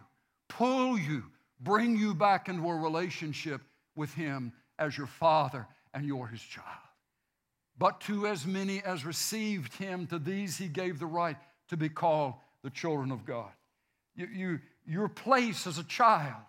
pull 0.48 0.98
you, 0.98 1.26
bring 1.60 1.98
you 1.98 2.14
back 2.14 2.48
into 2.48 2.70
a 2.70 2.74
relationship 2.74 3.60
with 3.98 4.14
Him 4.14 4.54
as 4.78 4.98
your 4.98 5.08
Father 5.08 5.68
and 5.94 6.06
you're 6.06 6.28
His 6.28 6.42
child. 6.42 6.66
But 7.78 8.00
to 8.00 8.28
as 8.28 8.46
many 8.46 8.82
as 8.82 9.04
received 9.04 9.74
Him, 9.74 10.08
to 10.08 10.20
these 10.20 10.56
He 10.56 10.70
gave 10.70 11.00
the 11.00 11.06
right 11.06 11.36
to 11.68 11.76
be 11.76 11.90
called 11.90 12.36
the 12.64 12.70
children 12.70 13.12
of 13.12 13.26
God. 13.26 13.52
You, 14.16 14.28
you, 14.34 14.60
your 14.88 15.10
place 15.10 15.68
as 15.68 15.80
a 15.80 15.84
child 15.84 16.44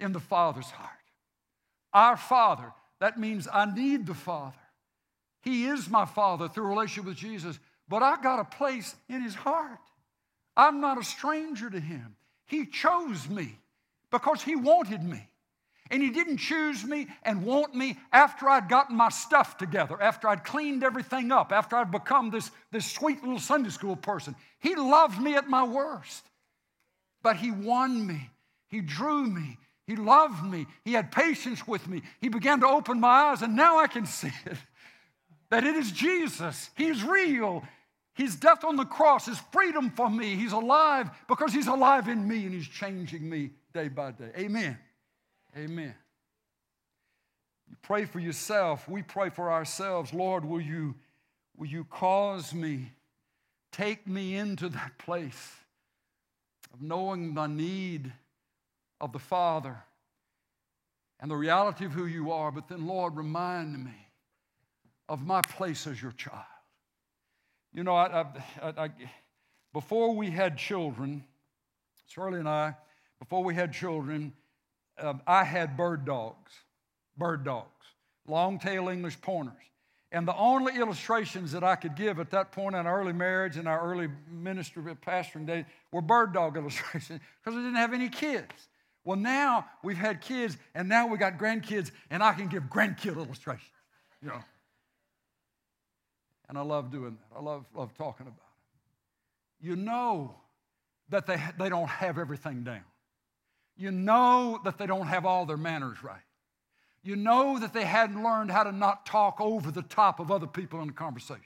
in 0.00 0.10
the 0.10 0.18
Father's 0.18 0.70
heart. 0.70 0.90
Our 1.92 2.16
Father, 2.16 2.72
that 2.98 3.16
means 3.16 3.46
I 3.52 3.72
need 3.72 4.06
the 4.06 4.14
Father. 4.14 4.58
He 5.42 5.66
is 5.66 5.88
my 5.88 6.04
Father 6.04 6.48
through 6.48 6.66
relationship 6.66 7.04
with 7.04 7.16
Jesus, 7.16 7.60
but 7.88 8.02
I 8.02 8.20
got 8.20 8.40
a 8.40 8.44
place 8.44 8.94
in 9.08 9.22
His 9.22 9.34
heart. 9.34 9.78
I'm 10.56 10.80
not 10.80 10.98
a 10.98 11.04
stranger 11.04 11.70
to 11.70 11.80
Him. 11.80 12.16
He 12.46 12.66
chose 12.66 13.28
me 13.28 13.58
because 14.10 14.42
He 14.42 14.56
wanted 14.56 15.02
me. 15.02 15.28
And 15.90 16.02
He 16.02 16.10
didn't 16.10 16.36
choose 16.38 16.84
me 16.84 17.06
and 17.22 17.44
want 17.44 17.74
me 17.74 17.98
after 18.12 18.48
I'd 18.48 18.68
gotten 18.68 18.96
my 18.96 19.08
stuff 19.08 19.56
together, 19.56 20.00
after 20.00 20.28
I'd 20.28 20.44
cleaned 20.44 20.84
everything 20.84 21.32
up, 21.32 21.52
after 21.52 21.76
I'd 21.76 21.90
become 21.90 22.30
this, 22.30 22.50
this 22.70 22.90
sweet 22.90 23.22
little 23.22 23.38
Sunday 23.38 23.70
school 23.70 23.96
person. 23.96 24.34
He 24.60 24.74
loved 24.74 25.20
me 25.20 25.34
at 25.34 25.48
my 25.48 25.64
worst. 25.64 26.24
But 27.22 27.36
He 27.36 27.50
won 27.50 28.06
me, 28.06 28.30
He 28.68 28.80
drew 28.80 29.26
me, 29.26 29.56
He 29.86 29.96
loved 29.96 30.44
me, 30.44 30.66
He 30.84 30.92
had 30.92 31.10
patience 31.10 31.66
with 31.66 31.88
me. 31.88 32.02
He 32.20 32.28
began 32.28 32.60
to 32.60 32.66
open 32.66 33.00
my 33.00 33.08
eyes, 33.08 33.40
and 33.42 33.56
now 33.56 33.78
I 33.78 33.86
can 33.86 34.04
see 34.04 34.32
it 34.44 34.58
that 35.50 35.64
it 35.64 35.76
is 35.76 35.90
Jesus. 35.92 36.70
He's 36.76 37.02
real. 37.02 37.62
His 38.18 38.34
death 38.34 38.64
on 38.64 38.74
the 38.74 38.84
cross 38.84 39.28
is 39.28 39.38
freedom 39.52 39.90
for 39.90 40.10
me. 40.10 40.34
He's 40.34 40.50
alive 40.50 41.08
because 41.28 41.52
He's 41.52 41.68
alive 41.68 42.08
in 42.08 42.26
me 42.26 42.46
and 42.46 42.52
He's 42.52 42.66
changing 42.66 43.30
me 43.30 43.50
day 43.72 43.86
by 43.86 44.10
day. 44.10 44.32
Amen. 44.36 44.76
Amen. 45.56 45.94
You 47.70 47.76
pray 47.80 48.06
for 48.06 48.18
yourself. 48.18 48.88
We 48.88 49.02
pray 49.02 49.30
for 49.30 49.52
ourselves. 49.52 50.12
Lord, 50.12 50.44
will 50.44 50.60
you, 50.60 50.96
will 51.56 51.68
you 51.68 51.84
cause 51.84 52.52
me, 52.52 52.90
take 53.70 54.08
me 54.08 54.34
into 54.34 54.68
that 54.68 54.98
place 54.98 55.52
of 56.74 56.82
knowing 56.82 57.34
the 57.34 57.46
need 57.46 58.12
of 59.00 59.12
the 59.12 59.20
Father 59.20 59.76
and 61.20 61.30
the 61.30 61.36
reality 61.36 61.84
of 61.84 61.92
who 61.92 62.06
you 62.06 62.32
are, 62.32 62.50
but 62.50 62.66
then, 62.66 62.84
Lord, 62.84 63.16
remind 63.16 63.84
me 63.84 64.08
of 65.08 65.24
my 65.24 65.40
place 65.40 65.86
as 65.86 66.02
your 66.02 66.10
child. 66.10 66.42
You 67.78 67.84
know, 67.84 67.94
I, 67.94 68.26
I, 68.60 68.68
I, 68.76 68.90
before 69.72 70.12
we 70.12 70.32
had 70.32 70.58
children, 70.58 71.22
Shirley 72.08 72.40
and 72.40 72.48
I, 72.48 72.74
before 73.20 73.44
we 73.44 73.54
had 73.54 73.72
children, 73.72 74.32
um, 74.98 75.22
I 75.28 75.44
had 75.44 75.76
bird 75.76 76.04
dogs, 76.04 76.50
bird 77.16 77.44
dogs, 77.44 77.86
long 78.26 78.58
tail 78.58 78.88
English 78.88 79.20
pointers. 79.20 79.62
And 80.10 80.26
the 80.26 80.34
only 80.34 80.74
illustrations 80.74 81.52
that 81.52 81.62
I 81.62 81.76
could 81.76 81.94
give 81.94 82.18
at 82.18 82.32
that 82.32 82.50
point 82.50 82.74
in 82.74 82.84
our 82.84 83.00
early 83.00 83.12
marriage 83.12 83.56
and 83.56 83.68
our 83.68 83.80
early 83.88 84.08
ministry 84.28 84.82
pastoring 84.96 85.46
days 85.46 85.64
were 85.92 86.02
bird 86.02 86.32
dog 86.32 86.56
illustrations 86.56 87.20
because 87.40 87.56
we 87.56 87.62
didn't 87.62 87.76
have 87.76 87.94
any 87.94 88.08
kids. 88.08 88.50
Well, 89.04 89.16
now 89.16 89.66
we've 89.84 89.96
had 89.96 90.20
kids 90.20 90.56
and 90.74 90.88
now 90.88 91.06
we 91.06 91.16
got 91.16 91.38
grandkids 91.38 91.92
and 92.10 92.24
I 92.24 92.32
can 92.32 92.48
give 92.48 92.64
grandkid 92.64 93.14
illustrations, 93.14 93.70
you 94.20 94.30
know. 94.30 94.42
And 96.48 96.56
I 96.56 96.62
love 96.62 96.90
doing 96.90 97.16
that. 97.16 97.38
I 97.38 97.42
love, 97.42 97.66
love 97.74 97.94
talking 97.94 98.26
about 98.26 98.36
it. 98.36 99.66
You 99.66 99.76
know 99.76 100.34
that 101.10 101.26
they, 101.26 101.40
they 101.58 101.68
don't 101.68 101.88
have 101.88 102.18
everything 102.18 102.64
down. 102.64 102.84
You 103.76 103.90
know 103.90 104.60
that 104.64 104.78
they 104.78 104.86
don't 104.86 105.06
have 105.06 105.24
all 105.24 105.46
their 105.46 105.56
manners 105.56 106.02
right. 106.02 106.20
You 107.02 107.16
know 107.16 107.58
that 107.58 107.72
they 107.72 107.84
hadn't 107.84 108.22
learned 108.22 108.50
how 108.50 108.64
to 108.64 108.72
not 108.72 109.06
talk 109.06 109.40
over 109.40 109.70
the 109.70 109.82
top 109.82 110.20
of 110.20 110.30
other 110.30 110.46
people 110.46 110.80
in 110.82 110.88
a 110.88 110.92
conversation. 110.92 111.42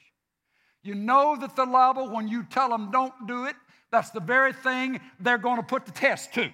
You 0.82 0.94
know 0.94 1.36
that 1.38 1.54
the 1.54 1.64
liable, 1.64 2.10
when 2.10 2.26
you 2.26 2.42
tell 2.44 2.70
them 2.70 2.90
don't 2.90 3.12
do 3.26 3.44
it, 3.44 3.56
that's 3.90 4.10
the 4.10 4.20
very 4.20 4.52
thing 4.52 5.00
they're 5.20 5.38
going 5.38 5.58
to 5.58 5.62
put 5.62 5.84
the 5.84 5.92
test 5.92 6.32
to. 6.34 6.50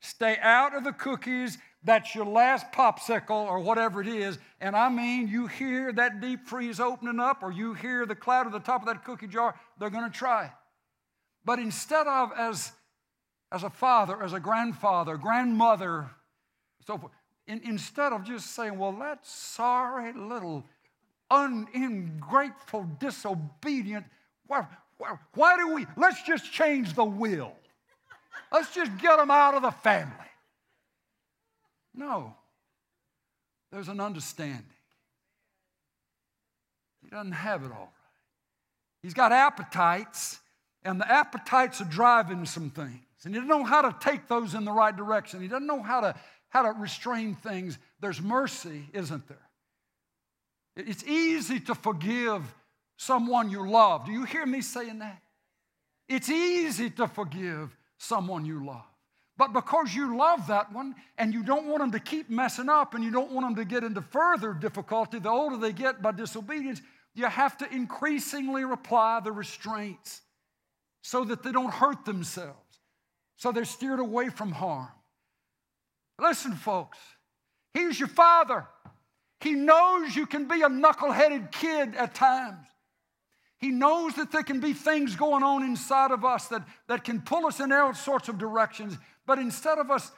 Stay 0.00 0.36
out 0.42 0.76
of 0.76 0.84
the 0.84 0.92
cookies. 0.92 1.58
That's 1.84 2.14
your 2.14 2.26
last 2.26 2.72
popsicle 2.72 3.30
or 3.46 3.60
whatever 3.60 4.00
it 4.00 4.08
is. 4.08 4.38
And 4.60 4.74
I 4.74 4.88
mean, 4.88 5.28
you 5.28 5.46
hear 5.46 5.92
that 5.92 6.20
deep 6.20 6.46
freeze 6.46 6.80
opening 6.80 7.20
up 7.20 7.42
or 7.42 7.52
you 7.52 7.74
hear 7.74 8.04
the 8.04 8.16
cloud 8.16 8.46
at 8.46 8.52
the 8.52 8.58
top 8.58 8.82
of 8.82 8.86
that 8.88 9.04
cookie 9.04 9.28
jar, 9.28 9.54
they're 9.78 9.90
going 9.90 10.10
to 10.10 10.16
try. 10.16 10.52
But 11.44 11.58
instead 11.60 12.06
of, 12.06 12.32
as 12.36 12.72
as 13.50 13.62
a 13.62 13.70
father, 13.70 14.22
as 14.22 14.32
a 14.32 14.40
grandfather, 14.40 15.16
grandmother, 15.16 16.10
so 16.86 16.98
forth. 16.98 17.12
In, 17.46 17.60
instead 17.64 18.12
of 18.12 18.24
just 18.24 18.54
saying, 18.54 18.78
well, 18.78 18.92
that 18.92 19.26
sorry 19.26 20.12
little 20.12 20.64
ungrateful, 21.30 22.86
disobedient, 23.00 24.04
why, 24.46 24.66
why, 24.98 25.16
why 25.34 25.56
do 25.56 25.72
we, 25.72 25.86
let's 25.96 26.22
just 26.22 26.52
change 26.52 26.94
the 26.94 27.04
will. 27.04 27.52
Let's 28.52 28.74
just 28.74 28.96
get 28.98 29.16
them 29.16 29.30
out 29.30 29.54
of 29.54 29.62
the 29.62 29.70
family. 29.70 30.14
No, 31.98 32.36
there's 33.72 33.88
an 33.88 33.98
understanding. 33.98 34.62
He 37.02 37.08
doesn't 37.08 37.32
have 37.32 37.64
it 37.64 37.72
all 37.72 37.78
right. 37.78 37.88
He's 39.02 39.14
got 39.14 39.32
appetites, 39.32 40.38
and 40.84 41.00
the 41.00 41.10
appetites 41.10 41.80
are 41.80 41.86
driving 41.86 42.46
some 42.46 42.70
things. 42.70 43.00
And 43.24 43.34
he 43.34 43.40
doesn't 43.40 43.48
know 43.48 43.64
how 43.64 43.82
to 43.82 43.96
take 43.98 44.28
those 44.28 44.54
in 44.54 44.64
the 44.64 44.72
right 44.72 44.96
direction. 44.96 45.40
He 45.40 45.48
doesn't 45.48 45.66
know 45.66 45.82
how 45.82 46.00
to, 46.00 46.14
how 46.50 46.62
to 46.62 46.70
restrain 46.78 47.34
things. 47.34 47.78
There's 47.98 48.22
mercy, 48.22 48.84
isn't 48.92 49.26
there? 49.26 49.48
It's 50.76 51.02
easy 51.02 51.58
to 51.60 51.74
forgive 51.74 52.42
someone 52.96 53.50
you 53.50 53.68
love. 53.68 54.06
Do 54.06 54.12
you 54.12 54.24
hear 54.24 54.46
me 54.46 54.60
saying 54.60 55.00
that? 55.00 55.20
It's 56.08 56.30
easy 56.30 56.90
to 56.90 57.08
forgive 57.08 57.76
someone 57.98 58.44
you 58.44 58.64
love. 58.64 58.84
But 59.38 59.52
because 59.52 59.94
you 59.94 60.16
love 60.16 60.48
that 60.48 60.72
one 60.72 60.94
and 61.16 61.32
you 61.32 61.42
don't 61.42 61.66
want 61.66 61.78
them 61.80 61.92
to 61.92 62.00
keep 62.00 62.28
messing 62.28 62.68
up 62.68 62.94
and 62.94 63.04
you 63.04 63.10
don't 63.10 63.30
want 63.30 63.46
them 63.46 63.64
to 63.64 63.64
get 63.64 63.84
into 63.84 64.02
further 64.02 64.52
difficulty, 64.52 65.20
the 65.20 65.30
older 65.30 65.56
they 65.56 65.72
get 65.72 66.02
by 66.02 66.12
disobedience, 66.12 66.82
you 67.14 67.26
have 67.26 67.56
to 67.58 67.72
increasingly 67.72 68.64
apply 68.64 69.20
the 69.20 69.32
restraints 69.32 70.20
so 71.02 71.24
that 71.24 71.42
they 71.42 71.52
don't 71.52 71.72
hurt 71.72 72.04
themselves 72.04 72.58
so 73.38 73.52
they're 73.52 73.64
steered 73.64 74.00
away 74.00 74.28
from 74.28 74.52
harm. 74.52 74.88
Listen, 76.20 76.54
folks, 76.54 76.98
He's 77.72 77.98
your 77.98 78.08
father. 78.08 78.66
He 79.40 79.52
knows 79.52 80.16
you 80.16 80.26
can 80.26 80.48
be 80.48 80.62
a 80.62 80.68
knuckle-headed 80.68 81.52
kid 81.52 81.94
at 81.94 82.14
times. 82.14 82.66
He 83.60 83.70
knows 83.70 84.14
that 84.14 84.32
there 84.32 84.42
can 84.42 84.58
be 84.58 84.72
things 84.72 85.14
going 85.14 85.44
on 85.44 85.62
inside 85.62 86.10
of 86.10 86.24
us 86.24 86.48
that, 86.48 86.66
that 86.88 87.04
can 87.04 87.20
pull 87.20 87.46
us 87.46 87.60
in 87.60 87.72
all 87.72 87.94
sorts 87.94 88.28
of 88.28 88.38
directions. 88.38 88.98
But 89.28 89.38
instead 89.38 89.78
of 89.78 89.90
us 89.92 90.10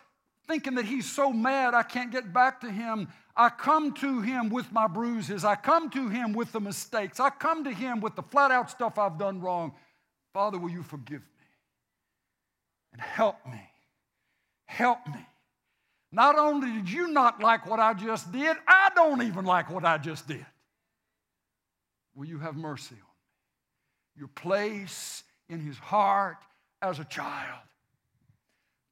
thinking 0.46 0.76
that 0.76 0.86
he's 0.86 1.10
so 1.10 1.32
mad 1.32 1.74
I 1.74 1.82
can't 1.82 2.10
get 2.10 2.32
back 2.32 2.62
to 2.62 2.70
him, 2.70 3.08
I 3.36 3.50
come 3.50 3.92
to 3.94 4.20
him 4.20 4.48
with 4.48 4.70
my 4.72 4.86
bruises. 4.86 5.44
I 5.44 5.56
come 5.56 5.90
to 5.90 6.08
him 6.08 6.32
with 6.32 6.52
the 6.52 6.60
mistakes. 6.60 7.20
I 7.20 7.28
come 7.28 7.64
to 7.64 7.72
him 7.72 8.00
with 8.00 8.14
the 8.14 8.22
flat 8.22 8.50
out 8.52 8.70
stuff 8.70 8.98
I've 8.98 9.18
done 9.18 9.40
wrong. 9.40 9.72
Father, 10.32 10.56
will 10.56 10.70
you 10.70 10.82
forgive 10.82 11.20
me? 11.20 11.26
and 12.92 13.00
help 13.00 13.36
me. 13.46 13.60
Help 14.66 15.04
me 15.06 15.26
Not 16.12 16.38
only 16.38 16.72
did 16.72 16.90
you 16.90 17.08
not 17.08 17.42
like 17.42 17.66
what 17.66 17.80
I 17.80 17.94
just 17.94 18.30
did, 18.30 18.56
I 18.66 18.90
don't 18.94 19.22
even 19.22 19.44
like 19.44 19.70
what 19.70 19.84
I 19.84 19.98
just 19.98 20.28
did. 20.28 20.46
Will 22.14 22.26
you 22.26 22.38
have 22.38 22.56
mercy 22.56 22.94
on 22.94 22.98
me? 23.00 24.16
Your 24.16 24.28
place 24.28 25.24
in 25.48 25.60
his 25.60 25.78
heart 25.78 26.38
as 26.82 26.98
a 26.98 27.04
child. 27.04 27.69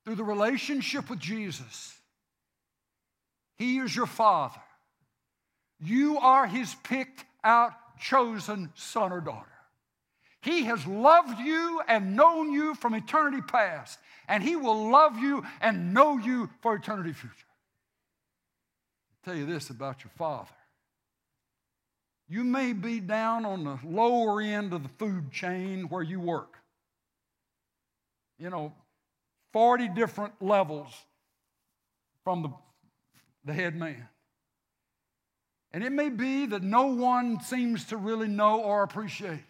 Through 0.09 0.17
the 0.17 0.25
relationship 0.25 1.11
with 1.11 1.19
Jesus, 1.19 1.95
he 3.59 3.77
is 3.77 3.95
your 3.95 4.07
father. 4.07 4.63
You 5.81 6.17
are 6.17 6.47
his 6.47 6.75
picked 6.83 7.27
out, 7.45 7.73
chosen 8.01 8.73
son 8.75 9.13
or 9.13 9.21
daughter. 9.21 9.53
He 10.41 10.65
has 10.65 10.87
loved 10.87 11.39
you 11.41 11.83
and 11.87 12.17
known 12.17 12.51
you 12.51 12.75
from 12.75 12.95
eternity 12.95 13.43
past, 13.43 13.99
and 14.29 14.43
He 14.43 14.57
will 14.57 14.91
love 14.91 15.19
you 15.19 15.45
and 15.61 15.93
know 15.93 16.17
you 16.17 16.49
for 16.63 16.77
eternity 16.77 17.13
future. 17.13 17.35
I'll 19.13 19.31
tell 19.31 19.39
you 19.39 19.45
this 19.45 19.69
about 19.69 20.05
your 20.05 20.13
Father. 20.17 20.49
You 22.31 22.45
may 22.45 22.73
be 22.73 23.01
down 23.01 23.45
on 23.45 23.63
the 23.63 23.79
lower 23.85 24.41
end 24.41 24.73
of 24.73 24.85
the 24.85 24.89
food 24.99 25.31
chain 25.33 25.91
where 25.91 26.03
you 26.03 26.19
work. 26.19 26.55
You 28.39 28.49
know, 28.49 28.73
40 29.53 29.89
different 29.89 30.35
levels 30.41 30.93
from 32.25 32.43
the, 32.43 32.51
the 33.45 33.53
head 33.53 33.75
man. 33.75 34.09
And 35.73 35.85
it 35.85 35.93
may 35.93 36.09
be 36.09 36.47
that 36.47 36.63
no 36.63 36.87
one 36.87 37.41
seems 37.41 37.87
to 37.87 37.97
really 37.97 38.29
know 38.29 38.63
or 38.63 38.83
appreciate 38.83 39.45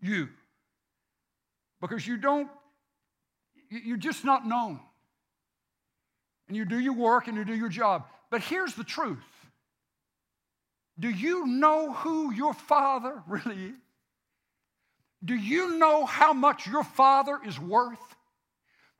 you 0.00 0.28
because 1.80 2.06
you 2.06 2.16
don't, 2.16 2.48
you're 3.68 3.96
just 3.96 4.24
not 4.24 4.46
known. 4.46 4.80
And 6.48 6.56
you 6.56 6.64
do 6.64 6.78
your 6.78 6.94
work 6.94 7.28
and 7.28 7.36
you 7.36 7.44
do 7.44 7.54
your 7.54 7.68
job. 7.68 8.06
But 8.30 8.42
here's 8.42 8.74
the 8.74 8.84
truth 8.84 9.18
Do 10.98 11.08
you 11.08 11.46
know 11.46 11.92
who 11.92 12.32
your 12.32 12.54
father 12.54 13.22
really 13.28 13.66
is? 13.66 13.74
Do 15.24 15.34
you 15.34 15.76
know 15.76 16.06
how 16.06 16.32
much 16.32 16.66
your 16.66 16.84
father 16.84 17.38
is 17.46 17.58
worth? 17.58 17.98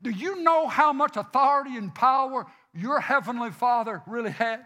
Do 0.03 0.11
you 0.11 0.43
know 0.43 0.67
how 0.67 0.93
much 0.93 1.17
authority 1.17 1.77
and 1.77 1.95
power 1.95 2.47
your 2.75 3.01
heavenly 3.01 3.51
father 3.51 4.03
really 4.07 4.31
has? 4.31 4.61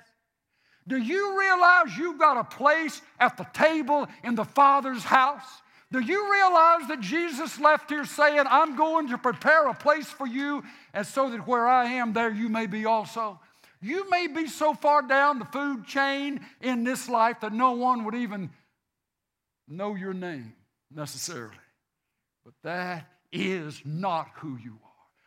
Do 0.86 0.96
you 0.96 1.38
realize 1.38 1.96
you've 1.96 2.18
got 2.18 2.36
a 2.36 2.44
place 2.44 3.00
at 3.18 3.36
the 3.36 3.46
table 3.54 4.06
in 4.22 4.34
the 4.34 4.44
Father's 4.44 5.02
house? 5.02 5.62
Do 5.90 6.00
you 6.00 6.30
realize 6.30 6.88
that 6.88 7.00
Jesus 7.00 7.58
left 7.58 7.88
here 7.88 8.04
saying, 8.04 8.44
I'm 8.48 8.76
going 8.76 9.08
to 9.08 9.18
prepare 9.18 9.68
a 9.68 9.74
place 9.74 10.08
for 10.08 10.26
you, 10.26 10.62
and 10.92 11.06
so 11.06 11.30
that 11.30 11.46
where 11.46 11.66
I 11.66 11.84
am, 11.84 12.12
there 12.12 12.30
you 12.30 12.48
may 12.48 12.66
be 12.66 12.84
also? 12.84 13.40
You 13.80 14.08
may 14.10 14.26
be 14.26 14.46
so 14.46 14.74
far 14.74 15.02
down 15.02 15.38
the 15.38 15.44
food 15.46 15.86
chain 15.86 16.40
in 16.60 16.84
this 16.84 17.08
life 17.08 17.40
that 17.40 17.52
no 17.52 17.72
one 17.72 18.04
would 18.04 18.14
even 18.14 18.50
know 19.68 19.94
your 19.94 20.14
name 20.14 20.54
necessarily. 20.90 21.54
But 22.44 22.54
that 22.62 23.06
is 23.32 23.80
not 23.84 24.28
who 24.36 24.56
you 24.56 24.78
are. 24.82 24.83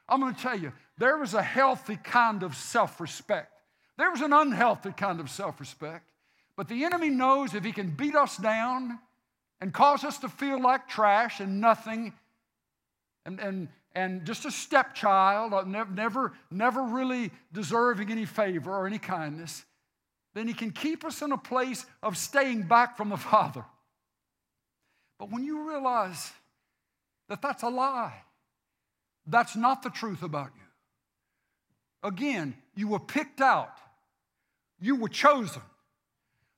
I'm 0.10 0.20
going 0.20 0.34
to 0.34 0.42
tell 0.42 0.58
you, 0.58 0.72
there 0.98 1.18
was 1.18 1.34
a 1.34 1.44
healthy 1.44 1.98
kind 1.98 2.44
of 2.44 2.56
self 2.56 3.00
respect 3.00 3.52
There 3.98 4.12
was 4.12 4.22
an 4.22 4.34
unhealthy 4.34 4.92
kind 4.92 5.20
of 5.20 5.30
self 5.30 5.60
respect. 5.60 6.10
But 6.56 6.68
the 6.68 6.86
enemy 6.86 7.10
knows 7.10 7.54
if 7.54 7.64
he 7.64 7.72
can 7.72 7.92
beat 7.92 8.16
us 8.16 8.38
down 8.38 9.00
and 9.62 9.74
cause 9.74 10.04
us 10.04 10.18
to 10.20 10.30
feel 10.30 10.60
like 10.62 10.88
trash 10.88 11.40
and 11.40 11.62
nothing 11.62 12.14
and, 13.26 13.40
and, 13.40 13.68
and 13.94 14.26
just 14.26 14.46
a 14.46 14.52
stepchild, 14.52 15.54
uh, 15.54 15.64
never, 15.64 16.34
never 16.50 16.82
really 16.82 17.32
deserving 17.54 18.12
any 18.12 18.26
favor 18.26 18.72
or 18.72 18.88
any 18.88 18.98
kindness, 18.98 19.66
then 20.34 20.48
he 20.48 20.54
can 20.54 20.72
keep 20.72 21.04
us 21.04 21.22
in 21.22 21.32
a 21.32 21.38
place 21.38 21.86
of 22.02 22.18
staying 22.18 22.64
back 22.64 22.98
from 22.98 23.10
the 23.10 23.18
Father. 23.32 23.66
But 25.20 25.32
when 25.32 25.44
you 25.44 25.68
realize 25.70 26.32
that 27.28 27.42
that's 27.42 27.64
a 27.64 27.70
lie, 27.70 28.22
that's 29.28 29.56
not 29.56 29.84
the 29.84 29.90
truth 29.90 30.24
about 30.24 30.52
you. 30.56 32.10
Again, 32.10 32.56
you 32.76 32.88
were 32.88 33.00
picked 33.00 33.42
out 33.42 33.78
you 34.80 34.96
were 34.96 35.10
chosen. 35.10 35.62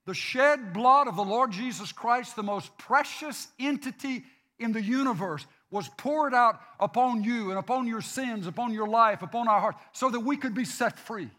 The 0.05 0.13
shed 0.13 0.73
blood 0.73 1.07
of 1.07 1.15
the 1.15 1.23
Lord 1.23 1.51
Jesus 1.51 1.91
Christ, 1.91 2.35
the 2.35 2.43
most 2.43 2.77
precious 2.77 3.47
entity 3.59 4.23
in 4.57 4.71
the 4.71 4.81
universe, 4.81 5.45
was 5.71 5.87
poured 5.97 6.33
out 6.33 6.59
upon 6.79 7.23
you 7.23 7.51
and 7.51 7.59
upon 7.59 7.85
your 7.85 8.01
sins, 8.01 8.47
upon 8.47 8.73
your 8.73 8.87
life, 8.87 9.21
upon 9.21 9.47
our 9.47 9.59
hearts, 9.59 9.79
so 9.93 10.09
that 10.09 10.21
we 10.21 10.35
could 10.35 10.55
be 10.55 10.65
set 10.65 10.97
free. 10.97 11.29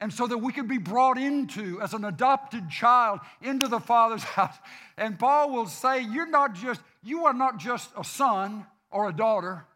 And 0.00 0.12
so 0.12 0.28
that 0.28 0.38
we 0.38 0.52
could 0.52 0.68
be 0.68 0.78
brought 0.78 1.18
into, 1.18 1.80
as 1.82 1.92
an 1.92 2.04
adopted 2.04 2.70
child, 2.70 3.18
into 3.42 3.66
the 3.66 3.80
Father's 3.80 4.22
house. 4.38 4.54
And 4.96 5.18
Paul 5.18 5.52
will 5.52 5.66
say, 5.66 6.02
You're 6.02 6.30
not 6.30 6.54
just, 6.54 6.80
you 7.02 7.24
are 7.24 7.34
not 7.34 7.58
just 7.58 7.90
a 7.98 8.04
son 8.04 8.64
or 8.92 9.08
a 9.08 9.12
daughter, 9.12 9.66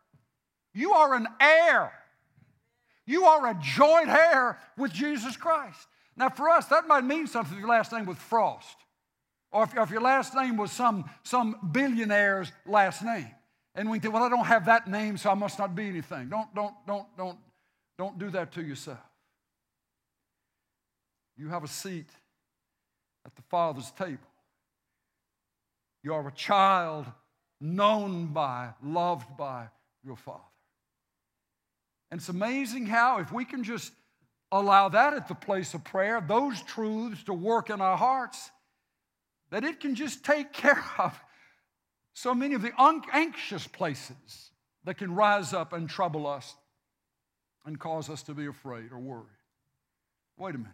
you 0.75 0.93
are 0.93 1.14
an 1.14 1.27
heir. 1.41 1.93
You 3.07 3.25
are 3.25 3.49
a 3.49 3.59
joint 3.61 4.09
heir 4.09 4.59
with 4.77 4.93
Jesus 4.93 5.37
Christ. 5.37 5.87
Now, 6.16 6.29
for 6.29 6.49
us, 6.49 6.66
that 6.66 6.87
might 6.87 7.05
mean 7.05 7.27
something 7.27 7.55
if 7.55 7.61
your 7.61 7.68
last 7.68 7.93
name 7.93 8.07
was 8.07 8.18
Frost, 8.18 8.77
or 9.51 9.64
if, 9.64 9.77
or 9.77 9.83
if 9.83 9.91
your 9.91 10.01
last 10.01 10.35
name 10.35 10.57
was 10.57 10.70
some, 10.73 11.09
some 11.23 11.57
billionaire's 11.73 12.53
last 12.66 13.03
name. 13.03 13.31
And 13.75 13.91
we 13.91 13.99
think, 13.99 14.12
well, 14.12 14.23
I 14.23 14.29
don't 14.29 14.45
have 14.45 14.66
that 14.66 14.89
name, 14.89 15.16
so 15.16 15.31
I 15.31 15.35
must 15.35 15.59
not 15.59 15.75
be 15.75 15.89
anything. 15.89 16.29
Don't, 16.29 16.55
don't, 16.55 16.75
don't, 16.87 17.07
don't, 17.16 17.39
don't 17.99 18.18
do 18.18 18.31
that 18.31 18.53
to 18.53 18.62
yourself. 18.62 18.99
You 21.37 21.49
have 21.49 21.64
a 21.64 21.68
seat 21.68 22.09
at 23.25 23.35
the 23.35 23.43
Father's 23.43 23.91
table. 23.93 24.18
You 26.03 26.14
are 26.14 26.29
a 26.29 26.33
child 26.33 27.07
known 27.61 28.27
by, 28.27 28.70
loved 28.83 29.37
by 29.37 29.68
your 30.05 30.16
Father. 30.16 30.41
And 32.12 32.20
it's 32.20 32.28
amazing 32.28 32.84
how, 32.84 33.20
if 33.20 33.32
we 33.32 33.46
can 33.46 33.64
just 33.64 33.90
allow 34.52 34.90
that 34.90 35.14
at 35.14 35.28
the 35.28 35.34
place 35.34 35.72
of 35.72 35.82
prayer, 35.82 36.20
those 36.20 36.60
truths 36.60 37.22
to 37.22 37.32
work 37.32 37.70
in 37.70 37.80
our 37.80 37.96
hearts, 37.96 38.50
that 39.48 39.64
it 39.64 39.80
can 39.80 39.94
just 39.94 40.22
take 40.22 40.52
care 40.52 40.84
of 40.98 41.18
so 42.12 42.34
many 42.34 42.54
of 42.54 42.60
the 42.60 42.72
anxious 43.14 43.66
places 43.66 44.50
that 44.84 44.98
can 44.98 45.14
rise 45.14 45.54
up 45.54 45.72
and 45.72 45.88
trouble 45.88 46.26
us 46.26 46.54
and 47.64 47.80
cause 47.80 48.10
us 48.10 48.22
to 48.24 48.34
be 48.34 48.44
afraid 48.44 48.92
or 48.92 48.98
worried. 48.98 49.24
Wait 50.36 50.54
a 50.54 50.58
minute. 50.58 50.72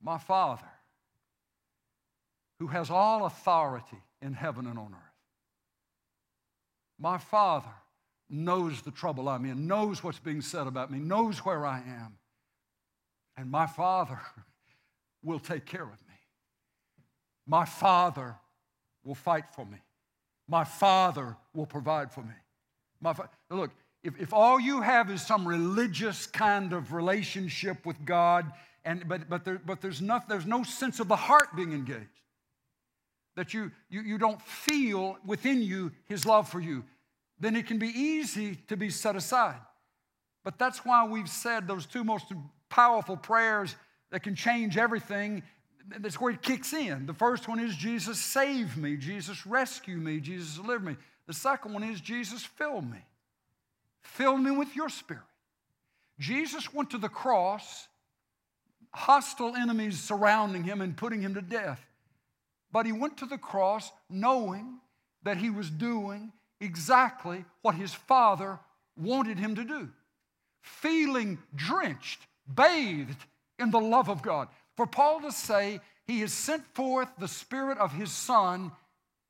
My 0.00 0.18
Father, 0.18 0.70
who 2.60 2.68
has 2.68 2.88
all 2.88 3.26
authority 3.26 4.00
in 4.20 4.32
heaven 4.32 4.68
and 4.68 4.78
on 4.78 4.92
earth, 4.92 5.16
my 7.00 7.18
Father 7.18 7.74
knows 8.32 8.82
the 8.82 8.90
trouble 8.90 9.28
I'm 9.28 9.44
in, 9.44 9.66
knows 9.66 10.02
what's 10.02 10.18
being 10.18 10.40
said 10.40 10.66
about 10.66 10.90
me, 10.90 10.98
knows 10.98 11.44
where 11.44 11.66
I 11.66 11.78
am. 11.78 12.16
And 13.36 13.50
my 13.50 13.66
Father 13.66 14.18
will 15.22 15.38
take 15.38 15.66
care 15.66 15.82
of 15.82 15.90
me. 15.90 16.14
My 17.46 17.64
Father 17.64 18.36
will 19.04 19.14
fight 19.14 19.44
for 19.54 19.64
me. 19.64 19.78
My 20.48 20.64
Father 20.64 21.36
will 21.54 21.66
provide 21.66 22.12
for 22.12 22.22
me. 22.22 22.34
My 23.00 23.12
fa- 23.12 23.28
Look, 23.50 23.70
if, 24.02 24.20
if 24.20 24.32
all 24.32 24.58
you 24.58 24.80
have 24.80 25.10
is 25.10 25.24
some 25.24 25.46
religious 25.46 26.26
kind 26.26 26.72
of 26.72 26.92
relationship 26.92 27.84
with 27.86 28.04
God, 28.04 28.50
and, 28.84 29.06
but, 29.08 29.28
but, 29.28 29.44
there, 29.44 29.60
but 29.64 29.80
there's, 29.80 30.00
no, 30.00 30.20
there's 30.28 30.46
no 30.46 30.62
sense 30.62 31.00
of 31.00 31.08
the 31.08 31.16
heart 31.16 31.54
being 31.54 31.72
engaged, 31.72 32.08
that 33.36 33.54
you, 33.54 33.70
you, 33.88 34.02
you 34.02 34.18
don't 34.18 34.40
feel 34.42 35.18
within 35.24 35.62
you 35.62 35.92
His 36.06 36.26
love 36.26 36.48
for 36.48 36.60
you, 36.60 36.84
then 37.42 37.56
it 37.56 37.66
can 37.66 37.78
be 37.78 37.88
easy 37.88 38.54
to 38.68 38.76
be 38.76 38.88
set 38.88 39.16
aside. 39.16 39.58
But 40.44 40.60
that's 40.60 40.84
why 40.84 41.04
we've 41.06 41.28
said 41.28 41.66
those 41.66 41.86
two 41.86 42.04
most 42.04 42.32
powerful 42.68 43.16
prayers 43.16 43.74
that 44.12 44.22
can 44.22 44.36
change 44.36 44.78
everything. 44.78 45.42
That's 45.98 46.20
where 46.20 46.32
it 46.32 46.40
kicks 46.40 46.72
in. 46.72 47.04
The 47.04 47.14
first 47.14 47.48
one 47.48 47.58
is 47.58 47.74
Jesus, 47.74 48.20
save 48.20 48.76
me. 48.76 48.96
Jesus, 48.96 49.44
rescue 49.44 49.96
me. 49.96 50.20
Jesus, 50.20 50.54
deliver 50.54 50.84
me. 50.84 50.96
The 51.26 51.32
second 51.32 51.72
one 51.72 51.82
is 51.82 52.00
Jesus, 52.00 52.44
fill 52.44 52.80
me. 52.80 52.98
Fill 54.02 54.36
me 54.36 54.52
with 54.52 54.76
your 54.76 54.88
spirit. 54.88 55.24
Jesus 56.20 56.72
went 56.72 56.90
to 56.90 56.98
the 56.98 57.08
cross, 57.08 57.88
hostile 58.94 59.56
enemies 59.56 60.00
surrounding 60.00 60.62
him 60.62 60.80
and 60.80 60.96
putting 60.96 61.20
him 61.20 61.34
to 61.34 61.42
death. 61.42 61.84
But 62.70 62.86
he 62.86 62.92
went 62.92 63.16
to 63.18 63.26
the 63.26 63.38
cross 63.38 63.90
knowing 64.08 64.78
that 65.24 65.38
he 65.38 65.50
was 65.50 65.68
doing 65.70 66.32
exactly 66.62 67.44
what 67.62 67.74
his 67.74 67.92
father 67.92 68.58
wanted 68.96 69.38
him 69.38 69.54
to 69.56 69.64
do, 69.64 69.88
feeling 70.60 71.38
drenched, 71.54 72.20
bathed 72.52 73.24
in 73.58 73.70
the 73.70 73.80
love 73.80 74.08
of 74.08 74.22
God. 74.22 74.48
For 74.76 74.86
Paul 74.86 75.20
to 75.20 75.32
say, 75.32 75.80
He 76.06 76.20
has 76.20 76.32
sent 76.32 76.64
forth 76.74 77.08
the 77.18 77.28
Spirit 77.28 77.78
of 77.78 77.92
His 77.92 78.10
Son 78.10 78.72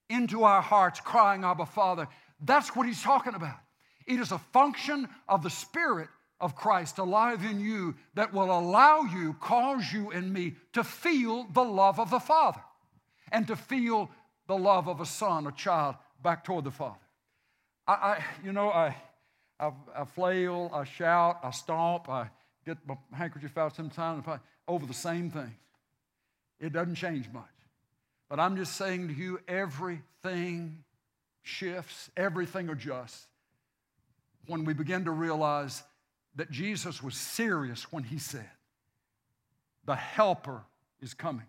into 0.08 0.44
our 0.44 0.62
hearts, 0.62 1.00
crying, 1.00 1.44
Abba, 1.44 1.66
Father, 1.66 2.06
that's 2.40 2.74
what 2.74 2.86
he's 2.86 3.02
talking 3.02 3.34
about. 3.34 3.58
It 4.06 4.18
is 4.18 4.32
a 4.32 4.38
function 4.38 5.08
of 5.28 5.42
the 5.42 5.50
Spirit 5.50 6.08
of 6.40 6.56
Christ 6.56 6.98
alive 6.98 7.44
in 7.44 7.60
you 7.60 7.94
that 8.14 8.32
will 8.34 8.58
allow 8.58 9.02
you, 9.02 9.34
cause 9.34 9.92
you 9.92 10.10
and 10.10 10.32
me 10.32 10.56
to 10.72 10.82
feel 10.82 11.46
the 11.52 11.62
love 11.62 12.00
of 12.00 12.10
the 12.10 12.18
Father 12.18 12.60
and 13.30 13.46
to 13.46 13.56
feel 13.56 14.10
the 14.48 14.56
love 14.58 14.88
of 14.88 15.00
a 15.00 15.06
son, 15.06 15.46
a 15.46 15.52
child, 15.52 15.94
back 16.22 16.44
toward 16.44 16.64
the 16.64 16.70
Father. 16.70 16.98
I, 17.86 17.92
I 17.92 18.24
you 18.44 18.52
know, 18.52 18.70
I, 18.70 18.96
I, 19.58 19.72
I, 19.96 20.04
flail, 20.04 20.70
I 20.72 20.84
shout, 20.84 21.38
I 21.42 21.50
stomp, 21.50 22.08
I 22.08 22.30
get 22.64 22.78
my 22.86 22.96
handkerchief 23.12 23.56
out 23.58 23.74
sometimes 23.74 24.24
over 24.68 24.86
the 24.86 24.94
same 24.94 25.30
thing. 25.30 25.54
It 26.60 26.72
doesn't 26.72 26.94
change 26.94 27.28
much. 27.32 27.44
But 28.28 28.40
I'm 28.40 28.56
just 28.56 28.76
saying 28.76 29.08
to 29.08 29.14
you, 29.14 29.40
everything 29.46 30.84
shifts, 31.42 32.10
everything 32.16 32.68
adjusts 32.68 33.26
when 34.46 34.64
we 34.64 34.72
begin 34.72 35.04
to 35.04 35.10
realize 35.10 35.82
that 36.36 36.50
Jesus 36.50 37.02
was 37.02 37.14
serious 37.14 37.92
when 37.92 38.04
he 38.04 38.18
said, 38.18 38.48
The 39.84 39.96
helper 39.96 40.62
is 41.00 41.14
coming. 41.14 41.46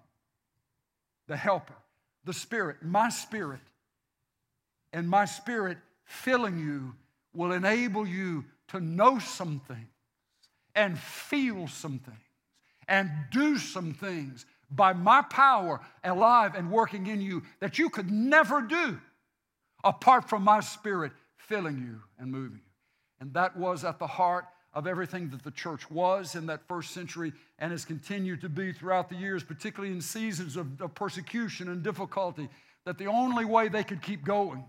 The 1.28 1.38
helper, 1.38 1.76
the 2.26 2.34
Spirit, 2.34 2.78
my 2.84 3.10
Spirit, 3.10 3.62
and 4.92 5.10
my 5.10 5.26
Spirit 5.26 5.78
filling 6.06 6.60
you 6.60 6.94
will 7.34 7.52
enable 7.52 8.08
you 8.08 8.46
to 8.70 8.80
know 8.80 9.20
some 9.20 9.62
things 9.68 9.88
and 10.76 10.98
feel 10.98 11.68
some 11.68 12.00
things 12.00 12.18
and 12.88 13.10
do 13.32 13.58
some 13.58 13.94
things 13.94 14.46
by 14.70 14.94
my 14.94 15.22
power 15.22 15.80
alive 16.04 16.56
and 16.56 16.72
working 16.72 17.08
in 17.08 17.22
you 17.22 17.44
that 17.60 17.78
you 17.78 17.90
could 17.90 18.10
never 18.10 18.62
do 18.62 19.00
apart 19.84 20.30
from 20.30 20.44
my 20.44 20.60
Spirit 20.60 21.12
filling 21.38 21.78
you 21.78 22.02
and 22.18 22.32
moving 22.32 22.62
you. 22.64 22.72
And 23.20 23.34
that 23.34 23.56
was 23.56 23.84
at 23.84 24.00
the 24.00 24.08
heart 24.08 24.46
of 24.74 24.88
everything 24.88 25.30
that 25.30 25.44
the 25.44 25.52
church 25.52 25.90
was 25.92 26.36
in 26.36 26.48
that 26.48 26.68
first 26.68 26.92
century 26.92 27.32
and 27.60 27.72
has 27.72 27.86
continued 27.86 28.42
to 28.42 28.50
be 28.50 28.74
throughout 28.74 29.10
the 29.10 29.16
years, 29.16 29.44
particularly 29.44 29.94
in 29.94 30.02
seasons 30.02 30.58
of, 30.58 30.82
of, 30.82 30.96
persecution 30.96 31.70
and 31.70 31.84
difficulty, 31.84 32.50
that 32.86 32.98
the 32.98 33.06
only 33.06 33.46
way 33.46 33.68
they 33.68 33.84
could 33.84 34.02
keep 34.02 34.26
going 34.26 34.66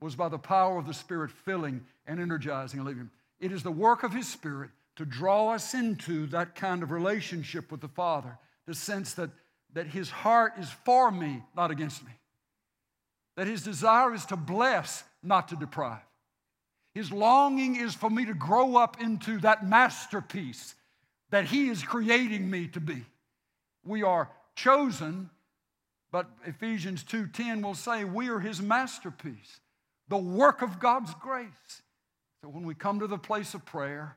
was 0.00 0.14
by 0.14 0.28
the 0.28 0.38
power 0.38 0.78
of 0.78 0.86
the 0.86 0.94
Spirit 0.94 1.30
filling 1.30 1.84
and 2.06 2.20
energizing 2.20 2.80
and 2.80 2.88
living. 2.88 3.10
It 3.40 3.52
is 3.52 3.62
the 3.62 3.70
work 3.70 4.02
of 4.02 4.12
His 4.12 4.28
Spirit 4.28 4.70
to 4.96 5.04
draw 5.04 5.50
us 5.50 5.74
into 5.74 6.26
that 6.28 6.54
kind 6.54 6.82
of 6.82 6.90
relationship 6.90 7.70
with 7.70 7.80
the 7.80 7.88
Father, 7.88 8.38
the 8.66 8.74
sense 8.74 9.14
that, 9.14 9.30
that 9.74 9.86
His 9.86 10.10
heart 10.10 10.54
is 10.58 10.70
for 10.84 11.10
me, 11.10 11.42
not 11.56 11.70
against 11.70 12.04
me, 12.04 12.12
that 13.36 13.46
His 13.46 13.62
desire 13.62 14.14
is 14.14 14.24
to 14.26 14.36
bless, 14.36 15.04
not 15.22 15.48
to 15.48 15.56
deprive 15.56 16.02
his 16.98 17.12
longing 17.12 17.76
is 17.76 17.94
for 17.94 18.10
me 18.10 18.24
to 18.24 18.34
grow 18.34 18.76
up 18.76 19.00
into 19.00 19.38
that 19.38 19.64
masterpiece 19.64 20.74
that 21.30 21.44
He 21.44 21.68
is 21.68 21.80
creating 21.80 22.50
me 22.50 22.66
to 22.68 22.80
be. 22.80 23.04
We 23.84 24.02
are 24.02 24.28
chosen, 24.56 25.30
but 26.10 26.28
Ephesians 26.44 27.04
2:10 27.04 27.62
will 27.62 27.76
say 27.76 28.02
we 28.02 28.28
are 28.30 28.40
His 28.40 28.60
masterpiece, 28.60 29.60
the 30.08 30.16
work 30.16 30.62
of 30.62 30.78
God's 30.78 31.14
grace. 31.14 31.82
So 32.42 32.48
when 32.48 32.64
we 32.64 32.74
come 32.74 33.00
to 33.00 33.06
the 33.06 33.18
place 33.18 33.54
of 33.54 33.64
prayer, 33.64 34.16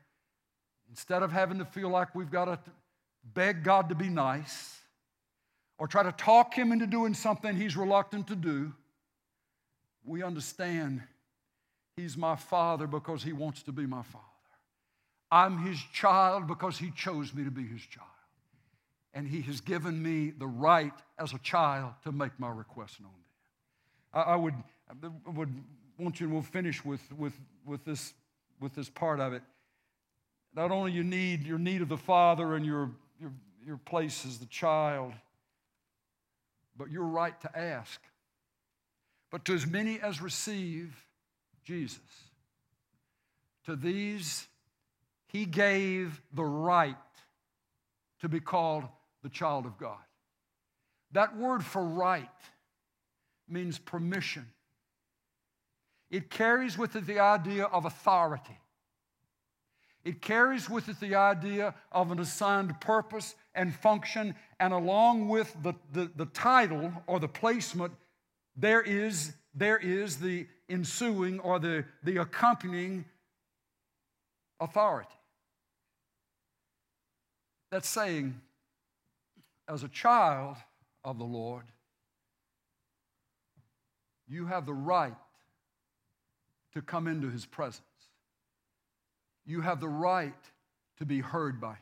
instead 0.90 1.22
of 1.22 1.32
having 1.32 1.58
to 1.58 1.64
feel 1.64 1.88
like 1.88 2.14
we've 2.14 2.30
got 2.30 2.46
to 2.46 2.58
beg 3.34 3.64
God 3.64 3.88
to 3.88 3.94
be 3.94 4.08
nice 4.08 4.78
or 5.78 5.86
try 5.86 6.02
to 6.02 6.12
talk 6.12 6.54
Him 6.54 6.72
into 6.72 6.86
doing 6.86 7.14
something 7.14 7.56
He's 7.56 7.76
reluctant 7.76 8.28
to 8.28 8.36
do, 8.36 8.72
we 10.04 10.22
understand 10.22 11.02
He's 11.96 12.16
my 12.16 12.36
father 12.36 12.86
because 12.86 13.22
he 13.22 13.32
wants 13.32 13.62
to 13.64 13.72
be 13.72 13.86
my 13.86 14.02
father. 14.02 14.24
I'm 15.30 15.58
his 15.58 15.78
child 15.92 16.46
because 16.46 16.78
he 16.78 16.90
chose 16.90 17.32
me 17.34 17.44
to 17.44 17.50
be 17.50 17.66
his 17.66 17.82
child. 17.82 18.08
And 19.14 19.26
he 19.26 19.42
has 19.42 19.60
given 19.60 20.02
me 20.02 20.30
the 20.30 20.46
right 20.46 20.92
as 21.18 21.32
a 21.32 21.38
child 21.38 21.92
to 22.04 22.12
make 22.12 22.38
my 22.38 22.50
request 22.50 23.00
known 23.00 23.10
to 24.14 24.20
him. 24.20 24.26
I, 24.26 24.32
I 24.32 24.36
would, 24.36 24.54
would 25.34 25.54
want 26.02 26.20
you, 26.20 26.26
and 26.26 26.34
we'll 26.34 26.42
finish 26.42 26.84
with, 26.84 27.00
with, 27.16 27.34
with, 27.64 27.84
this, 27.84 28.14
with 28.60 28.74
this 28.74 28.88
part 28.88 29.20
of 29.20 29.32
it. 29.32 29.42
Not 30.54 30.70
only 30.70 30.92
you 30.92 31.04
need 31.04 31.46
your 31.46 31.58
need 31.58 31.82
of 31.82 31.88
the 31.88 31.96
father 31.96 32.54
and 32.54 32.66
your, 32.66 32.90
your, 33.20 33.32
your 33.64 33.76
place 33.78 34.26
as 34.26 34.38
the 34.38 34.46
child, 34.46 35.12
but 36.76 36.90
your 36.90 37.04
right 37.04 37.38
to 37.40 37.58
ask. 37.58 38.00
But 39.30 39.44
to 39.46 39.54
as 39.54 39.66
many 39.66 40.00
as 40.00 40.20
receive, 40.20 40.94
Jesus. 41.64 42.00
To 43.66 43.76
these, 43.76 44.46
he 45.26 45.46
gave 45.46 46.20
the 46.34 46.44
right 46.44 46.96
to 48.20 48.28
be 48.28 48.40
called 48.40 48.84
the 49.22 49.28
child 49.28 49.64
of 49.64 49.78
God. 49.78 49.98
That 51.12 51.36
word 51.36 51.64
for 51.64 51.82
right 51.82 52.28
means 53.48 53.78
permission. 53.78 54.46
It 56.12 56.28
carries 56.28 56.76
with 56.76 56.94
it 56.94 57.06
the 57.06 57.20
idea 57.20 57.64
of 57.64 57.86
authority. 57.86 58.58
It 60.04 60.20
carries 60.20 60.68
with 60.68 60.90
it 60.90 61.00
the 61.00 61.14
idea 61.14 61.74
of 61.90 62.10
an 62.10 62.18
assigned 62.18 62.78
purpose 62.82 63.34
and 63.54 63.74
function, 63.74 64.34
and 64.60 64.74
along 64.74 65.28
with 65.28 65.56
the, 65.62 65.72
the, 65.92 66.10
the 66.14 66.26
title 66.26 66.92
or 67.06 67.18
the 67.18 67.28
placement, 67.28 67.94
there 68.54 68.82
is, 68.82 69.32
there 69.54 69.78
is 69.78 70.18
the 70.18 70.46
ensuing 70.68 71.40
or 71.40 71.58
the, 71.58 71.86
the 72.04 72.18
accompanying 72.18 73.06
authority. 74.60 75.08
That's 77.70 77.88
saying, 77.88 78.38
as 79.66 79.82
a 79.82 79.88
child 79.88 80.56
of 81.04 81.16
the 81.16 81.24
Lord, 81.24 81.64
you 84.28 84.44
have 84.44 84.66
the 84.66 84.74
right 84.74 85.14
to 86.74 86.82
come 86.82 87.06
into 87.06 87.30
his 87.30 87.46
presence. 87.46 87.82
You 89.44 89.60
have 89.60 89.80
the 89.80 89.88
right 89.88 90.32
to 90.98 91.04
be 91.04 91.20
heard 91.20 91.60
by 91.60 91.72
him. 91.72 91.78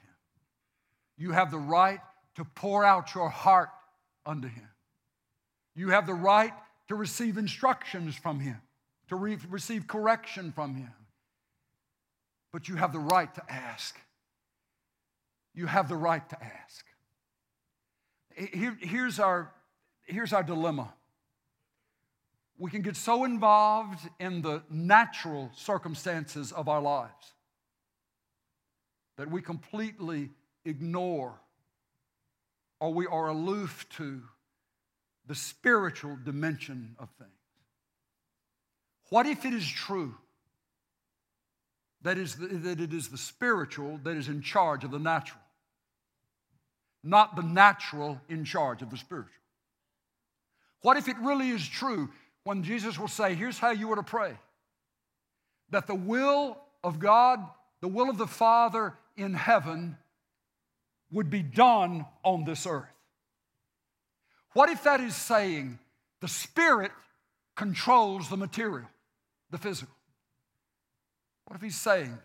You 1.17 1.33
have 1.33 1.51
the 1.51 1.59
right 1.59 2.01
to 2.37 2.45
pour 2.45 2.85
out 2.85 3.15
your 3.15 3.29
heart 3.29 3.71
unto 4.25 4.49
him. 4.49 4.69
You 5.75 5.91
have 5.91 6.07
the 6.07 6.15
right 6.15 6.53
to 6.89 6.95
receive 6.95 7.39
instructions 7.39 8.17
from 8.17 8.41
him 8.41 8.61
to 9.11 9.17
re- 9.17 9.39
receive 9.49 9.89
correction 9.89 10.53
from 10.53 10.77
Him. 10.77 10.93
But 12.53 12.69
you 12.69 12.77
have 12.77 12.93
the 12.93 13.01
right 13.01 13.33
to 13.35 13.43
ask. 13.53 13.99
You 15.53 15.67
have 15.67 15.89
the 15.89 15.97
right 15.97 16.27
to 16.31 16.39
ask. 16.43 16.85
Here, 18.37 18.77
here's, 18.81 19.19
our, 19.19 19.53
here's 20.05 20.33
our 20.33 20.45
dilemma. 20.45 20.95
We 22.61 22.71
can 22.71 22.83
get 22.83 22.95
so 22.95 23.25
involved 23.25 24.07
in 24.21 24.43
the 24.43 24.63
natural 24.69 25.51
circumstances 25.57 26.53
of 26.53 26.69
our 26.69 26.83
lives 26.83 27.33
that 29.17 29.31
we 29.31 29.41
completely 29.41 30.29
ignore 30.67 31.41
or 32.79 32.93
we 32.93 33.07
are 33.07 33.29
aloof 33.29 33.87
to 33.97 34.21
the 35.27 35.35
spiritual 35.35 36.19
dimension 36.23 36.97
of 36.99 37.09
things. 37.19 37.31
What 39.09 39.25
if 39.25 39.47
it 39.47 39.55
is 39.55 39.67
true 39.67 40.15
that, 42.03 42.19
is 42.19 42.37
the, 42.37 42.47
that 42.47 42.79
it 42.79 42.93
is 42.93 43.09
the 43.09 43.17
spiritual 43.17 43.99
that 44.05 44.19
is 44.19 44.29
in 44.29 44.43
charge 44.43 44.85
of 44.85 44.91
the 44.91 44.99
natural, 44.99 45.41
not 47.03 47.37
the 47.37 47.43
natural 47.43 48.21
in 48.29 48.45
charge 48.45 48.83
of 48.83 48.91
the 48.91 48.99
spiritual? 48.99 49.33
What 50.83 50.97
if 50.97 51.09
it 51.09 51.17
really 51.19 51.51
is 51.51 51.67
true 51.67 52.11
when 52.45 52.63
Jesus 52.63 52.99
will 52.99 53.09
say, 53.09 53.35
Here's 53.35 53.59
how 53.59 53.71
you 53.71 53.91
are 53.93 53.97
to 53.97 54.03
pray 54.03 54.35
that 55.71 55.87
the 55.87 55.95
will 55.95 56.59
of 56.83 56.99
God, 56.99 57.41
the 57.81 57.89
will 57.89 58.11
of 58.11 58.19
the 58.19 58.27
Father 58.27 58.95
in 59.17 59.35
heaven, 59.35 59.97
would 61.13 61.31
be 61.31 61.43
done 61.43 62.07
on 62.25 62.45
this 62.45 62.67
earth? 62.67 62.89
What 64.53 64.69
if 64.69 64.83
that 64.85 65.01
is 65.01 65.15
saying 65.15 65.79
the 66.21 66.29
Spirit 66.29 66.91
controls 67.57 68.29
the 68.29 68.37
material? 68.37 68.89
the 69.51 69.59
physical. 69.59 69.95
What 71.47 71.57
if 71.57 71.63
he's 71.63 71.81
saying, 71.81 72.17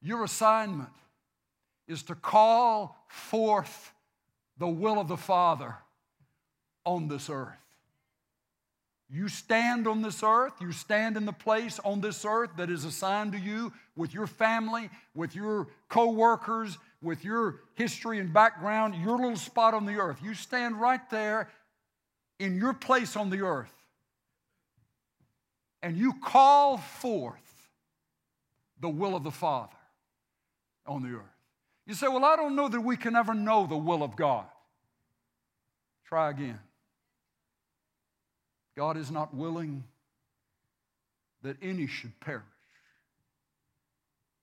Your 0.00 0.24
assignment 0.24 0.90
is 1.86 2.02
to 2.04 2.14
call 2.14 2.96
forth 3.08 3.92
the 4.58 4.68
will 4.68 5.00
of 5.00 5.08
the 5.08 5.16
Father 5.16 5.74
on 6.84 7.08
this 7.08 7.30
earth? 7.30 7.56
You 9.10 9.28
stand 9.28 9.86
on 9.86 10.02
this 10.02 10.22
earth, 10.22 10.52
you 10.60 10.70
stand 10.70 11.16
in 11.16 11.24
the 11.24 11.32
place 11.32 11.78
on 11.82 12.00
this 12.00 12.24
earth 12.26 12.50
that 12.58 12.68
is 12.68 12.84
assigned 12.84 13.32
to 13.32 13.38
you 13.38 13.72
with 13.96 14.12
your 14.12 14.26
family, 14.26 14.90
with 15.14 15.34
your 15.34 15.68
co 15.88 16.10
workers, 16.10 16.76
with 17.00 17.24
your 17.24 17.60
history 17.74 18.18
and 18.18 18.32
background, 18.32 18.94
your 18.96 19.16
little 19.16 19.36
spot 19.36 19.72
on 19.72 19.86
the 19.86 19.94
earth. 19.94 20.18
You 20.22 20.34
stand 20.34 20.78
right 20.78 21.00
there 21.10 21.48
in 22.38 22.56
your 22.56 22.74
place 22.74 23.16
on 23.16 23.30
the 23.30 23.40
earth 23.42 23.72
and 25.82 25.96
you 25.96 26.12
call 26.12 26.76
forth 26.76 27.36
the 28.80 28.88
will 28.88 29.16
of 29.16 29.24
the 29.24 29.30
Father 29.30 29.76
on 30.86 31.02
the 31.02 31.16
earth. 31.16 31.22
You 31.86 31.94
say, 31.94 32.08
Well, 32.08 32.24
I 32.24 32.36
don't 32.36 32.54
know 32.54 32.68
that 32.68 32.80
we 32.80 32.96
can 32.96 33.16
ever 33.16 33.34
know 33.34 33.66
the 33.66 33.76
will 33.76 34.02
of 34.02 34.16
God. 34.16 34.46
Try 36.04 36.30
again. 36.30 36.58
God 38.78 38.96
is 38.96 39.10
not 39.10 39.34
willing 39.34 39.82
that 41.42 41.56
any 41.60 41.88
should 41.88 42.12
perish, 42.20 42.44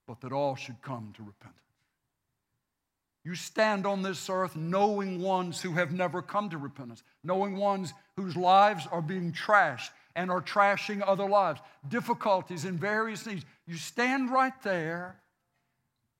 but 0.05 0.19
that 0.19 0.33
all 0.33 0.57
should 0.57 0.81
come 0.81 1.13
to 1.15 1.23
repentance. 1.23 1.55
You 3.23 3.35
stand 3.35 3.85
on 3.85 4.03
this 4.03 4.29
earth 4.29 4.57
knowing 4.57 5.21
ones 5.21 5.61
who 5.61 5.71
have 5.71 5.93
never 5.93 6.21
come 6.21 6.49
to 6.49 6.57
repentance, 6.57 7.01
knowing 7.23 7.55
ones 7.55 7.93
whose 8.17 8.35
lives 8.35 8.85
are 8.91 9.01
being 9.01 9.31
trashed 9.31 9.91
and 10.17 10.29
are 10.29 10.41
trashing 10.41 11.01
other 11.07 11.29
lives, 11.29 11.61
difficulties 11.87 12.65
in 12.65 12.77
various 12.77 13.25
needs. 13.25 13.45
You 13.65 13.77
stand 13.77 14.31
right 14.31 14.61
there 14.63 15.15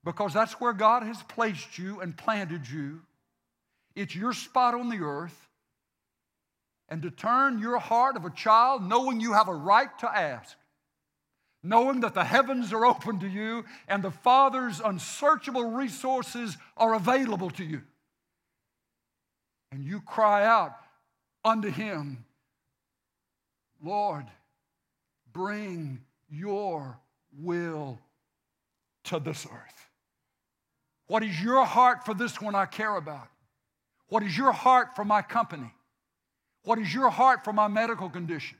because 0.04 0.32
that's 0.32 0.58
where 0.58 0.72
God 0.72 1.02
has 1.02 1.22
placed 1.24 1.76
you 1.76 2.00
and 2.00 2.16
planted 2.16 2.66
you. 2.66 3.02
It's 3.94 4.16
your 4.16 4.32
spot 4.32 4.72
on 4.72 4.88
the 4.88 5.00
earth. 5.00 5.45
And 6.88 7.02
to 7.02 7.10
turn 7.10 7.58
your 7.58 7.78
heart 7.78 8.16
of 8.16 8.24
a 8.24 8.30
child, 8.30 8.82
knowing 8.88 9.20
you 9.20 9.32
have 9.32 9.48
a 9.48 9.54
right 9.54 9.96
to 9.98 10.08
ask, 10.08 10.56
knowing 11.62 12.00
that 12.00 12.14
the 12.14 12.24
heavens 12.24 12.72
are 12.72 12.86
open 12.86 13.18
to 13.20 13.28
you 13.28 13.64
and 13.88 14.02
the 14.02 14.10
Father's 14.10 14.80
unsearchable 14.80 15.72
resources 15.72 16.56
are 16.76 16.94
available 16.94 17.50
to 17.50 17.64
you. 17.64 17.82
And 19.72 19.84
you 19.84 20.00
cry 20.00 20.44
out 20.46 20.76
unto 21.44 21.70
Him, 21.70 22.24
Lord, 23.82 24.26
bring 25.32 26.00
your 26.30 26.98
will 27.38 27.98
to 29.04 29.18
this 29.18 29.44
earth. 29.46 29.90
What 31.08 31.22
is 31.22 31.40
your 31.40 31.64
heart 31.64 32.04
for 32.04 32.14
this 32.14 32.40
one 32.40 32.54
I 32.54 32.66
care 32.66 32.96
about? 32.96 33.28
What 34.08 34.22
is 34.22 34.36
your 34.36 34.52
heart 34.52 34.96
for 34.96 35.04
my 35.04 35.22
company? 35.22 35.72
What 36.66 36.80
is 36.80 36.92
your 36.92 37.10
heart 37.10 37.44
for 37.44 37.52
my 37.52 37.68
medical 37.68 38.10
condition? 38.10 38.58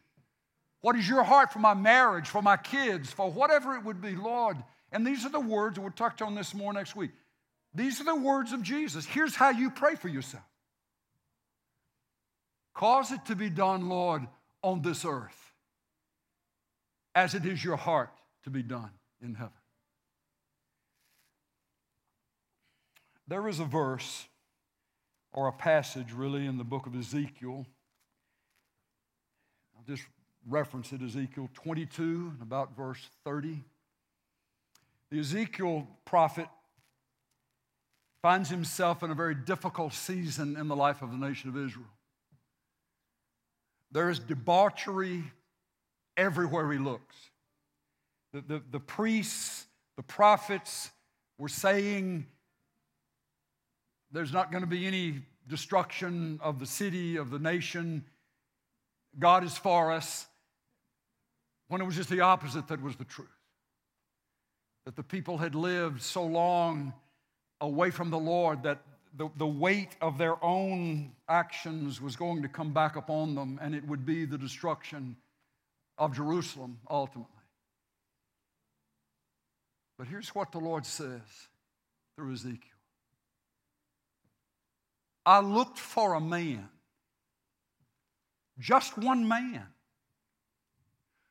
What 0.80 0.94
is 0.94 1.08
your 1.08 1.24
heart 1.24 1.52
for 1.52 1.58
my 1.58 1.74
marriage, 1.74 2.28
for 2.28 2.40
my 2.40 2.56
kids, 2.56 3.10
for 3.10 3.28
whatever 3.28 3.74
it 3.74 3.82
would 3.82 4.00
be, 4.00 4.14
Lord? 4.14 4.56
And 4.92 5.04
these 5.04 5.26
are 5.26 5.28
the 5.28 5.40
words, 5.40 5.76
we'll 5.76 5.90
touch 5.90 6.22
on 6.22 6.36
this 6.36 6.54
more 6.54 6.72
next 6.72 6.94
week. 6.94 7.10
These 7.74 8.00
are 8.00 8.04
the 8.04 8.14
words 8.14 8.52
of 8.52 8.62
Jesus. 8.62 9.04
Here's 9.06 9.34
how 9.34 9.50
you 9.50 9.72
pray 9.72 9.96
for 9.96 10.06
yourself 10.06 10.44
Cause 12.74 13.10
it 13.10 13.24
to 13.24 13.34
be 13.34 13.50
done, 13.50 13.88
Lord, 13.88 14.22
on 14.62 14.82
this 14.82 15.04
earth 15.04 15.52
as 17.12 17.34
it 17.34 17.44
is 17.44 17.64
your 17.64 17.76
heart 17.76 18.12
to 18.44 18.50
be 18.50 18.62
done 18.62 18.90
in 19.20 19.34
heaven. 19.34 19.50
There 23.26 23.48
is 23.48 23.58
a 23.58 23.64
verse 23.64 24.26
or 25.32 25.48
a 25.48 25.52
passage 25.52 26.12
really 26.12 26.46
in 26.46 26.56
the 26.56 26.62
book 26.62 26.86
of 26.86 26.94
Ezekiel. 26.94 27.66
Just 29.86 30.04
reference 30.48 30.92
it, 30.92 31.00
Ezekiel 31.02 31.48
22, 31.54 32.34
about 32.42 32.76
verse 32.76 33.08
30. 33.24 33.62
The 35.10 35.20
Ezekiel 35.20 35.86
prophet 36.04 36.48
finds 38.20 38.50
himself 38.50 39.04
in 39.04 39.10
a 39.10 39.14
very 39.14 39.36
difficult 39.36 39.92
season 39.92 40.56
in 40.56 40.66
the 40.66 40.74
life 40.74 41.02
of 41.02 41.12
the 41.12 41.16
nation 41.16 41.48
of 41.48 41.56
Israel. 41.56 41.86
There 43.92 44.10
is 44.10 44.18
debauchery 44.18 45.22
everywhere 46.16 46.72
he 46.72 46.78
looks. 46.78 47.14
The, 48.32 48.40
the, 48.40 48.62
the 48.72 48.80
priests, 48.80 49.66
the 49.96 50.02
prophets 50.02 50.90
were 51.38 51.48
saying 51.48 52.26
there's 54.10 54.32
not 54.32 54.50
going 54.50 54.62
to 54.62 54.68
be 54.68 54.86
any 54.86 55.22
destruction 55.48 56.40
of 56.42 56.58
the 56.58 56.66
city, 56.66 57.16
of 57.16 57.30
the 57.30 57.38
nation. 57.38 58.04
God 59.18 59.44
is 59.44 59.56
for 59.56 59.92
us 59.92 60.26
when 61.68 61.80
it 61.80 61.84
was 61.84 61.96
just 61.96 62.10
the 62.10 62.20
opposite 62.20 62.68
that 62.68 62.82
was 62.82 62.96
the 62.96 63.04
truth. 63.04 63.28
That 64.84 64.96
the 64.96 65.02
people 65.02 65.38
had 65.38 65.54
lived 65.54 66.02
so 66.02 66.24
long 66.24 66.92
away 67.60 67.90
from 67.90 68.10
the 68.10 68.18
Lord 68.18 68.62
that 68.64 68.82
the, 69.16 69.28
the 69.36 69.46
weight 69.46 69.96
of 70.00 70.18
their 70.18 70.42
own 70.44 71.12
actions 71.28 72.00
was 72.00 72.16
going 72.16 72.42
to 72.42 72.48
come 72.48 72.72
back 72.72 72.96
upon 72.96 73.34
them, 73.34 73.58
and 73.62 73.74
it 73.74 73.86
would 73.86 74.04
be 74.04 74.26
the 74.26 74.38
destruction 74.38 75.16
of 75.96 76.14
Jerusalem 76.14 76.78
ultimately. 76.88 77.32
But 79.98 80.08
here's 80.08 80.34
what 80.34 80.52
the 80.52 80.58
Lord 80.58 80.84
says 80.84 81.22
through 82.16 82.34
Ezekiel 82.34 82.60
I 85.24 85.40
looked 85.40 85.78
for 85.78 86.14
a 86.14 86.20
man, 86.20 86.68
just 88.58 88.96
one 88.96 89.28
man, 89.28 89.66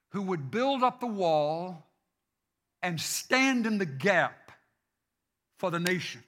who 0.10 0.22
would 0.22 0.50
build 0.50 0.84
up 0.84 1.00
the 1.00 1.08
wall 1.08 1.86
and 2.82 3.00
stand 3.02 3.66
in 3.66 3.78
the 3.78 3.86
gap 3.86 4.52
for 5.58 5.72
the 5.72 5.80
nation. 5.80 6.24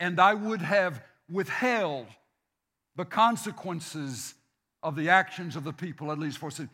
And 0.00 0.20
I 0.20 0.34
would 0.34 0.60
have 0.60 1.02
withheld 1.30 2.06
the 2.96 3.04
consequences 3.04 4.34
of 4.82 4.96
the 4.96 5.08
actions 5.08 5.56
of 5.56 5.64
the 5.64 5.72
people, 5.72 6.10
at 6.10 6.18
least 6.18 6.38
for 6.38 6.50
sin. 6.50 6.68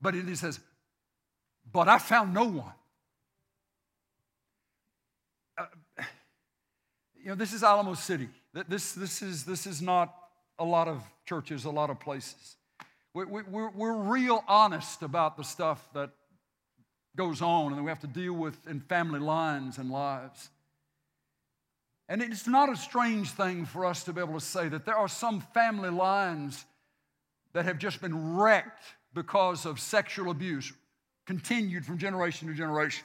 But 0.00 0.14
it 0.14 0.36
says, 0.36 0.58
but 1.70 1.88
I 1.88 1.98
found 1.98 2.32
no 2.32 2.44
one. 2.46 2.72
Uh, 5.56 5.66
you 7.16 7.28
know, 7.28 7.34
this 7.34 7.52
is 7.52 7.62
Alamo 7.62 7.94
City. 7.94 8.28
This, 8.66 8.92
this, 8.92 9.22
is, 9.22 9.44
this 9.44 9.66
is 9.66 9.82
not 9.82 10.14
a 10.58 10.64
lot 10.64 10.88
of 10.88 11.02
churches, 11.26 11.64
a 11.64 11.70
lot 11.70 11.90
of 11.90 12.00
places. 12.00 12.56
We, 13.14 13.24
we, 13.24 13.42
we're, 13.42 13.70
we're 13.70 13.96
real 13.96 14.44
honest 14.48 15.02
about 15.02 15.36
the 15.36 15.44
stuff 15.44 15.88
that 15.94 16.10
goes 17.16 17.42
on 17.42 17.72
and 17.72 17.78
that 17.78 17.82
we 17.82 17.88
have 17.90 18.00
to 18.00 18.06
deal 18.06 18.32
with 18.32 18.56
in 18.68 18.80
family 18.80 19.20
lines 19.20 19.78
and 19.78 19.90
lives. 19.90 20.50
And 22.08 22.22
it's 22.22 22.46
not 22.46 22.70
a 22.70 22.76
strange 22.76 23.30
thing 23.30 23.66
for 23.66 23.84
us 23.84 24.04
to 24.04 24.12
be 24.12 24.20
able 24.20 24.34
to 24.34 24.40
say 24.40 24.68
that 24.68 24.86
there 24.86 24.96
are 24.96 25.08
some 25.08 25.40
family 25.52 25.90
lines 25.90 26.64
that 27.52 27.64
have 27.64 27.78
just 27.78 28.00
been 28.00 28.36
wrecked 28.36 28.84
because 29.14 29.66
of 29.66 29.80
sexual 29.80 30.30
abuse, 30.30 30.72
continued 31.26 31.84
from 31.84 31.98
generation 31.98 32.48
to 32.48 32.54
generation. 32.54 33.04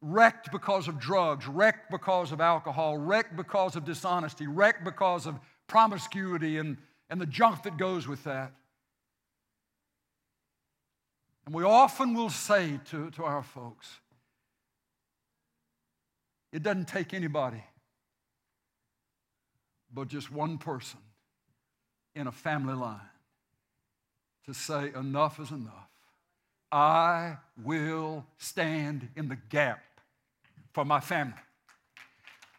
Wrecked 0.00 0.52
because 0.52 0.88
of 0.88 0.98
drugs, 0.98 1.46
wrecked 1.48 1.90
because 1.90 2.30
of 2.30 2.40
alcohol, 2.40 2.96
wrecked 2.96 3.36
because 3.36 3.76
of 3.76 3.84
dishonesty, 3.84 4.46
wrecked 4.46 4.84
because 4.84 5.26
of 5.26 5.38
promiscuity 5.66 6.58
and, 6.58 6.76
and 7.10 7.20
the 7.20 7.26
junk 7.26 7.62
that 7.64 7.76
goes 7.76 8.06
with 8.06 8.24
that. 8.24 8.52
And 11.44 11.54
we 11.54 11.62
often 11.62 12.14
will 12.14 12.30
say 12.30 12.80
to, 12.90 13.10
to 13.12 13.24
our 13.24 13.42
folks, 13.42 13.88
it 16.52 16.62
doesn't 16.62 16.88
take 16.88 17.14
anybody 17.14 17.62
but 19.96 20.08
just 20.08 20.30
one 20.30 20.58
person 20.58 21.00
in 22.14 22.26
a 22.26 22.32
family 22.32 22.74
line 22.74 23.00
to 24.44 24.52
say, 24.52 24.92
enough 24.94 25.40
is 25.40 25.50
enough. 25.50 25.88
I 26.70 27.38
will 27.64 28.26
stand 28.36 29.08
in 29.16 29.28
the 29.28 29.36
gap 29.48 29.82
for 30.72 30.84
my 30.84 31.00
family. 31.00 31.32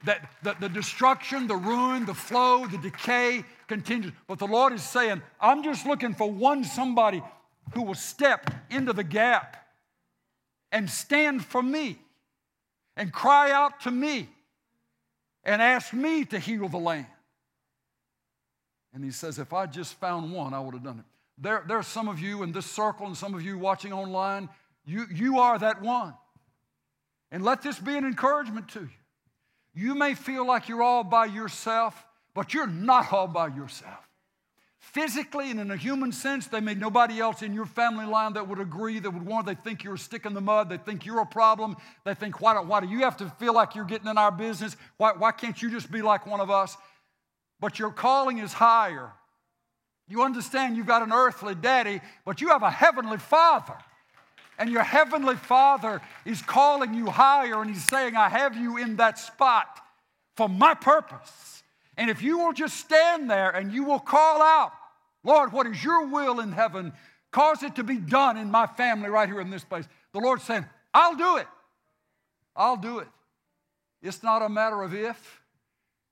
That 0.05 0.29
the, 0.43 0.55
the 0.59 0.69
destruction, 0.69 1.47
the 1.47 1.55
ruin, 1.55 2.05
the 2.05 2.13
flow, 2.13 2.67
the 2.67 2.77
decay 2.77 3.43
continues. 3.67 4.11
But 4.27 4.39
the 4.39 4.47
Lord 4.47 4.73
is 4.73 4.83
saying, 4.83 5.21
I'm 5.41 5.63
just 5.63 5.85
looking 5.85 6.13
for 6.13 6.31
one 6.31 6.63
somebody 6.63 7.21
who 7.73 7.81
will 7.83 7.95
step 7.95 8.49
into 8.69 8.93
the 8.93 9.03
gap 9.03 9.67
and 10.71 10.89
stand 10.89 11.43
for 11.43 11.63
me 11.63 11.97
and 12.95 13.11
cry 13.11 13.51
out 13.51 13.81
to 13.81 13.91
me 13.91 14.29
and 15.43 15.61
ask 15.61 15.93
me 15.93 16.25
to 16.25 16.39
heal 16.39 16.67
the 16.67 16.77
land. 16.77 17.07
And 18.93 19.03
he 19.03 19.11
says, 19.11 19.39
if 19.39 19.53
I 19.53 19.65
just 19.65 19.93
found 19.95 20.31
one, 20.31 20.53
I 20.53 20.59
would 20.59 20.73
have 20.73 20.83
done 20.83 20.99
it. 20.99 21.05
There, 21.37 21.63
there 21.67 21.77
are 21.77 21.83
some 21.83 22.07
of 22.07 22.19
you 22.19 22.43
in 22.43 22.51
this 22.51 22.65
circle 22.65 23.05
and 23.05 23.15
some 23.15 23.35
of 23.35 23.43
you 23.43 23.57
watching 23.57 23.93
online, 23.93 24.49
you, 24.85 25.05
you 25.13 25.39
are 25.39 25.59
that 25.59 25.81
one. 25.81 26.13
And 27.31 27.43
let 27.43 27.61
this 27.61 27.77
be 27.77 27.95
an 27.95 28.05
encouragement 28.05 28.69
to 28.69 28.81
you. 28.81 28.89
You 29.77 29.93
may 29.93 30.15
feel 30.15 30.45
like 30.45 30.67
you're 30.67 30.81
all 30.81 31.03
by 31.03 31.25
yourself, 31.25 32.05
but 32.33 32.53
you're 32.53 32.65
not 32.65 33.13
all 33.13 33.27
by 33.27 33.47
yourself 33.49 34.07
physically 34.79 35.51
and 35.51 35.59
in 35.59 35.69
a 35.69 35.75
human 35.75 36.11
sense. 36.11 36.47
They 36.47 36.61
made 36.61 36.79
nobody 36.79 37.19
else 37.19 37.41
in 37.41 37.53
your 37.53 37.65
family 37.65 38.05
line 38.05 38.33
that 38.33 38.47
would 38.47 38.59
agree, 38.59 38.99
that 38.99 39.11
would 39.11 39.25
want, 39.25 39.45
they 39.45 39.53
think 39.53 39.83
you're 39.83 39.95
a 39.95 39.99
stick 39.99 40.25
in 40.25 40.33
the 40.33 40.41
mud, 40.41 40.69
they 40.69 40.77
think 40.77 41.05
you're 41.05 41.19
a 41.19 41.25
problem. 41.25 41.75
They 42.03 42.13
think, 42.13 42.41
why 42.41 42.59
why 42.61 42.79
do 42.79 42.87
you 42.87 42.99
have 42.99 43.17
to 43.17 43.29
feel 43.37 43.53
like 43.53 43.75
you're 43.75 43.85
getting 43.85 44.07
in 44.07 44.17
our 44.17 44.31
business? 44.31 44.75
Why, 44.97 45.11
why 45.11 45.31
can't 45.31 45.61
you 45.61 45.69
just 45.69 45.91
be 45.91 46.01
like 46.01 46.25
one 46.25 46.39
of 46.39 46.49
us? 46.49 46.77
But 47.59 47.77
your 47.77 47.91
calling 47.91 48.39
is 48.39 48.53
higher. 48.53 49.11
You 50.07 50.23
understand 50.23 50.77
you've 50.77 50.87
got 50.87 51.03
an 51.03 51.11
earthly 51.11 51.53
daddy, 51.53 52.01
but 52.25 52.39
you 52.39 52.49
have 52.49 52.63
a 52.63 52.71
heavenly 52.71 53.17
father. 53.17 53.75
And 54.57 54.71
your 54.71 54.83
heavenly 54.83 55.35
Father 55.35 56.01
is 56.25 56.41
calling 56.41 56.93
you 56.93 57.07
higher 57.07 57.61
and 57.61 57.69
He's 57.69 57.85
saying, 57.85 58.15
I 58.15 58.29
have 58.29 58.55
you 58.55 58.77
in 58.77 58.95
that 58.97 59.19
spot 59.19 59.79
for 60.35 60.49
my 60.49 60.73
purpose. 60.73 61.63
And 61.97 62.09
if 62.09 62.21
you 62.21 62.39
will 62.39 62.53
just 62.53 62.77
stand 62.77 63.29
there 63.29 63.49
and 63.49 63.71
you 63.71 63.83
will 63.83 63.99
call 63.99 64.41
out, 64.41 64.71
Lord, 65.23 65.51
what 65.51 65.67
is 65.67 65.83
your 65.83 66.07
will 66.07 66.39
in 66.39 66.51
heaven? 66.51 66.93
Cause 67.31 67.63
it 67.63 67.75
to 67.75 67.83
be 67.83 67.97
done 67.97 68.37
in 68.37 68.49
my 68.49 68.67
family 68.67 69.09
right 69.09 69.27
here 69.27 69.41
in 69.41 69.49
this 69.49 69.63
place. 69.63 69.85
The 70.13 70.19
Lord's 70.19 70.43
saying, 70.43 70.65
I'll 70.93 71.15
do 71.15 71.37
it. 71.37 71.47
I'll 72.55 72.77
do 72.77 72.99
it. 72.99 73.07
It's 74.01 74.23
not 74.23 74.41
a 74.41 74.49
matter 74.49 74.81
of 74.81 74.93
if, 74.93 75.41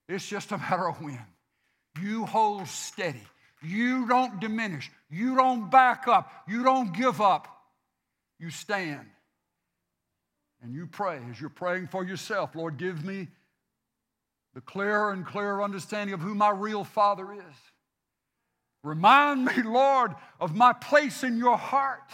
it's 0.10 0.28
just 0.28 0.52
a 0.52 0.58
matter 0.58 0.88
of 0.88 1.02
when. 1.02 1.26
You 2.02 2.26
hold 2.26 2.68
steady. 2.68 3.24
You 3.64 4.08
don't 4.08 4.40
diminish. 4.40 4.92
You 5.10 5.36
don't 5.36 5.72
back 5.72 6.08
up. 6.08 6.32
You 6.48 6.64
don't 6.64 6.94
give 6.94 7.22
up. 7.22 7.55
You 8.40 8.50
stand 8.50 9.06
and 10.62 10.74
you 10.74 10.88
pray 10.88 11.20
as 11.30 11.40
you're 11.40 11.50
praying 11.50 11.88
for 11.88 12.04
yourself. 12.04 12.56
Lord, 12.56 12.78
give 12.78 13.04
me 13.06 13.28
the 14.54 14.62
clearer 14.62 15.12
and 15.12 15.26
clearer 15.26 15.62
understanding 15.62 16.14
of 16.14 16.22
who 16.22 16.34
my 16.34 16.50
real 16.50 16.84
Father 16.84 17.34
is. 17.34 17.56
Remind 18.84 19.46
me, 19.46 19.64
Lord, 19.64 20.16
of 20.40 20.56
my 20.56 20.74
place 20.74 21.24
in 21.24 21.38
your 21.38 21.58
heart. 21.58 22.10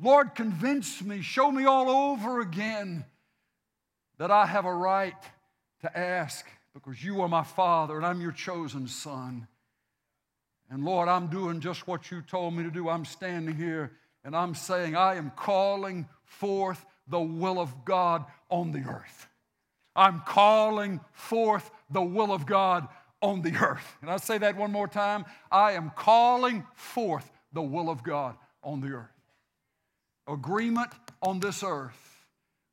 Lord, 0.00 0.34
convince 0.34 1.02
me, 1.02 1.22
show 1.22 1.50
me 1.50 1.64
all 1.64 1.88
over 1.88 2.40
again 2.40 3.04
that 4.18 4.30
I 4.30 4.46
have 4.46 4.64
a 4.64 4.74
right 4.74 5.14
to 5.82 5.98
ask 5.98 6.46
because 6.74 7.02
you 7.04 7.20
are 7.20 7.28
my 7.28 7.44
Father 7.44 7.96
and 7.96 8.06
I'm 8.06 8.20
your 8.20 8.32
chosen 8.32 8.88
Son. 8.88 9.46
And 10.70 10.84
Lord, 10.84 11.08
I'm 11.08 11.26
doing 11.26 11.60
just 11.60 11.86
what 11.86 12.10
you 12.10 12.22
told 12.22 12.54
me 12.54 12.62
to 12.62 12.70
do. 12.70 12.88
I'm 12.88 13.04
standing 13.04 13.56
here 13.56 13.92
and 14.24 14.36
I'm 14.36 14.54
saying, 14.54 14.96
I 14.96 15.16
am 15.16 15.32
calling 15.36 16.08
forth 16.24 16.84
the 17.08 17.20
will 17.20 17.58
of 17.60 17.84
God 17.84 18.24
on 18.50 18.72
the 18.72 18.80
earth. 18.80 19.28
I'm 19.94 20.20
calling 20.20 21.00
forth 21.12 21.70
the 21.90 22.02
will 22.02 22.32
of 22.32 22.46
God 22.46 22.88
on 23.20 23.42
the 23.42 23.54
earth. 23.56 23.96
And 24.00 24.10
I 24.10 24.16
say 24.16 24.38
that 24.38 24.56
one 24.56 24.72
more 24.72 24.88
time. 24.88 25.24
I 25.50 25.72
am 25.72 25.92
calling 25.94 26.66
forth 26.74 27.30
the 27.52 27.62
will 27.62 27.90
of 27.90 28.02
God 28.02 28.36
on 28.62 28.80
the 28.80 28.88
earth. 28.88 29.10
Agreement 30.28 30.90
on 31.20 31.40
this 31.40 31.62
earth 31.62 32.26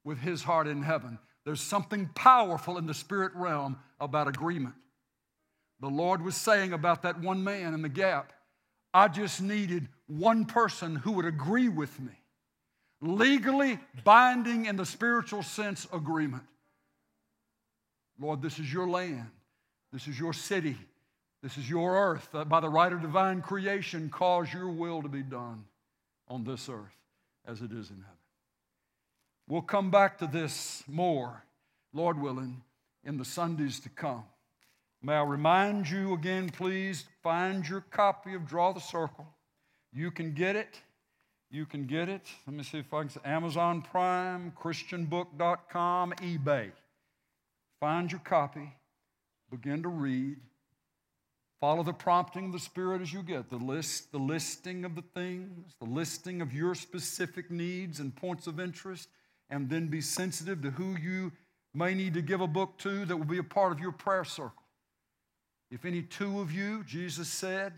with 0.04 0.20
His 0.20 0.44
heart 0.44 0.68
in 0.68 0.84
heaven. 0.84 1.20
There's 1.46 1.62
something 1.62 2.10
powerful 2.16 2.78
in 2.78 2.86
the 2.86 2.94
spirit 2.94 3.34
realm 3.36 3.78
about 4.00 4.28
agreement. 4.28 4.76
The 5.82 5.90
Lord 5.90 6.22
was 6.22 6.36
saying 6.36 6.74
about 6.74 7.04
that 7.04 7.20
one 7.20 7.44
man 7.44 7.74
in 7.74 7.82
the 7.82 7.90
gap, 7.90 8.34
I 8.94 9.08
just 9.08 9.42
needed 9.42 9.88
one 10.08 10.46
person 10.46 10.96
who 10.96 11.14
would 11.14 11.26
agree 11.26 11.70
with 11.70 12.00
me. 12.00 12.12
Legally 13.02 13.80
binding 14.04 14.66
in 14.66 14.76
the 14.76 14.86
spiritual 14.86 15.44
sense 15.44 15.88
agreement. 15.94 16.44
Lord, 18.20 18.42
this 18.42 18.60
is 18.60 18.72
your 18.72 18.88
land. 18.88 19.30
This 19.94 20.08
is 20.08 20.20
your 20.20 20.34
city. 20.34 20.78
This 21.42 21.58
is 21.58 21.70
your 21.70 21.96
earth. 21.96 22.28
Uh, 22.34 22.44
by 22.44 22.60
the 22.60 22.70
right 22.70 22.92
of 22.92 23.02
divine 23.02 23.42
creation, 23.42 24.10
cause 24.10 24.54
your 24.54 24.70
will 24.70 25.02
to 25.02 25.08
be 25.08 25.24
done 25.24 25.64
on 26.28 26.44
this 26.44 26.68
earth 26.68 26.98
as 27.48 27.62
it 27.62 27.72
is 27.72 27.90
in 27.90 27.98
heaven. 27.98 28.18
We'll 29.48 29.62
come 29.62 29.90
back 29.90 30.18
to 30.20 30.28
this 30.28 30.84
more, 30.88 31.44
Lord 31.94 32.22
willing, 32.22 32.62
in 33.04 33.18
the 33.18 33.26
Sundays 33.26 33.80
to 33.82 33.90
come. 33.90 34.24
May 35.02 35.14
I 35.14 35.24
remind 35.24 35.90
you 35.90 36.14
again, 36.14 36.50
please 36.50 37.06
find 37.24 37.68
your 37.68 37.82
copy 37.82 38.34
of 38.34 38.48
Draw 38.48 38.74
the 38.74 38.80
Circle. 38.80 39.28
You 39.92 40.12
can 40.12 40.34
get 40.34 40.56
it. 40.56 40.82
You 41.52 41.66
can 41.66 41.86
get 41.86 42.10
it. 42.10 42.28
Let 42.46 42.56
me 42.56 42.64
see 42.64 42.80
if 42.80 42.94
I 42.94 43.02
can 43.02 43.10
say 43.10 43.22
Amazon 43.26 43.82
Prime, 43.82 44.54
ChristianBook.com, 44.62 46.14
eBay. 46.22 46.72
Find 47.80 48.12
your 48.12 48.22
copy. 48.22 48.74
Begin 49.50 49.82
to 49.84 49.90
read. 49.90 50.38
Follow 51.60 51.84
the 51.84 51.94
prompting 51.94 52.46
of 52.46 52.52
the 52.54 52.60
Spirit 52.60 53.02
as 53.02 53.12
you 53.12 53.22
get 53.22 53.50
the 53.50 53.58
list, 53.58 54.12
the 54.12 54.18
listing 54.18 54.86
of 54.86 54.96
the 54.96 55.04
things, 55.14 55.74
the 55.82 55.90
listing 55.90 56.42
of 56.42 56.54
your 56.54 56.74
specific 56.74 57.52
needs 57.52 58.00
and 58.00 58.16
points 58.16 58.48
of 58.48 58.60
interest, 58.60 59.10
and 59.50 59.70
then 59.70 59.88
be 59.88 60.00
sensitive 60.00 60.62
to 60.62 60.72
who 60.72 60.96
you 60.96 61.32
may 61.74 61.94
need 61.94 62.14
to 62.14 62.22
give 62.22 62.40
a 62.40 62.48
book 62.48 62.78
to 62.78 63.06
that 63.06 63.18
will 63.18 63.26
be 63.26 63.40
a 63.40 63.44
part 63.44 63.72
of 63.72 63.80
your 63.80 63.92
prayer 63.92 64.24
circle. 64.24 64.59
If 65.72 65.86
any 65.86 66.02
two 66.02 66.40
of 66.40 66.52
you, 66.52 66.84
Jesus 66.84 67.28
said, 67.30 67.74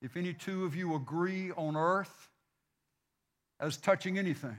if 0.00 0.16
any 0.16 0.32
two 0.32 0.64
of 0.64 0.74
you 0.74 0.94
agree 0.94 1.50
on 1.52 1.76
earth 1.76 2.28
as 3.60 3.76
touching 3.76 4.18
anything 4.18 4.56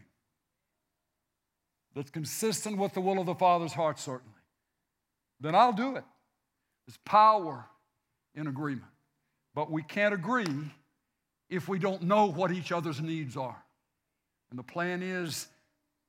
that's 1.96 2.12
consistent 2.12 2.78
with 2.78 2.94
the 2.94 3.02
will 3.02 3.20
of 3.20 3.26
the 3.26 3.36
Father's 3.36 3.74
heart, 3.74 4.00
certainly, 4.00 4.34
then 5.40 5.56
I'll 5.56 5.74
do 5.74 5.96
it. 5.96 6.04
There's 6.86 6.98
power 7.06 7.66
in 8.36 8.48
agreement. 8.48 8.92
But 9.54 9.72
we 9.72 9.84
can't 9.84 10.14
agree 10.14 10.46
if 11.50 11.68
we 11.68 11.80
don't 11.80 12.04
know 12.04 12.26
what 12.26 12.52
each 12.52 12.72
other's 12.72 13.02
needs 13.02 13.36
are. 13.36 13.64
And 14.50 14.60
the 14.60 14.64
plan 14.64 15.02
is 15.02 15.48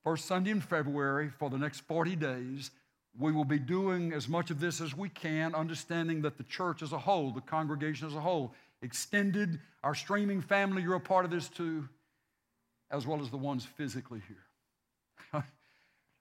first 0.03 0.25
Sunday 0.25 0.51
in 0.51 0.61
February 0.61 1.29
for 1.29 1.49
the 1.49 1.57
next 1.57 1.81
40 1.81 2.15
days 2.15 2.71
we 3.17 3.31
will 3.31 3.45
be 3.45 3.59
doing 3.59 4.13
as 4.13 4.27
much 4.27 4.51
of 4.51 4.59
this 4.59 4.81
as 4.81 4.95
we 4.95 5.09
can, 5.09 5.55
understanding 5.55 6.21
that 6.21 6.37
the 6.37 6.43
church 6.43 6.81
as 6.81 6.91
a 6.91 6.97
whole, 6.97 7.31
the 7.31 7.41
congregation 7.41 8.07
as 8.07 8.15
a 8.15 8.21
whole, 8.21 8.53
extended, 8.81 9.59
our 9.83 9.95
streaming 9.95 10.41
family, 10.41 10.81
you're 10.81 10.95
a 10.95 10.99
part 10.99 11.25
of 11.25 11.31
this 11.31 11.49
too, 11.49 11.87
as 12.91 13.05
well 13.05 13.21
as 13.21 13.29
the 13.29 13.37
ones 13.37 13.65
physically 13.65 14.21
here. 14.27 15.43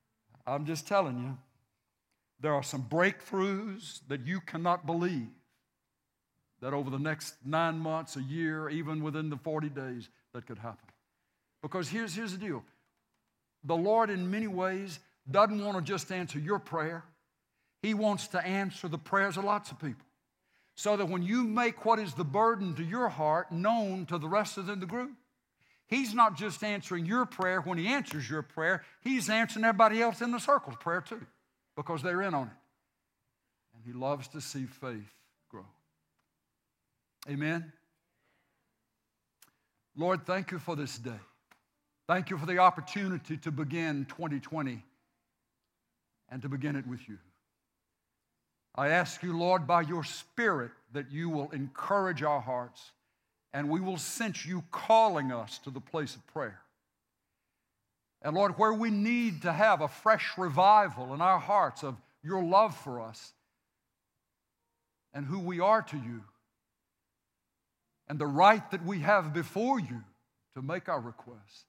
I'm 0.46 0.66
just 0.66 0.88
telling 0.88 1.18
you, 1.18 1.38
there 2.40 2.54
are 2.54 2.62
some 2.62 2.82
breakthroughs 2.82 4.00
that 4.08 4.26
you 4.26 4.40
cannot 4.40 4.86
believe 4.86 5.28
that 6.60 6.72
over 6.72 6.90
the 6.90 6.98
next 6.98 7.34
nine 7.44 7.78
months, 7.78 8.16
a 8.16 8.22
year, 8.22 8.68
even 8.68 9.02
within 9.02 9.30
the 9.30 9.36
40 9.36 9.68
days, 9.68 10.08
that 10.32 10.46
could 10.46 10.58
happen. 10.58 10.88
Because 11.62 11.88
here's, 11.88 12.14
here's 12.14 12.32
the 12.32 12.38
deal 12.38 12.64
the 13.64 13.76
Lord, 13.76 14.10
in 14.10 14.30
many 14.30 14.46
ways, 14.46 15.00
doesn't 15.30 15.64
want 15.64 15.76
to 15.76 15.82
just 15.82 16.10
answer 16.10 16.38
your 16.38 16.58
prayer, 16.58 17.04
He 17.82 17.94
wants 17.94 18.28
to 18.28 18.44
answer 18.44 18.88
the 18.88 18.98
prayers 18.98 19.36
of 19.36 19.44
lots 19.44 19.70
of 19.70 19.78
people. 19.78 20.04
So 20.74 20.96
that 20.96 21.08
when 21.08 21.22
you 21.22 21.42
make 21.42 21.84
what 21.84 21.98
is 21.98 22.14
the 22.14 22.24
burden 22.24 22.74
to 22.76 22.84
your 22.84 23.08
heart 23.08 23.50
known 23.50 24.06
to 24.06 24.18
the 24.18 24.28
rest 24.28 24.58
of 24.58 24.66
the 24.66 24.76
group, 24.86 25.10
He's 25.86 26.14
not 26.14 26.36
just 26.36 26.62
answering 26.62 27.06
your 27.06 27.24
prayer 27.24 27.60
when 27.60 27.78
He 27.78 27.88
answers 27.88 28.28
your 28.28 28.42
prayer, 28.42 28.84
He's 29.00 29.28
answering 29.28 29.64
everybody 29.64 30.00
else 30.00 30.20
in 30.20 30.30
the 30.30 30.38
circle's 30.38 30.76
prayer 30.76 31.00
too, 31.00 31.26
because 31.76 32.02
they're 32.02 32.22
in 32.22 32.34
on 32.34 32.46
it. 32.46 32.52
And 33.74 33.84
He 33.84 33.92
loves 33.92 34.28
to 34.28 34.40
see 34.40 34.64
faith 34.64 35.12
grow. 35.50 35.66
Amen. 37.28 37.72
Lord, 39.96 40.24
thank 40.24 40.52
you 40.52 40.60
for 40.60 40.76
this 40.76 40.96
day. 40.96 41.10
Thank 42.06 42.30
you 42.30 42.38
for 42.38 42.46
the 42.46 42.58
opportunity 42.58 43.36
to 43.38 43.50
begin 43.50 44.06
2020 44.08 44.84
and 46.30 46.42
to 46.42 46.48
begin 46.48 46.76
it 46.76 46.86
with 46.86 47.08
you. 47.08 47.18
I 48.74 48.88
ask 48.88 49.22
you, 49.22 49.36
Lord, 49.36 49.66
by 49.66 49.82
your 49.82 50.04
Spirit, 50.04 50.70
that 50.92 51.10
you 51.10 51.28
will 51.28 51.50
encourage 51.50 52.22
our 52.22 52.40
hearts 52.40 52.92
and 53.52 53.68
we 53.68 53.80
will 53.80 53.96
sense 53.96 54.44
you 54.44 54.62
calling 54.70 55.32
us 55.32 55.58
to 55.58 55.70
the 55.70 55.80
place 55.80 56.14
of 56.14 56.26
prayer. 56.28 56.60
And 58.22 58.36
Lord, 58.36 58.58
where 58.58 58.74
we 58.74 58.90
need 58.90 59.42
to 59.42 59.52
have 59.52 59.80
a 59.80 59.88
fresh 59.88 60.36
revival 60.36 61.14
in 61.14 61.20
our 61.20 61.38
hearts 61.38 61.82
of 61.82 61.96
your 62.22 62.42
love 62.42 62.76
for 62.76 63.00
us 63.00 63.32
and 65.14 65.24
who 65.24 65.38
we 65.38 65.60
are 65.60 65.82
to 65.82 65.96
you 65.96 66.22
and 68.08 68.18
the 68.18 68.26
right 68.26 68.68
that 68.70 68.84
we 68.84 69.00
have 69.00 69.32
before 69.32 69.78
you 69.78 70.02
to 70.54 70.62
make 70.62 70.88
our 70.88 71.00
requests. 71.00 71.64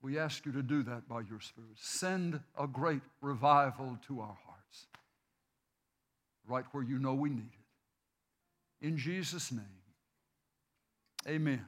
We 0.00 0.18
ask 0.18 0.46
you 0.46 0.52
to 0.52 0.62
do 0.62 0.82
that 0.84 1.08
by 1.08 1.20
your 1.20 1.40
Spirit. 1.40 1.70
Send 1.76 2.40
a 2.58 2.66
great 2.66 3.00
revival 3.20 3.98
to 4.06 4.20
our 4.20 4.38
hearts, 4.46 4.86
right 6.46 6.64
where 6.72 6.84
you 6.84 6.98
know 6.98 7.14
we 7.14 7.30
need 7.30 7.50
it. 7.52 8.86
In 8.86 8.96
Jesus' 8.96 9.50
name, 9.50 9.64
amen. 11.26 11.64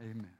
Amen. 0.00 0.35